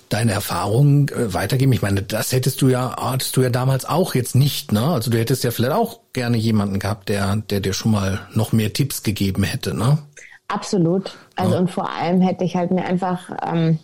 [0.08, 1.74] deine Erfahrungen äh, weitergeben.
[1.74, 4.84] Ich meine, das hättest du ja, hattest du ja damals auch jetzt nicht nicht, ne?
[4.84, 8.52] Also du hättest ja vielleicht auch gerne jemanden gehabt, der, der dir schon mal noch
[8.52, 9.98] mehr Tipps gegeben hätte, ne?
[10.48, 11.18] Absolut.
[11.36, 11.60] Also ja.
[11.60, 13.80] und vor allem hätte ich halt mir einfach ähm,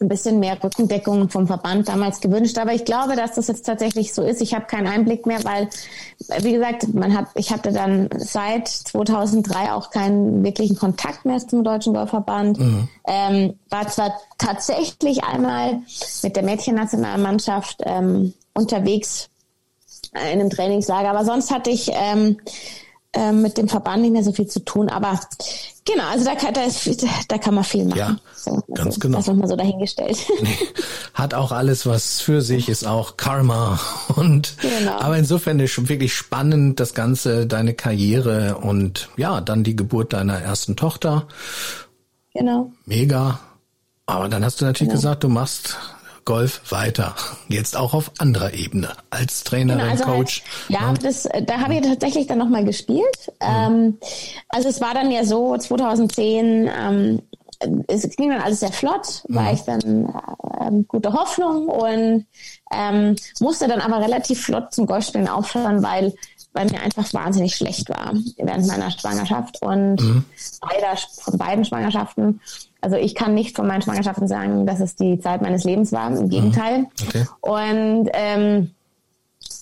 [0.00, 2.56] ein bisschen mehr Rückendeckung vom Verband damals gewünscht.
[2.56, 4.40] Aber ich glaube, dass das jetzt tatsächlich so ist.
[4.40, 5.68] Ich habe keinen Einblick mehr, weil,
[6.40, 11.62] wie gesagt, man hat, ich hatte dann seit 2003 auch keinen wirklichen Kontakt mehr zum
[11.62, 12.58] Deutschen Golfverband.
[12.58, 12.88] Mhm.
[13.06, 15.80] Ähm, war zwar tatsächlich einmal
[16.22, 19.28] mit der Mädchennationalmannschaft ähm, unterwegs
[20.12, 22.38] in einem Trainingslager, aber sonst hatte ich ähm,
[23.12, 24.88] äh, mit dem Verband nicht mehr so viel zu tun.
[24.88, 25.20] Aber
[25.88, 27.98] Genau, also da kann, da, ist, da kann man viel machen.
[27.98, 29.16] Ja, so, ganz also, genau.
[29.18, 30.18] Das mal so dahingestellt.
[31.14, 33.80] Hat auch alles was für sich, ist auch Karma
[34.14, 34.98] und genau.
[34.98, 40.12] aber insofern ist schon wirklich spannend das Ganze, deine Karriere und ja, dann die Geburt
[40.12, 41.26] deiner ersten Tochter.
[42.34, 42.70] Genau.
[42.84, 43.40] Mega.
[44.04, 45.00] Aber dann hast du natürlich genau.
[45.00, 45.78] gesagt, du machst
[46.28, 47.16] Golf weiter.
[47.48, 50.44] Jetzt auch auf anderer Ebene als Trainerin, genau, also Coach.
[50.68, 53.32] Halt, ja, das, da habe ich tatsächlich dann nochmal gespielt.
[53.40, 53.48] Mhm.
[53.48, 53.98] Ähm,
[54.50, 57.22] also es war dann ja so, 2010, ähm,
[57.86, 59.34] es ging dann alles sehr flott, mhm.
[59.36, 60.12] war ich dann
[60.60, 62.26] äh, gute Hoffnung und
[62.74, 66.12] ähm, musste dann aber relativ flott zum Golfspielen aufhören, weil
[66.52, 70.24] weil mir einfach wahnsinnig schlecht war während meiner Schwangerschaft und mhm.
[70.60, 72.40] beider, von beiden Schwangerschaften
[72.80, 76.16] also ich kann nicht von meinen Schwangerschaften sagen, dass es die Zeit meines Lebens war.
[76.16, 76.86] Im Gegenteil.
[77.08, 77.26] Okay.
[77.40, 78.70] Und ähm,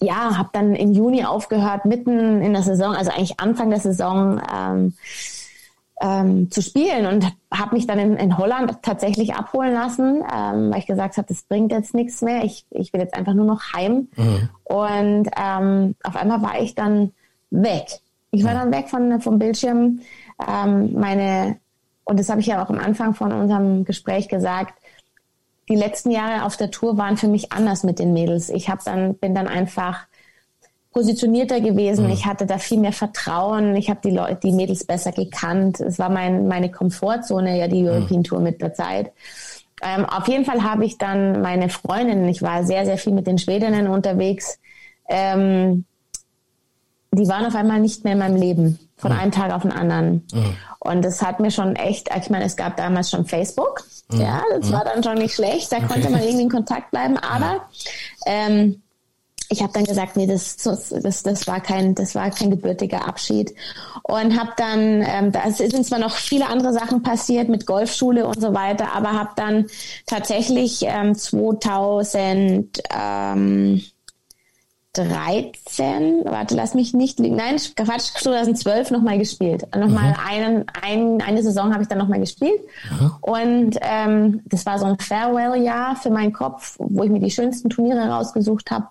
[0.03, 4.41] ja, habe dann im Juni aufgehört, mitten in der Saison, also eigentlich Anfang der Saison
[4.55, 4.95] ähm,
[6.01, 10.81] ähm, zu spielen und habe mich dann in, in Holland tatsächlich abholen lassen, ähm, weil
[10.81, 12.45] ich gesagt habe, das bringt jetzt nichts mehr.
[12.45, 14.09] Ich, ich will jetzt einfach nur noch heim.
[14.17, 14.49] Mhm.
[14.65, 17.13] Und ähm, auf einmal war ich dann
[17.51, 17.87] weg.
[18.31, 20.01] Ich war dann weg von, vom Bildschirm.
[20.47, 21.57] Ähm, meine
[22.07, 24.75] und das habe ich ja auch am Anfang von unserem Gespräch gesagt,
[25.69, 28.49] die letzten Jahre auf der Tour waren für mich anders mit den Mädels.
[28.49, 30.07] Ich habe dann bin dann einfach
[30.97, 32.07] positionierter gewesen.
[32.07, 32.13] Mhm.
[32.13, 33.77] Ich hatte da viel mehr Vertrauen.
[33.77, 35.79] Ich habe die Leute, die Mädels besser gekannt.
[35.79, 37.89] Es war mein, meine Komfortzone, ja die mhm.
[37.89, 39.13] European Tour mit der Zeit.
[39.83, 43.27] Ähm, auf jeden Fall habe ich dann meine Freundinnen, ich war sehr, sehr viel mit
[43.27, 44.59] den Schwedinnen unterwegs,
[45.07, 45.85] ähm,
[47.13, 49.19] die waren auf einmal nicht mehr in meinem Leben, von mhm.
[49.19, 50.27] einem Tag auf den anderen.
[50.33, 50.57] Mhm.
[50.79, 54.23] Und das hat mir schon echt, ich meine, es gab damals schon Facebook, mhm.
[54.23, 54.73] ja, das mhm.
[54.73, 57.69] war dann schon nicht schlecht, da konnte man irgendwie in Kontakt bleiben, aber
[58.25, 58.81] ähm,
[59.49, 63.55] ich habe dann gesagt, nee, das, das, das war kein, das war kein gebürtiger Abschied
[64.03, 68.41] und habe dann, ähm, da sind zwar noch viele andere Sachen passiert mit Golfschule und
[68.41, 69.67] so weiter, aber habe dann
[70.07, 73.83] tatsächlich ähm, 2000 ähm,
[74.97, 79.63] 2013, warte, lass mich nicht liegen, nein, Quatsch, 2012 nochmal gespielt.
[79.77, 80.17] Nochmal mhm.
[80.27, 82.61] einen, ein, eine Saison habe ich dann nochmal gespielt.
[82.91, 83.13] Mhm.
[83.21, 87.69] Und ähm, das war so ein Farewell-Jahr für meinen Kopf, wo ich mir die schönsten
[87.69, 88.87] Turniere rausgesucht habe.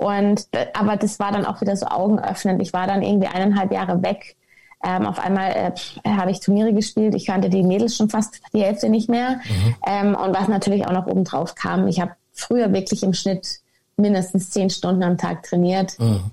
[0.00, 2.62] Und aber das war dann auch wieder so augenöffnend.
[2.62, 4.36] Ich war dann irgendwie eineinhalb Jahre weg.
[4.82, 7.14] Ähm, auf einmal äh, habe ich Turniere gespielt.
[7.14, 9.40] Ich kannte die Mädels schon fast die Hälfte nicht mehr.
[9.44, 9.74] Mhm.
[9.86, 13.60] Ähm, und was natürlich auch noch oben drauf kam, ich habe früher wirklich im Schnitt
[13.98, 16.30] mindestens zehn Stunden am Tag trainiert mhm.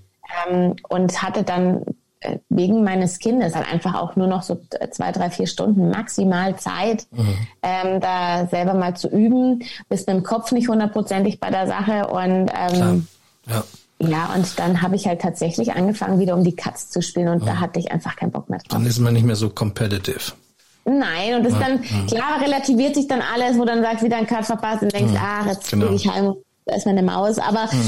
[0.50, 1.82] ähm, und hatte dann
[2.22, 4.62] äh, wegen meines Kindes halt einfach auch nur noch so
[4.92, 7.36] zwei, drei, vier Stunden maximal Zeit, mhm.
[7.64, 9.64] ähm, da selber mal zu üben.
[9.90, 13.08] Bist mit dem Kopf nicht hundertprozentig bei der Sache und ähm,
[13.50, 13.64] ja.
[14.00, 14.34] ja.
[14.36, 17.48] und dann habe ich halt tatsächlich angefangen, wieder um die Katz zu spielen und mhm.
[17.48, 18.70] da hatte ich einfach keinen Bock mehr drauf.
[18.70, 20.34] Dann ist man nicht mehr so competitive.
[20.86, 22.06] Nein, und das ja, dann, ja.
[22.08, 25.46] klar, relativiert sich dann alles, wo dann sagst, wieder ein Cut verpasst und denkst, ah,
[25.46, 25.92] jetzt genau.
[25.92, 26.36] ich heim
[26.68, 27.40] da ist meine Maus.
[27.40, 27.82] Aber mhm.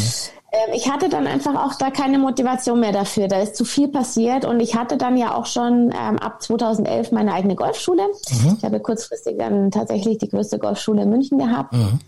[0.52, 3.28] äh, ich hatte dann einfach auch da keine Motivation mehr dafür.
[3.28, 7.12] Da ist zu viel passiert und ich hatte dann ja auch schon ähm, ab 2011
[7.12, 8.04] meine eigene Golfschule.
[8.32, 8.56] Mhm.
[8.58, 11.74] Ich habe kurzfristig dann tatsächlich die größte Golfschule in München gehabt.
[11.74, 12.00] Mhm.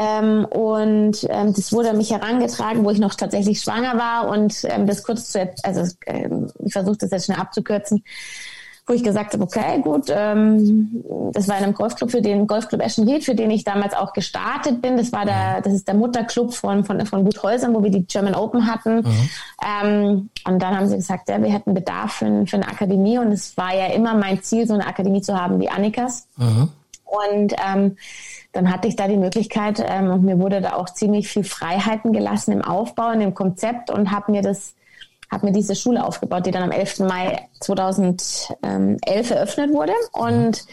[0.00, 4.64] Ähm, und ähm, das wurde an mich herangetragen, wo ich noch tatsächlich schwanger war und
[4.64, 8.02] ähm, das kurz zu, also ähm, ich versuche das jetzt schnell abzukürzen
[8.90, 12.82] wo ich gesagt habe, okay, gut, ähm, das war in einem Golfclub für den Golfclub
[12.82, 14.96] Eschenried, für den ich damals auch gestartet bin.
[14.96, 18.34] Das war der, das ist der Mutterclub von, von, von Guthäusern, wo wir die German
[18.34, 18.96] Open hatten.
[18.96, 19.30] Mhm.
[19.64, 23.30] Ähm, und dann haben sie gesagt, ja, wir hätten Bedarf für, für eine Akademie und
[23.30, 26.26] es war ja immer mein Ziel, so eine Akademie zu haben wie Annikas.
[26.36, 26.68] Mhm.
[27.04, 27.96] Und ähm,
[28.52, 32.12] dann hatte ich da die Möglichkeit ähm, und mir wurde da auch ziemlich viel Freiheiten
[32.12, 34.74] gelassen im Aufbau, in dem Konzept und habe mir das
[35.30, 37.00] habe mir diese Schule aufgebaut, die dann am 11.
[37.00, 39.92] Mai 2011 eröffnet wurde.
[40.12, 40.64] Und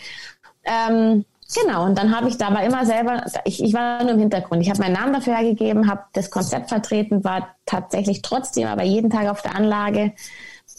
[0.63, 4.19] ähm, genau, und dann habe ich da aber immer selber, ich, ich war nur im
[4.19, 4.61] Hintergrund.
[4.63, 9.11] Ich habe meinen Namen dafür hergegeben, habe das Konzept vertreten, war tatsächlich trotzdem aber jeden
[9.11, 10.13] Tag auf der Anlage.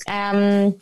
[0.08, 0.74] Ähm,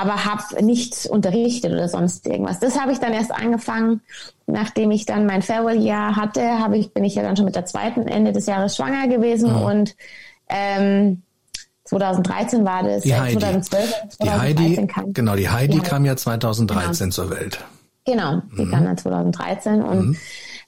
[0.00, 2.58] aber habe nichts unterrichtet oder sonst irgendwas.
[2.58, 4.00] Das habe ich dann erst angefangen,
[4.46, 7.66] nachdem ich dann mein Farewell-Jahr hatte, habe ich, bin ich ja dann schon mit der
[7.66, 9.62] zweiten Ende des Jahres schwanger gewesen mhm.
[9.62, 9.96] und
[10.48, 11.22] ähm,
[11.84, 13.38] 2013 war das, die Heidi.
[13.38, 15.12] 2012, 2013 die Heidi, kam.
[15.12, 17.10] Genau, die Heidi, die kam ja 2013 genau.
[17.10, 17.64] zur Welt.
[18.06, 18.70] Genau, die mhm.
[18.70, 20.16] kam dann 2013 und mhm.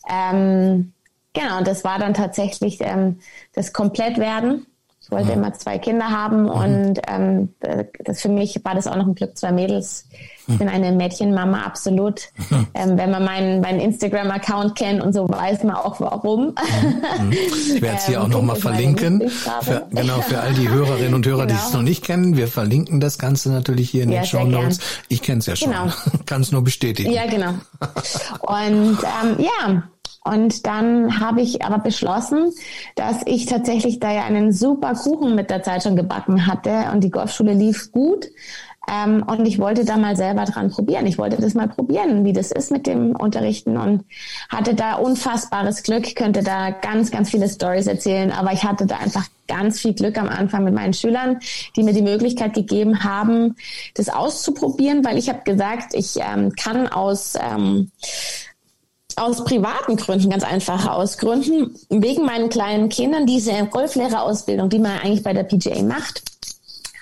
[0.09, 0.93] Ähm,
[1.33, 3.21] genau, und das war dann tatsächlich ähm,
[3.53, 4.67] das Komplettwerden
[5.13, 5.45] wollte mhm.
[5.45, 6.49] immer zwei Kinder haben mhm.
[6.49, 7.49] und ähm,
[8.05, 10.09] das für mich war das auch noch ein Glück, zwei Mädels.
[10.49, 12.29] Ich bin eine Mädchenmama, absolut.
[12.51, 12.67] Mhm.
[12.75, 16.55] Ähm, wenn man meinen, meinen Instagram-Account kennt und so, weiß man auch warum.
[17.21, 17.33] Mhm.
[17.33, 19.29] Ich werde es hier ähm, auch nochmal verlinken.
[19.29, 21.61] Für, genau, für all die Hörerinnen und Hörer, genau.
[21.61, 22.37] die es noch nicht kennen.
[22.37, 24.81] Wir verlinken das Ganze natürlich hier in ja, den Show Notes.
[25.09, 25.71] Ich kenne es ja schon.
[25.71, 25.93] Genau.
[26.27, 27.13] Kann es nur bestätigen.
[27.13, 27.55] Ja, genau.
[28.41, 29.85] Und ähm, ja,
[30.25, 32.53] und dann habe ich aber beschlossen,
[32.95, 37.03] dass ich tatsächlich da ja einen super Kuchen mit der Zeit schon gebacken hatte und
[37.03, 38.29] die Golfschule lief gut.
[38.91, 41.07] Ähm, und ich wollte da mal selber dran probieren.
[41.07, 44.05] Ich wollte das mal probieren, wie das ist mit dem Unterrichten und
[44.49, 48.97] hatte da unfassbares Glück, könnte da ganz, ganz viele Stories erzählen, aber ich hatte da
[48.97, 51.39] einfach ganz viel Glück am Anfang mit meinen Schülern,
[51.77, 53.55] die mir die Möglichkeit gegeben haben,
[53.95, 57.91] das auszuprobieren, weil ich habe gesagt, ich ähm, kann aus ähm,
[59.19, 64.99] aus privaten Gründen, ganz einfach aus Gründen, wegen meinen kleinen Kindern, diese Golflehrerausbildung, die man
[64.99, 66.23] eigentlich bei der PGA macht,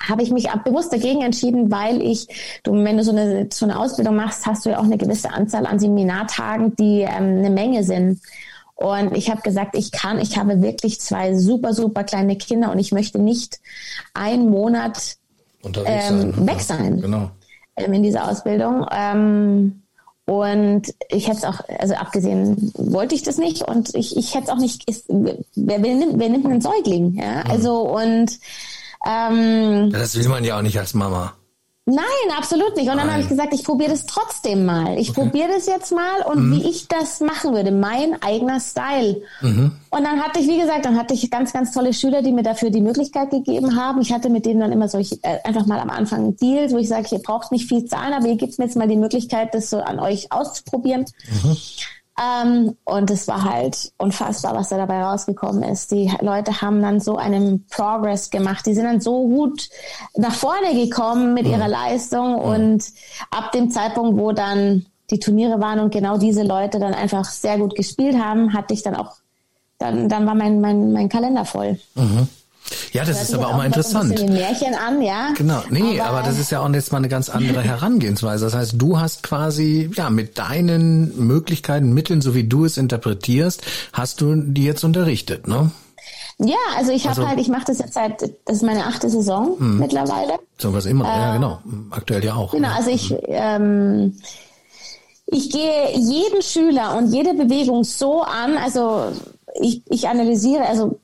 [0.08, 2.26] habe ich mich bewusst dagegen entschieden, weil ich,
[2.62, 5.32] du, wenn du so eine, so eine Ausbildung machst, hast du ja auch eine gewisse
[5.32, 8.20] Anzahl an Seminartagen, die ähm, eine Menge sind.
[8.74, 12.78] Und ich habe gesagt, ich kann, ich habe wirklich zwei super, super kleine Kinder und
[12.78, 13.60] ich möchte nicht
[14.14, 15.16] einen Monat
[15.62, 16.46] ähm, sein.
[16.46, 17.00] weg sein.
[17.00, 17.30] Genau.
[17.76, 18.86] Ähm, in dieser Ausbildung.
[18.90, 19.79] Ähm,
[20.30, 24.44] und ich hätte es auch, also abgesehen wollte ich das nicht und ich, ich hätte
[24.44, 27.14] es auch nicht, ist, wer, wer, nimmt, wer nimmt einen Säugling?
[27.16, 27.42] Ja?
[27.42, 27.50] Mhm.
[27.50, 28.38] Also und
[29.04, 31.32] ähm, das will man ja auch nicht als Mama.
[31.86, 32.90] Nein, absolut nicht.
[32.90, 34.98] Und dann habe ich gesagt, ich probiere das trotzdem mal.
[34.98, 35.22] Ich okay.
[35.22, 36.52] probiere das jetzt mal und mhm.
[36.52, 39.22] wie ich das machen würde, mein eigener Style.
[39.40, 39.72] Mhm.
[39.90, 42.42] Und dann hatte ich, wie gesagt, dann hatte ich ganz, ganz tolle Schüler, die mir
[42.42, 44.00] dafür die Möglichkeit gegeben haben.
[44.02, 46.88] Ich hatte mit denen dann immer solche, äh, einfach mal am Anfang Deals, wo ich
[46.88, 49.70] sage, ihr braucht nicht viel zahlen, aber ihr gebt mir jetzt mal die Möglichkeit, das
[49.70, 51.06] so an euch auszuprobieren.
[51.42, 51.56] Mhm.
[52.20, 55.90] Ähm, und es war halt unfassbar, was da dabei rausgekommen ist.
[55.90, 58.66] Die Leute haben dann so einen Progress gemacht.
[58.66, 59.70] Die sind dann so gut
[60.16, 62.34] nach vorne gekommen mit ihrer Leistung.
[62.34, 62.84] Und
[63.30, 67.58] ab dem Zeitpunkt, wo dann die Turniere waren und genau diese Leute dann einfach sehr
[67.58, 69.16] gut gespielt haben, hatte ich dann auch,
[69.78, 71.78] dann, dann war mein, mein, mein Kalender voll.
[71.94, 72.28] Mhm.
[72.92, 74.20] Ja, das, ist aber auch mal interessant.
[74.20, 75.32] Ein Märchen an, ja.
[75.36, 78.44] Genau, nee, aber, aber, das ist ja auch jetzt mal eine ganz andere Herangehensweise.
[78.44, 83.62] Das heißt, du hast quasi, ja, mit deinen Möglichkeiten, Mitteln, so wie du es interpretierst,
[83.92, 85.70] hast du die jetzt unterrichtet, ne?
[86.42, 89.10] Ja, also ich habe also, halt, ich mache das jetzt seit, das ist meine achte
[89.10, 89.78] Saison hm.
[89.78, 90.38] mittlerweile.
[90.56, 91.58] So was immer, äh, ja genau,
[91.90, 92.52] aktuell ja auch.
[92.52, 92.74] Genau, ja.
[92.76, 94.16] also ich, ähm,
[95.26, 99.12] ich gehe jeden Schüler und jede Bewegung so an, also
[99.60, 100.98] ich, ich analysiere, also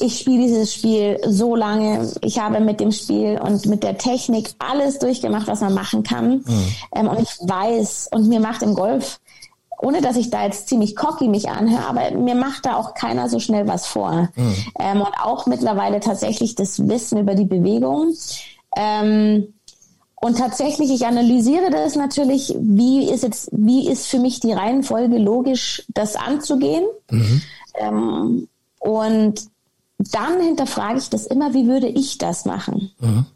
[0.00, 2.10] ich spiele dieses Spiel so lange.
[2.22, 6.42] Ich habe mit dem Spiel und mit der Technik alles durchgemacht, was man machen kann.
[6.46, 6.74] Mhm.
[6.94, 9.20] Ähm, und ich weiß, und mir macht im Golf,
[9.82, 13.28] ohne dass ich da jetzt ziemlich cocky mich anhöre, aber mir macht da auch keiner
[13.28, 14.28] so schnell was vor.
[14.36, 14.54] Mhm.
[14.78, 18.14] Ähm, und auch mittlerweile tatsächlich das Wissen über die Bewegung.
[18.76, 19.54] Ähm,
[20.22, 25.16] und tatsächlich, ich analysiere das natürlich, wie ist jetzt, wie ist für mich die Reihenfolge
[25.16, 26.84] logisch, das anzugehen.
[27.10, 27.42] Mhm.
[27.74, 28.48] Ähm,
[28.80, 29.50] und
[30.12, 32.90] dann hinterfrage ich das immer, wie würde ich das machen?
[33.00, 33.26] Mhm.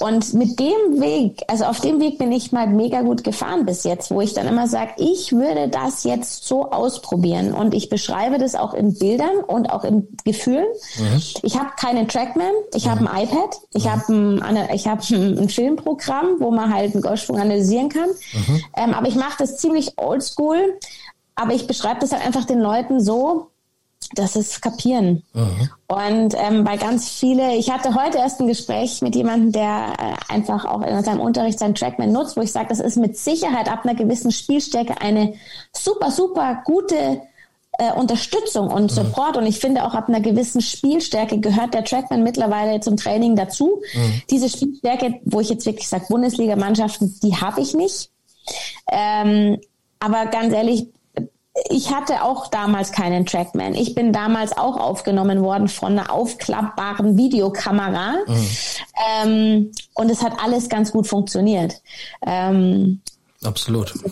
[0.00, 3.84] Und mit dem Weg, also auf dem Weg bin ich mal mega gut gefahren bis
[3.84, 7.52] jetzt, wo ich dann immer sage, ich würde das jetzt so ausprobieren.
[7.52, 10.64] Und ich beschreibe das auch in Bildern und auch in Gefühlen.
[10.98, 11.22] Mhm.
[11.42, 12.90] Ich habe keinen Trackman, ich mhm.
[12.90, 13.90] habe ein iPad, ich mhm.
[13.90, 18.08] habe ein, ich hab ein, Filmprogramm, wo man halt einen Golfsprung analysieren kann.
[18.08, 18.64] Mhm.
[18.78, 20.78] Ähm, aber ich mache das ziemlich oldschool.
[21.34, 23.49] Aber ich beschreibe das halt einfach den Leuten so,
[24.14, 25.22] das ist Kapieren.
[25.32, 25.70] Mhm.
[25.86, 30.32] Und ähm, bei ganz viele, ich hatte heute erst ein Gespräch mit jemandem, der äh,
[30.32, 33.70] einfach auch in seinem Unterricht seinen Trackman nutzt, wo ich sage, das ist mit Sicherheit
[33.70, 35.34] ab einer gewissen Spielstärke eine
[35.72, 37.22] super, super gute
[37.78, 38.88] äh, Unterstützung und mhm.
[38.88, 39.36] Support.
[39.36, 43.80] Und ich finde auch ab einer gewissen Spielstärke gehört der Trackman mittlerweile zum Training dazu.
[43.94, 44.22] Mhm.
[44.30, 48.10] Diese Spielstärke, wo ich jetzt wirklich sage, Bundesliga-Mannschaften, die habe ich nicht.
[48.90, 49.60] Ähm,
[50.00, 50.88] aber ganz ehrlich,
[51.68, 53.74] ich hatte auch damals keinen Trackman.
[53.74, 58.14] Ich bin damals auch aufgenommen worden von einer aufklappbaren Videokamera.
[58.26, 58.48] Mhm.
[59.24, 61.82] Ähm, und es hat alles ganz gut funktioniert.
[62.24, 63.00] Ähm,
[63.42, 63.94] Absolut.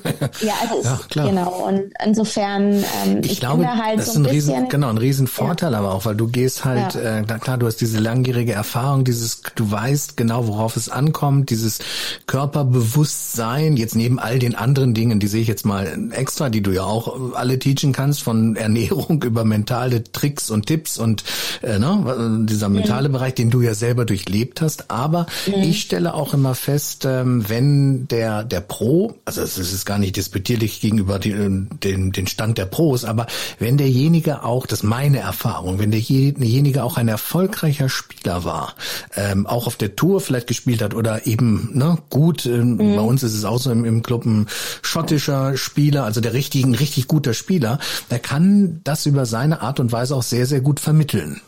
[0.40, 1.28] Ja, also ja, klar.
[1.28, 1.66] genau.
[1.66, 4.98] Und insofern, ähm, ich, ich glaube, halt das so ist ein, ein riesen, genau, ein
[4.98, 5.78] riesen Vorteil ja.
[5.78, 7.18] aber auch, weil du gehst halt, ja.
[7.18, 11.80] äh, klar, du hast diese langjährige Erfahrung, dieses, du weißt genau, worauf es ankommt, dieses
[12.26, 16.70] Körperbewusstsein, jetzt neben all den anderen Dingen, die sehe ich jetzt mal extra, die du
[16.70, 21.24] ja auch alle teachen kannst, von Ernährung über mentale Tricks und Tipps und
[21.62, 23.12] äh, ne, dieser mentale mhm.
[23.12, 24.90] Bereich, den du ja selber durchlebt hast.
[24.90, 25.54] Aber mhm.
[25.62, 30.16] ich stelle auch immer fest, ähm, wenn der, der Pro also es ist gar nicht
[30.16, 33.26] disputierlich gegenüber den, den, den Stand der Pros, aber
[33.58, 38.74] wenn derjenige auch, das ist meine Erfahrung, wenn derjenige auch ein erfolgreicher Spieler war,
[39.16, 42.96] ähm, auch auf der Tour vielleicht gespielt hat oder eben ne, gut, ähm, mhm.
[42.96, 44.46] bei uns ist es auch so im, im Club ein
[44.82, 47.78] schottischer Spieler, also der richtigen, richtig guter Spieler,
[48.10, 51.40] der kann das über seine Art und Weise auch sehr, sehr gut vermitteln.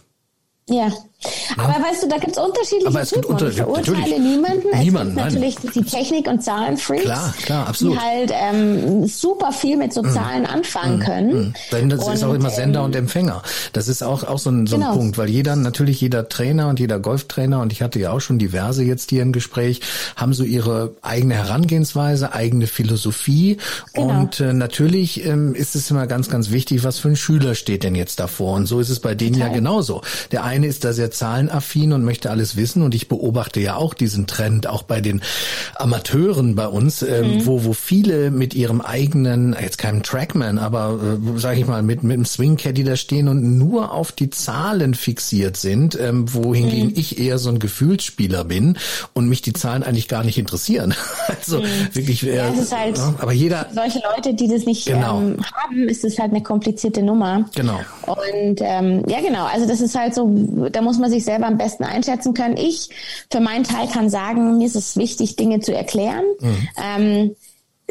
[0.69, 0.93] Ja.
[1.59, 3.35] Aber weißt du, da gibt es unterschiedliche Aber es gibt Typen.
[3.35, 4.79] unter, ich verurteile niemanden.
[4.79, 7.97] Niemanden, es gibt natürlich die Technik- und Zahlenfreaks, klar, klar, absolut.
[7.97, 10.13] die halt ähm, super viel mit so mhm.
[10.13, 11.03] Zahlen anfangen mhm.
[11.03, 11.55] können.
[11.73, 13.43] Denn das und, ist auch immer Sender ähm, und Empfänger.
[13.75, 14.95] Das ist auch, auch so ein, so ein genau.
[14.95, 18.39] Punkt, weil jeder, natürlich jeder Trainer und jeder Golftrainer, und ich hatte ja auch schon
[18.39, 19.83] diverse jetzt hier im Gespräch,
[20.17, 23.59] haben so ihre eigene Herangehensweise, eigene Philosophie.
[23.93, 24.21] Genau.
[24.21, 27.85] Und äh, natürlich ähm, ist es immer ganz, ganz wichtig, was für ein Schüler steht
[27.85, 28.55] denn jetzt davor.
[28.55, 29.49] Und so ist es bei denen Total.
[29.49, 30.01] ja genauso.
[30.33, 32.83] Der eine ist da sehr zahlenaffin und möchte alles wissen.
[32.83, 35.23] Und ich beobachte ja auch diesen Trend, auch bei den
[35.77, 37.47] Amateuren bei uns, äh, mhm.
[37.47, 42.03] wo, wo viele mit ihrem eigenen, jetzt keinem Trackman, aber äh, sage ich mal, mit,
[42.03, 46.91] mit dem Swing Caddy da stehen und nur auf die Zahlen fixiert sind, ähm, wohingegen
[46.91, 46.95] mhm.
[46.97, 48.77] ich eher so ein Gefühlsspieler bin
[49.15, 50.95] und mich die Zahlen eigentlich gar nicht interessieren.
[51.29, 51.65] also mhm.
[51.93, 53.67] wirklich, äh, ja, halt, aber jeder.
[53.75, 55.21] Solche Leute, die das nicht genau.
[55.21, 57.49] ähm, haben, ist es halt eine komplizierte Nummer.
[57.55, 57.81] Genau.
[58.07, 59.47] Und ähm, ja, genau.
[59.47, 60.29] Also das ist halt so,
[60.71, 62.57] da muss man sich selber am besten einschätzen können.
[62.57, 62.91] Ich
[63.31, 66.25] für meinen Teil kann sagen, mir ist es wichtig, Dinge zu erklären.
[66.41, 66.69] Mhm.
[66.77, 67.37] Ähm,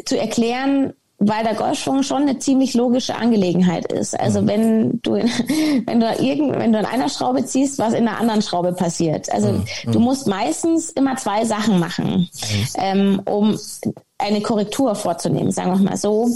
[0.04, 4.18] zu erklären, weil der Golfschwung schon eine ziemlich logische Angelegenheit ist.
[4.18, 4.46] Also mhm.
[4.48, 5.12] wenn du
[5.86, 9.30] wenn du irgend, wenn du an einer Schraube ziehst, was in der anderen Schraube passiert.
[9.30, 9.64] Also mhm.
[9.92, 10.04] du mhm.
[10.06, 12.28] musst meistens immer zwei Sachen machen,
[12.76, 13.58] ähm, um
[14.16, 16.28] eine Korrektur vorzunehmen, sagen wir mal so.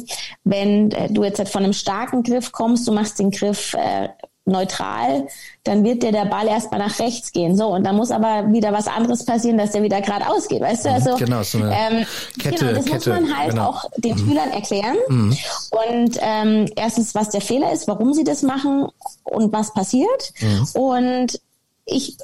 [0.45, 4.09] Wenn äh, du jetzt von einem starken Griff kommst, du machst den Griff äh,
[4.47, 5.27] neutral,
[5.62, 7.57] dann wird dir der Ball erstmal nach rechts gehen.
[7.57, 10.85] So, und dann muss aber wieder was anderes passieren, dass der wieder geradeaus geht, weißt
[10.85, 10.89] du?
[10.91, 12.07] Mhm, also, genau, so eine ähm,
[12.39, 13.69] Kette, genau, das Kette, muss man halt genau.
[13.71, 14.19] auch den mhm.
[14.19, 14.97] Schülern erklären.
[15.09, 15.37] Mhm.
[15.71, 18.89] Und ähm, erstens, was der Fehler ist, warum sie das machen
[19.25, 20.33] und was passiert.
[20.41, 20.69] Mhm.
[20.75, 21.41] Und
[21.87, 22.16] ich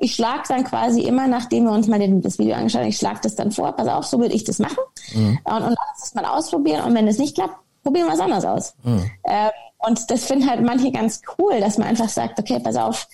[0.00, 3.18] ich schlage dann quasi immer, nachdem wir uns mal das Video angeschaut haben, ich schlage
[3.22, 4.78] das dann vor, pass auf, so würde ich das machen.
[5.12, 5.38] Mhm.
[5.42, 6.84] Und, und lass es mal ausprobieren.
[6.84, 8.74] Und wenn es nicht klappt, probieren wir es anders aus.
[8.84, 9.10] Mhm.
[9.24, 13.08] Ähm, und das finden halt manche ganz cool, dass man einfach sagt, okay, pass auf,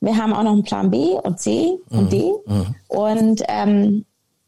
[0.00, 2.10] wir haben auch noch einen Plan B und C und mhm.
[2.10, 2.32] D.
[2.46, 2.74] Mhm.
[2.88, 4.04] Und, ähm,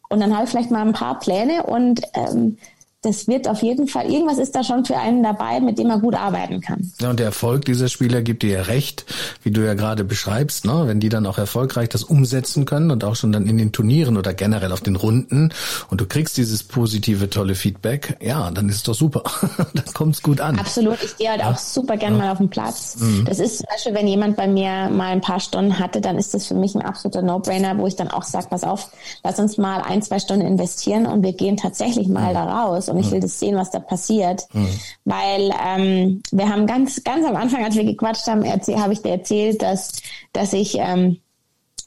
[0.08, 2.58] und dann habe ich vielleicht mal ein paar Pläne und ähm,
[3.02, 6.00] das wird auf jeden Fall, irgendwas ist da schon für einen dabei, mit dem man
[6.00, 6.92] gut arbeiten kann.
[7.00, 9.04] Ja, und der Erfolg dieser Spieler gibt dir ja recht,
[9.42, 10.84] wie du ja gerade beschreibst, ne?
[10.86, 14.16] wenn die dann auch erfolgreich das umsetzen können und auch schon dann in den Turnieren
[14.16, 15.52] oder generell auf den Runden
[15.90, 19.24] und du kriegst dieses positive, tolle Feedback, ja, dann ist es doch super.
[19.74, 20.56] dann kommt es gut an.
[20.60, 21.50] Absolut, ich gehe halt ja.
[21.50, 22.18] auch super gern ja.
[22.18, 22.98] mal auf den Platz.
[23.00, 23.24] Mhm.
[23.24, 26.34] Das ist zum Beispiel, wenn jemand bei mir mal ein paar Stunden hatte, dann ist
[26.34, 28.90] das für mich ein absoluter No-Brainer, wo ich dann auch sage, pass auf,
[29.24, 32.34] lass uns mal ein, zwei Stunden investieren und wir gehen tatsächlich mal mhm.
[32.34, 34.46] da raus und ich will das sehen, was da passiert.
[34.52, 34.68] Mhm.
[35.04, 39.10] Weil ähm, wir haben ganz, ganz am Anfang, als wir gequatscht haben, habe ich dir
[39.10, 39.92] erzählt, dass,
[40.32, 41.18] dass ich ähm,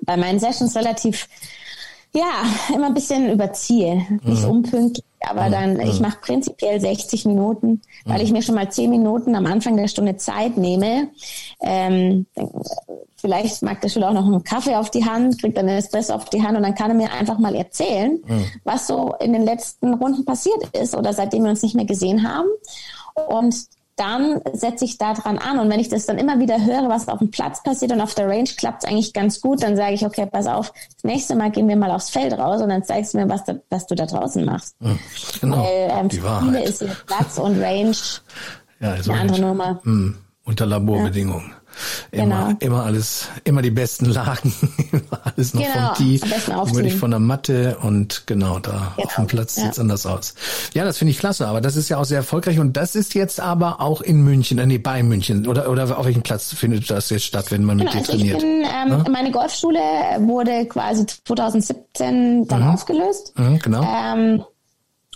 [0.02, 1.28] bei meinen Sessions relativ
[2.14, 4.50] ja, immer ein bisschen überziehe, nicht mhm.
[4.50, 5.52] unpünktlich, aber mhm.
[5.52, 5.80] dann, mhm.
[5.82, 9.88] ich mache prinzipiell 60 Minuten, weil ich mir schon mal 10 Minuten am Anfang der
[9.88, 11.10] Stunde Zeit nehme.
[11.62, 12.26] Ähm,
[13.16, 16.14] vielleicht mag der Schüler auch noch einen Kaffee auf die Hand, kriegt dann einen Espresso
[16.14, 18.46] auf die Hand und dann kann er mir einfach mal erzählen, mhm.
[18.64, 22.28] was so in den letzten Runden passiert ist oder seitdem wir uns nicht mehr gesehen
[22.28, 22.48] haben.
[23.28, 23.56] Und
[23.96, 25.60] dann setze ich da dran an.
[25.60, 28.14] Und wenn ich das dann immer wieder höre, was auf dem Platz passiert und auf
[28.14, 31.36] der Range klappt es eigentlich ganz gut, dann sage ich, okay, pass auf, das nächste
[31.36, 33.88] Mal gehen wir mal aufs Feld raus und dann zeigst du mir, was, da, was
[33.88, 34.76] du da draußen machst.
[35.42, 36.70] Genau, Weil ähm, die Wahrheit.
[36.70, 37.96] ist hier Platz und Range
[38.80, 39.80] ja, also eine andere Nummer.
[39.84, 41.50] Hm, unter Laborbedingungen.
[41.50, 41.55] Ja.
[42.12, 42.58] Immer, genau.
[42.60, 44.54] immer alles, immer die besten Lagen,
[44.92, 49.08] immer alles noch genau, vom Tee, nicht von der Matte und genau, da genau.
[49.08, 49.82] auf dem Platz sieht's ja.
[49.82, 50.36] anders aus.
[50.74, 53.14] Ja, das finde ich klasse, aber das ist ja auch sehr erfolgreich und das ist
[53.14, 56.90] jetzt aber auch in München, äh, nee, bei München oder, oder auf welchem Platz findet
[56.90, 58.38] das jetzt statt, wenn man genau, mit dir also trainiert?
[58.38, 59.10] Ich bin, ähm, ja?
[59.10, 59.80] Meine Golfschule
[60.20, 62.70] wurde quasi 2017 dann mhm.
[62.70, 63.34] aufgelöst.
[63.38, 63.84] Mhm, genau.
[63.84, 64.44] Ähm,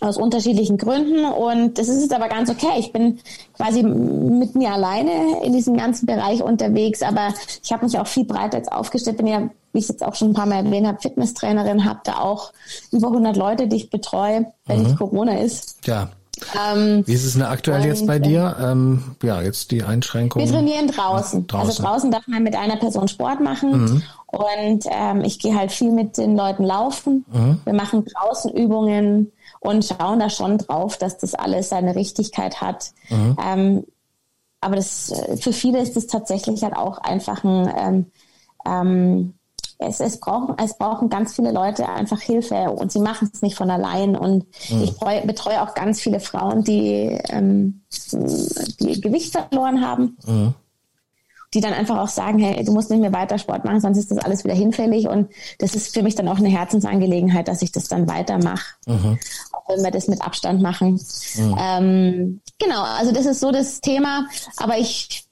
[0.02, 2.80] aus unterschiedlichen Gründen und das ist jetzt aber ganz okay.
[2.80, 3.20] Ich bin
[3.54, 8.26] quasi mit mir alleine in diesem ganzen Bereich unterwegs, aber ich habe mich auch viel
[8.26, 9.18] breiter jetzt aufgestellt.
[9.18, 12.20] Bin ja, wie ich jetzt auch schon ein paar Mal erwähnt habe, Fitnesstrainerin, habe da
[12.20, 12.54] auch
[12.92, 14.84] über 100 Leute, die ich betreue, wenn mhm.
[14.86, 15.86] nicht Corona ist.
[15.86, 16.10] Ja.
[16.58, 18.56] Ähm, Wie ist es denn aktuell jetzt bei dir?
[18.62, 20.48] Ähm, ja, jetzt die Einschränkungen.
[20.48, 21.48] Wir trainieren draußen.
[21.48, 21.70] draußen.
[21.70, 23.72] Also draußen darf man mit einer Person Sport machen.
[23.72, 24.04] Mhm.
[24.28, 27.26] Und ähm, ich gehe halt viel mit den Leuten laufen.
[27.32, 27.60] Mhm.
[27.66, 32.92] Wir machen draußen Übungen und schauen da schon drauf, dass das alles seine Richtigkeit hat.
[33.10, 33.38] Mhm.
[33.46, 33.84] Ähm,
[34.62, 38.06] aber das, für viele ist das tatsächlich halt auch einfach ein, ähm,
[38.66, 39.34] ähm,
[39.78, 43.56] es, es, brauchen, es brauchen ganz viele Leute einfach Hilfe und sie machen es nicht
[43.56, 44.18] von allein.
[44.18, 44.84] Und mhm.
[44.84, 47.82] ich betreue auch ganz viele Frauen, die, ähm,
[48.12, 50.18] die Gewicht verloren haben.
[50.26, 50.54] Mhm
[51.54, 54.12] die dann einfach auch sagen, hey, du musst nicht mehr weiter Sport machen, sonst ist
[54.12, 55.08] das alles wieder hinfällig.
[55.08, 58.76] Und das ist für mich dann auch eine Herzensangelegenheit, dass ich das dann weitermache.
[58.86, 59.18] Mhm.
[59.52, 61.02] Auch wenn wir das mit Abstand machen.
[61.36, 61.58] Mhm.
[61.60, 64.28] Ähm, genau, also das ist so das Thema.
[64.58, 65.26] Aber ich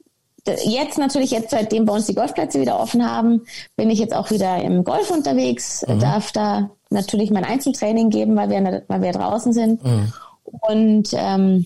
[0.64, 3.42] jetzt natürlich, jetzt seitdem bei uns die Golfplätze wieder offen haben,
[3.76, 6.00] bin ich jetzt auch wieder im Golf unterwegs, mhm.
[6.00, 9.84] darf da natürlich mein Einzeltraining geben, weil wir, weil wir draußen sind.
[9.84, 10.14] Mhm.
[10.46, 11.66] Und ähm,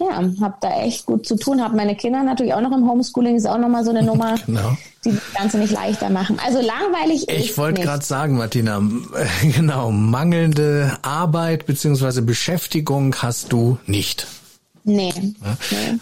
[0.00, 3.36] ja, habe da echt gut zu tun, habe meine Kinder natürlich auch noch im Homeschooling,
[3.36, 4.76] ist auch nochmal so eine Nummer, genau.
[5.04, 6.38] die das Ganze nicht leichter machen.
[6.44, 8.82] Also langweilig ich ist Ich wollte gerade sagen, Martina,
[9.42, 14.26] genau, mangelnde Arbeit beziehungsweise Beschäftigung hast du nicht.
[14.90, 15.12] Nee.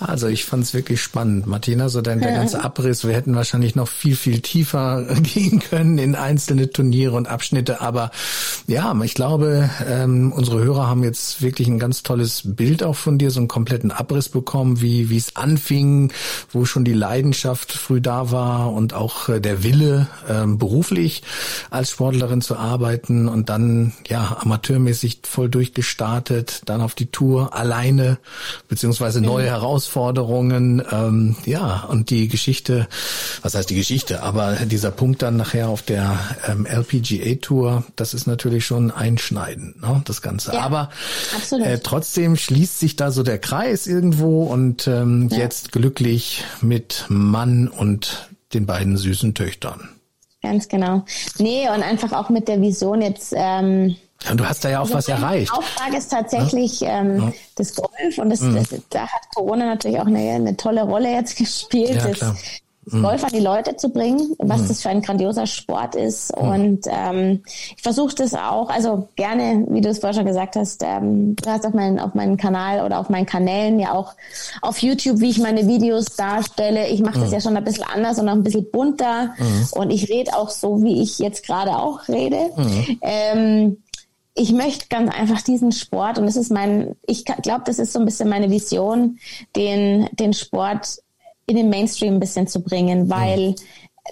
[0.01, 3.07] Also ich fand es wirklich spannend, Martina, so dein der ganze Abriss.
[3.07, 7.81] Wir hätten wahrscheinlich noch viel, viel tiefer gehen können in einzelne Turniere und Abschnitte.
[7.81, 8.11] Aber
[8.67, 13.19] ja, ich glaube, ähm, unsere Hörer haben jetzt wirklich ein ganz tolles Bild auch von
[13.19, 16.13] dir, so einen kompletten Abriss bekommen, wie wie es anfing,
[16.51, 21.23] wo schon die Leidenschaft früh da war und auch äh, der Wille, ähm, beruflich
[21.71, 28.19] als Sportlerin zu arbeiten und dann ja amateurmäßig voll durchgestartet, dann auf die Tour alleine
[28.79, 29.49] beziehungsweise neue mhm.
[29.49, 30.83] Herausforderungen.
[30.93, 32.87] Ähm, ja, und die Geschichte,
[33.43, 38.29] was heißt die Geschichte, aber dieser Punkt dann nachher auf der ähm, LPGA-Tour, das ist
[38.29, 40.53] natürlich schon einschneidend, ne, das Ganze.
[40.53, 40.91] Ja, aber
[41.51, 45.39] äh, trotzdem schließt sich da so der Kreis irgendwo und ähm, ja.
[45.39, 49.89] jetzt glücklich mit Mann und den beiden süßen Töchtern.
[50.41, 51.05] Ganz genau.
[51.39, 54.83] Nee, und einfach auch mit der Vision jetzt, ähm, ja, du hast da ja auch
[54.83, 55.53] also was erreicht.
[55.53, 57.01] Die Auftrag ist tatsächlich ja?
[57.01, 57.33] Ähm, ja.
[57.55, 58.57] das Golf und das, mhm.
[58.57, 61.95] das, da hat Corona natürlich auch eine, eine tolle Rolle jetzt gespielt.
[61.95, 62.35] Ja, das,
[62.93, 63.03] mhm.
[63.03, 64.69] Golf an die Leute zu bringen, was mhm.
[64.69, 66.37] das für ein grandioser Sport ist.
[66.37, 66.49] Mhm.
[66.49, 67.43] Und ähm,
[67.77, 71.49] ich versuche das auch, also gerne, wie du es vorher schon gesagt hast, ähm, du
[71.49, 74.15] hast auf, meinen auf meinen Kanal oder auf meinen Kanälen ja auch
[74.63, 76.89] auf YouTube, wie ich meine Videos darstelle.
[76.89, 77.35] Ich mache das mhm.
[77.35, 79.35] ja schon ein bisschen anders und auch ein bisschen bunter.
[79.39, 79.67] Mhm.
[79.73, 82.51] Und ich rede auch so, wie ich jetzt gerade auch rede.
[83.01, 83.77] Ähm,
[84.39, 87.99] ich möchte ganz einfach diesen Sport und das ist mein, ich glaube, das ist so
[87.99, 89.19] ein bisschen meine Vision,
[89.57, 90.99] den, den Sport
[91.47, 93.55] in den Mainstream ein bisschen zu bringen, weil mhm.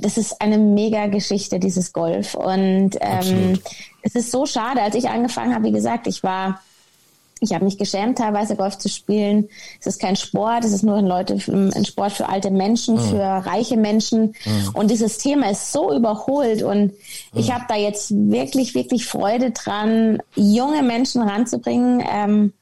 [0.00, 2.34] das ist eine mega Geschichte, dieses Golf.
[2.34, 3.60] Und ähm,
[4.02, 6.60] es ist so schade, als ich angefangen habe, wie gesagt, ich war
[7.40, 9.48] ich habe mich geschämt, teilweise Golf zu spielen.
[9.78, 13.00] Es ist kein Sport, es ist nur ein, Leute, ein Sport für alte Menschen, mhm.
[13.00, 14.34] für reiche Menschen.
[14.44, 14.70] Mhm.
[14.72, 16.62] Und dieses Thema ist so überholt.
[16.62, 16.92] Und mhm.
[17.34, 22.02] ich habe da jetzt wirklich, wirklich Freude dran, junge Menschen ranzubringen.
[22.10, 22.52] Ähm,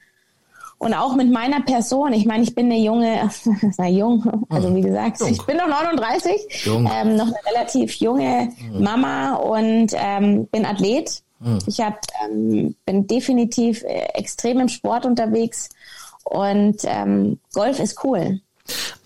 [0.78, 2.12] und auch mit meiner Person.
[2.12, 3.30] Ich meine, ich bin eine junge,
[3.72, 4.76] sei jung, also mhm.
[4.76, 5.30] wie gesagt, jung.
[5.30, 8.82] ich bin noch 39, ähm, noch eine relativ junge mhm.
[8.82, 11.58] Mama und ähm, bin Athlet Mhm.
[11.66, 15.68] Ich hab, ähm, bin definitiv äh, extrem im Sport unterwegs
[16.24, 18.40] und ähm, Golf ist cool.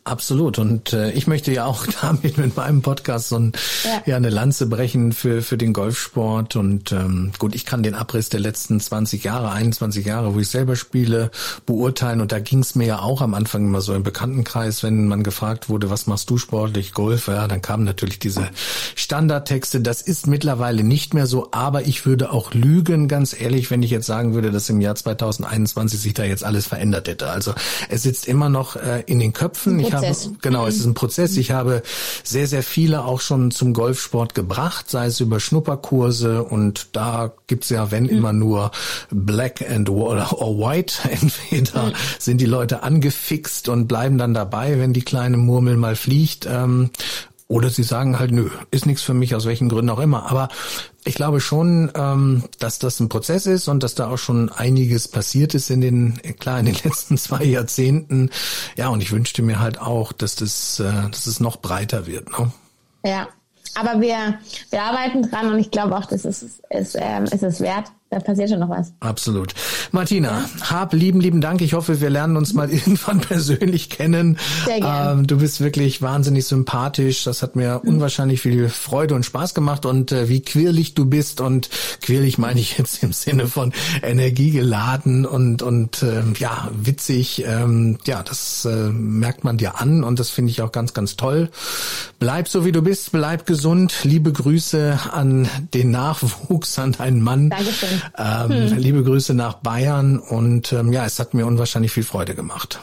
[0.08, 0.58] Absolut.
[0.58, 3.52] Und äh, ich möchte ja auch damit mit meinem Podcast so ein,
[3.84, 4.02] ja.
[4.06, 4.16] ja.
[4.16, 6.56] eine Lanze brechen für, für den Golfsport.
[6.56, 10.48] Und ähm, gut, ich kann den Abriss der letzten 20 Jahre, 21 Jahre, wo ich
[10.48, 11.30] selber spiele,
[11.66, 12.22] beurteilen.
[12.22, 15.22] Und da ging es mir ja auch am Anfang immer so im Bekanntenkreis, wenn man
[15.22, 17.28] gefragt wurde, was machst du sportlich, Golf?
[17.28, 18.48] Ja, dann kamen natürlich diese
[18.94, 19.82] Standardtexte.
[19.82, 23.90] Das ist mittlerweile nicht mehr so, aber ich würde auch lügen, ganz ehrlich, wenn ich
[23.90, 27.28] jetzt sagen würde, dass im Jahr 2021 sich da jetzt alles verändert hätte.
[27.28, 27.52] Also
[27.90, 29.78] es sitzt immer noch äh, in den Köpfen.
[29.80, 31.36] Ich habe, genau, es ist ein Prozess.
[31.36, 31.82] Ich habe
[32.24, 37.70] sehr, sehr viele auch schon zum Golfsport gebracht, sei es über Schnupperkurse und da gibt's
[37.70, 38.10] ja, wenn mhm.
[38.10, 38.70] immer nur
[39.10, 40.94] Black and or White.
[41.10, 41.92] Entweder mhm.
[42.18, 46.46] sind die Leute angefixt und bleiben dann dabei, wenn die kleine Murmel mal fliegt.
[46.46, 46.90] Ähm,
[47.48, 50.30] oder sie sagen halt, nö, ist nichts für mich, aus welchen Gründen auch immer.
[50.30, 50.50] Aber
[51.04, 55.08] ich glaube schon, ähm, dass das ein Prozess ist und dass da auch schon einiges
[55.08, 58.30] passiert ist in den, klar, in den letzten zwei Jahrzehnten.
[58.76, 62.38] Ja, und ich wünschte mir halt auch, dass das, äh, dass es noch breiter wird.
[62.38, 62.52] Ne?
[63.04, 63.28] Ja,
[63.74, 64.38] aber wir,
[64.70, 68.20] wir arbeiten dran und ich glaube auch, das ist, ist, ähm, ist es wert da
[68.20, 68.94] passiert schon noch was.
[69.00, 69.52] Absolut.
[69.92, 70.70] Martina, ja.
[70.70, 71.60] hab lieben, lieben Dank.
[71.60, 74.38] Ich hoffe, wir lernen uns mal irgendwann persönlich kennen.
[74.64, 75.20] Sehr gerne.
[75.20, 77.24] Ähm, du bist wirklich wahnsinnig sympathisch.
[77.24, 77.90] Das hat mir mhm.
[77.90, 81.68] unwahrscheinlich viel Freude und Spaß gemacht und äh, wie quirlig du bist und
[82.00, 83.72] quirlig meine ich jetzt im Sinne von
[84.02, 87.44] energiegeladen und und äh, ja witzig.
[87.46, 91.16] Ähm, ja, das äh, merkt man dir an und das finde ich auch ganz, ganz
[91.16, 91.50] toll.
[92.18, 93.94] Bleib so wie du bist, bleib gesund.
[94.04, 97.50] Liebe Grüße an den Nachwuchs, an deinen Mann.
[97.50, 97.97] Dankeschön.
[98.16, 98.78] Ähm, hm.
[98.78, 102.80] Liebe Grüße nach Bayern und ähm, ja, es hat mir unwahrscheinlich viel Freude gemacht.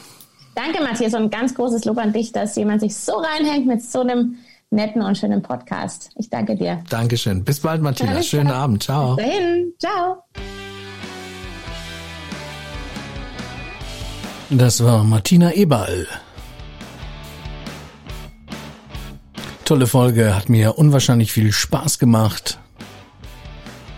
[0.54, 3.82] Danke, Matthias, und ein ganz großes Lob an dich, dass jemand sich so reinhängt mit
[3.82, 4.36] so einem
[4.70, 6.10] netten und schönen Podcast.
[6.16, 6.82] Ich danke dir.
[6.88, 7.44] Dankeschön.
[7.44, 8.22] Bis bald, Martina.
[8.22, 8.82] Schönen Abend.
[8.82, 9.16] Ciao.
[9.16, 9.72] Bis dahin.
[9.78, 10.22] Ciao.
[14.50, 16.06] Das war Martina Eberl.
[19.64, 22.60] Tolle Folge, hat mir unwahrscheinlich viel Spaß gemacht.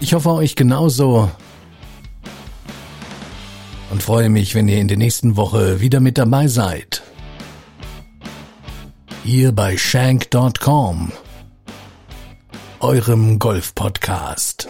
[0.00, 1.30] Ich hoffe euch genauso
[3.90, 7.02] und freue mich, wenn ihr in der nächsten Woche wieder mit dabei seid.
[9.24, 11.12] Hier bei Shank.com,
[12.80, 14.68] eurem Golf-Podcast.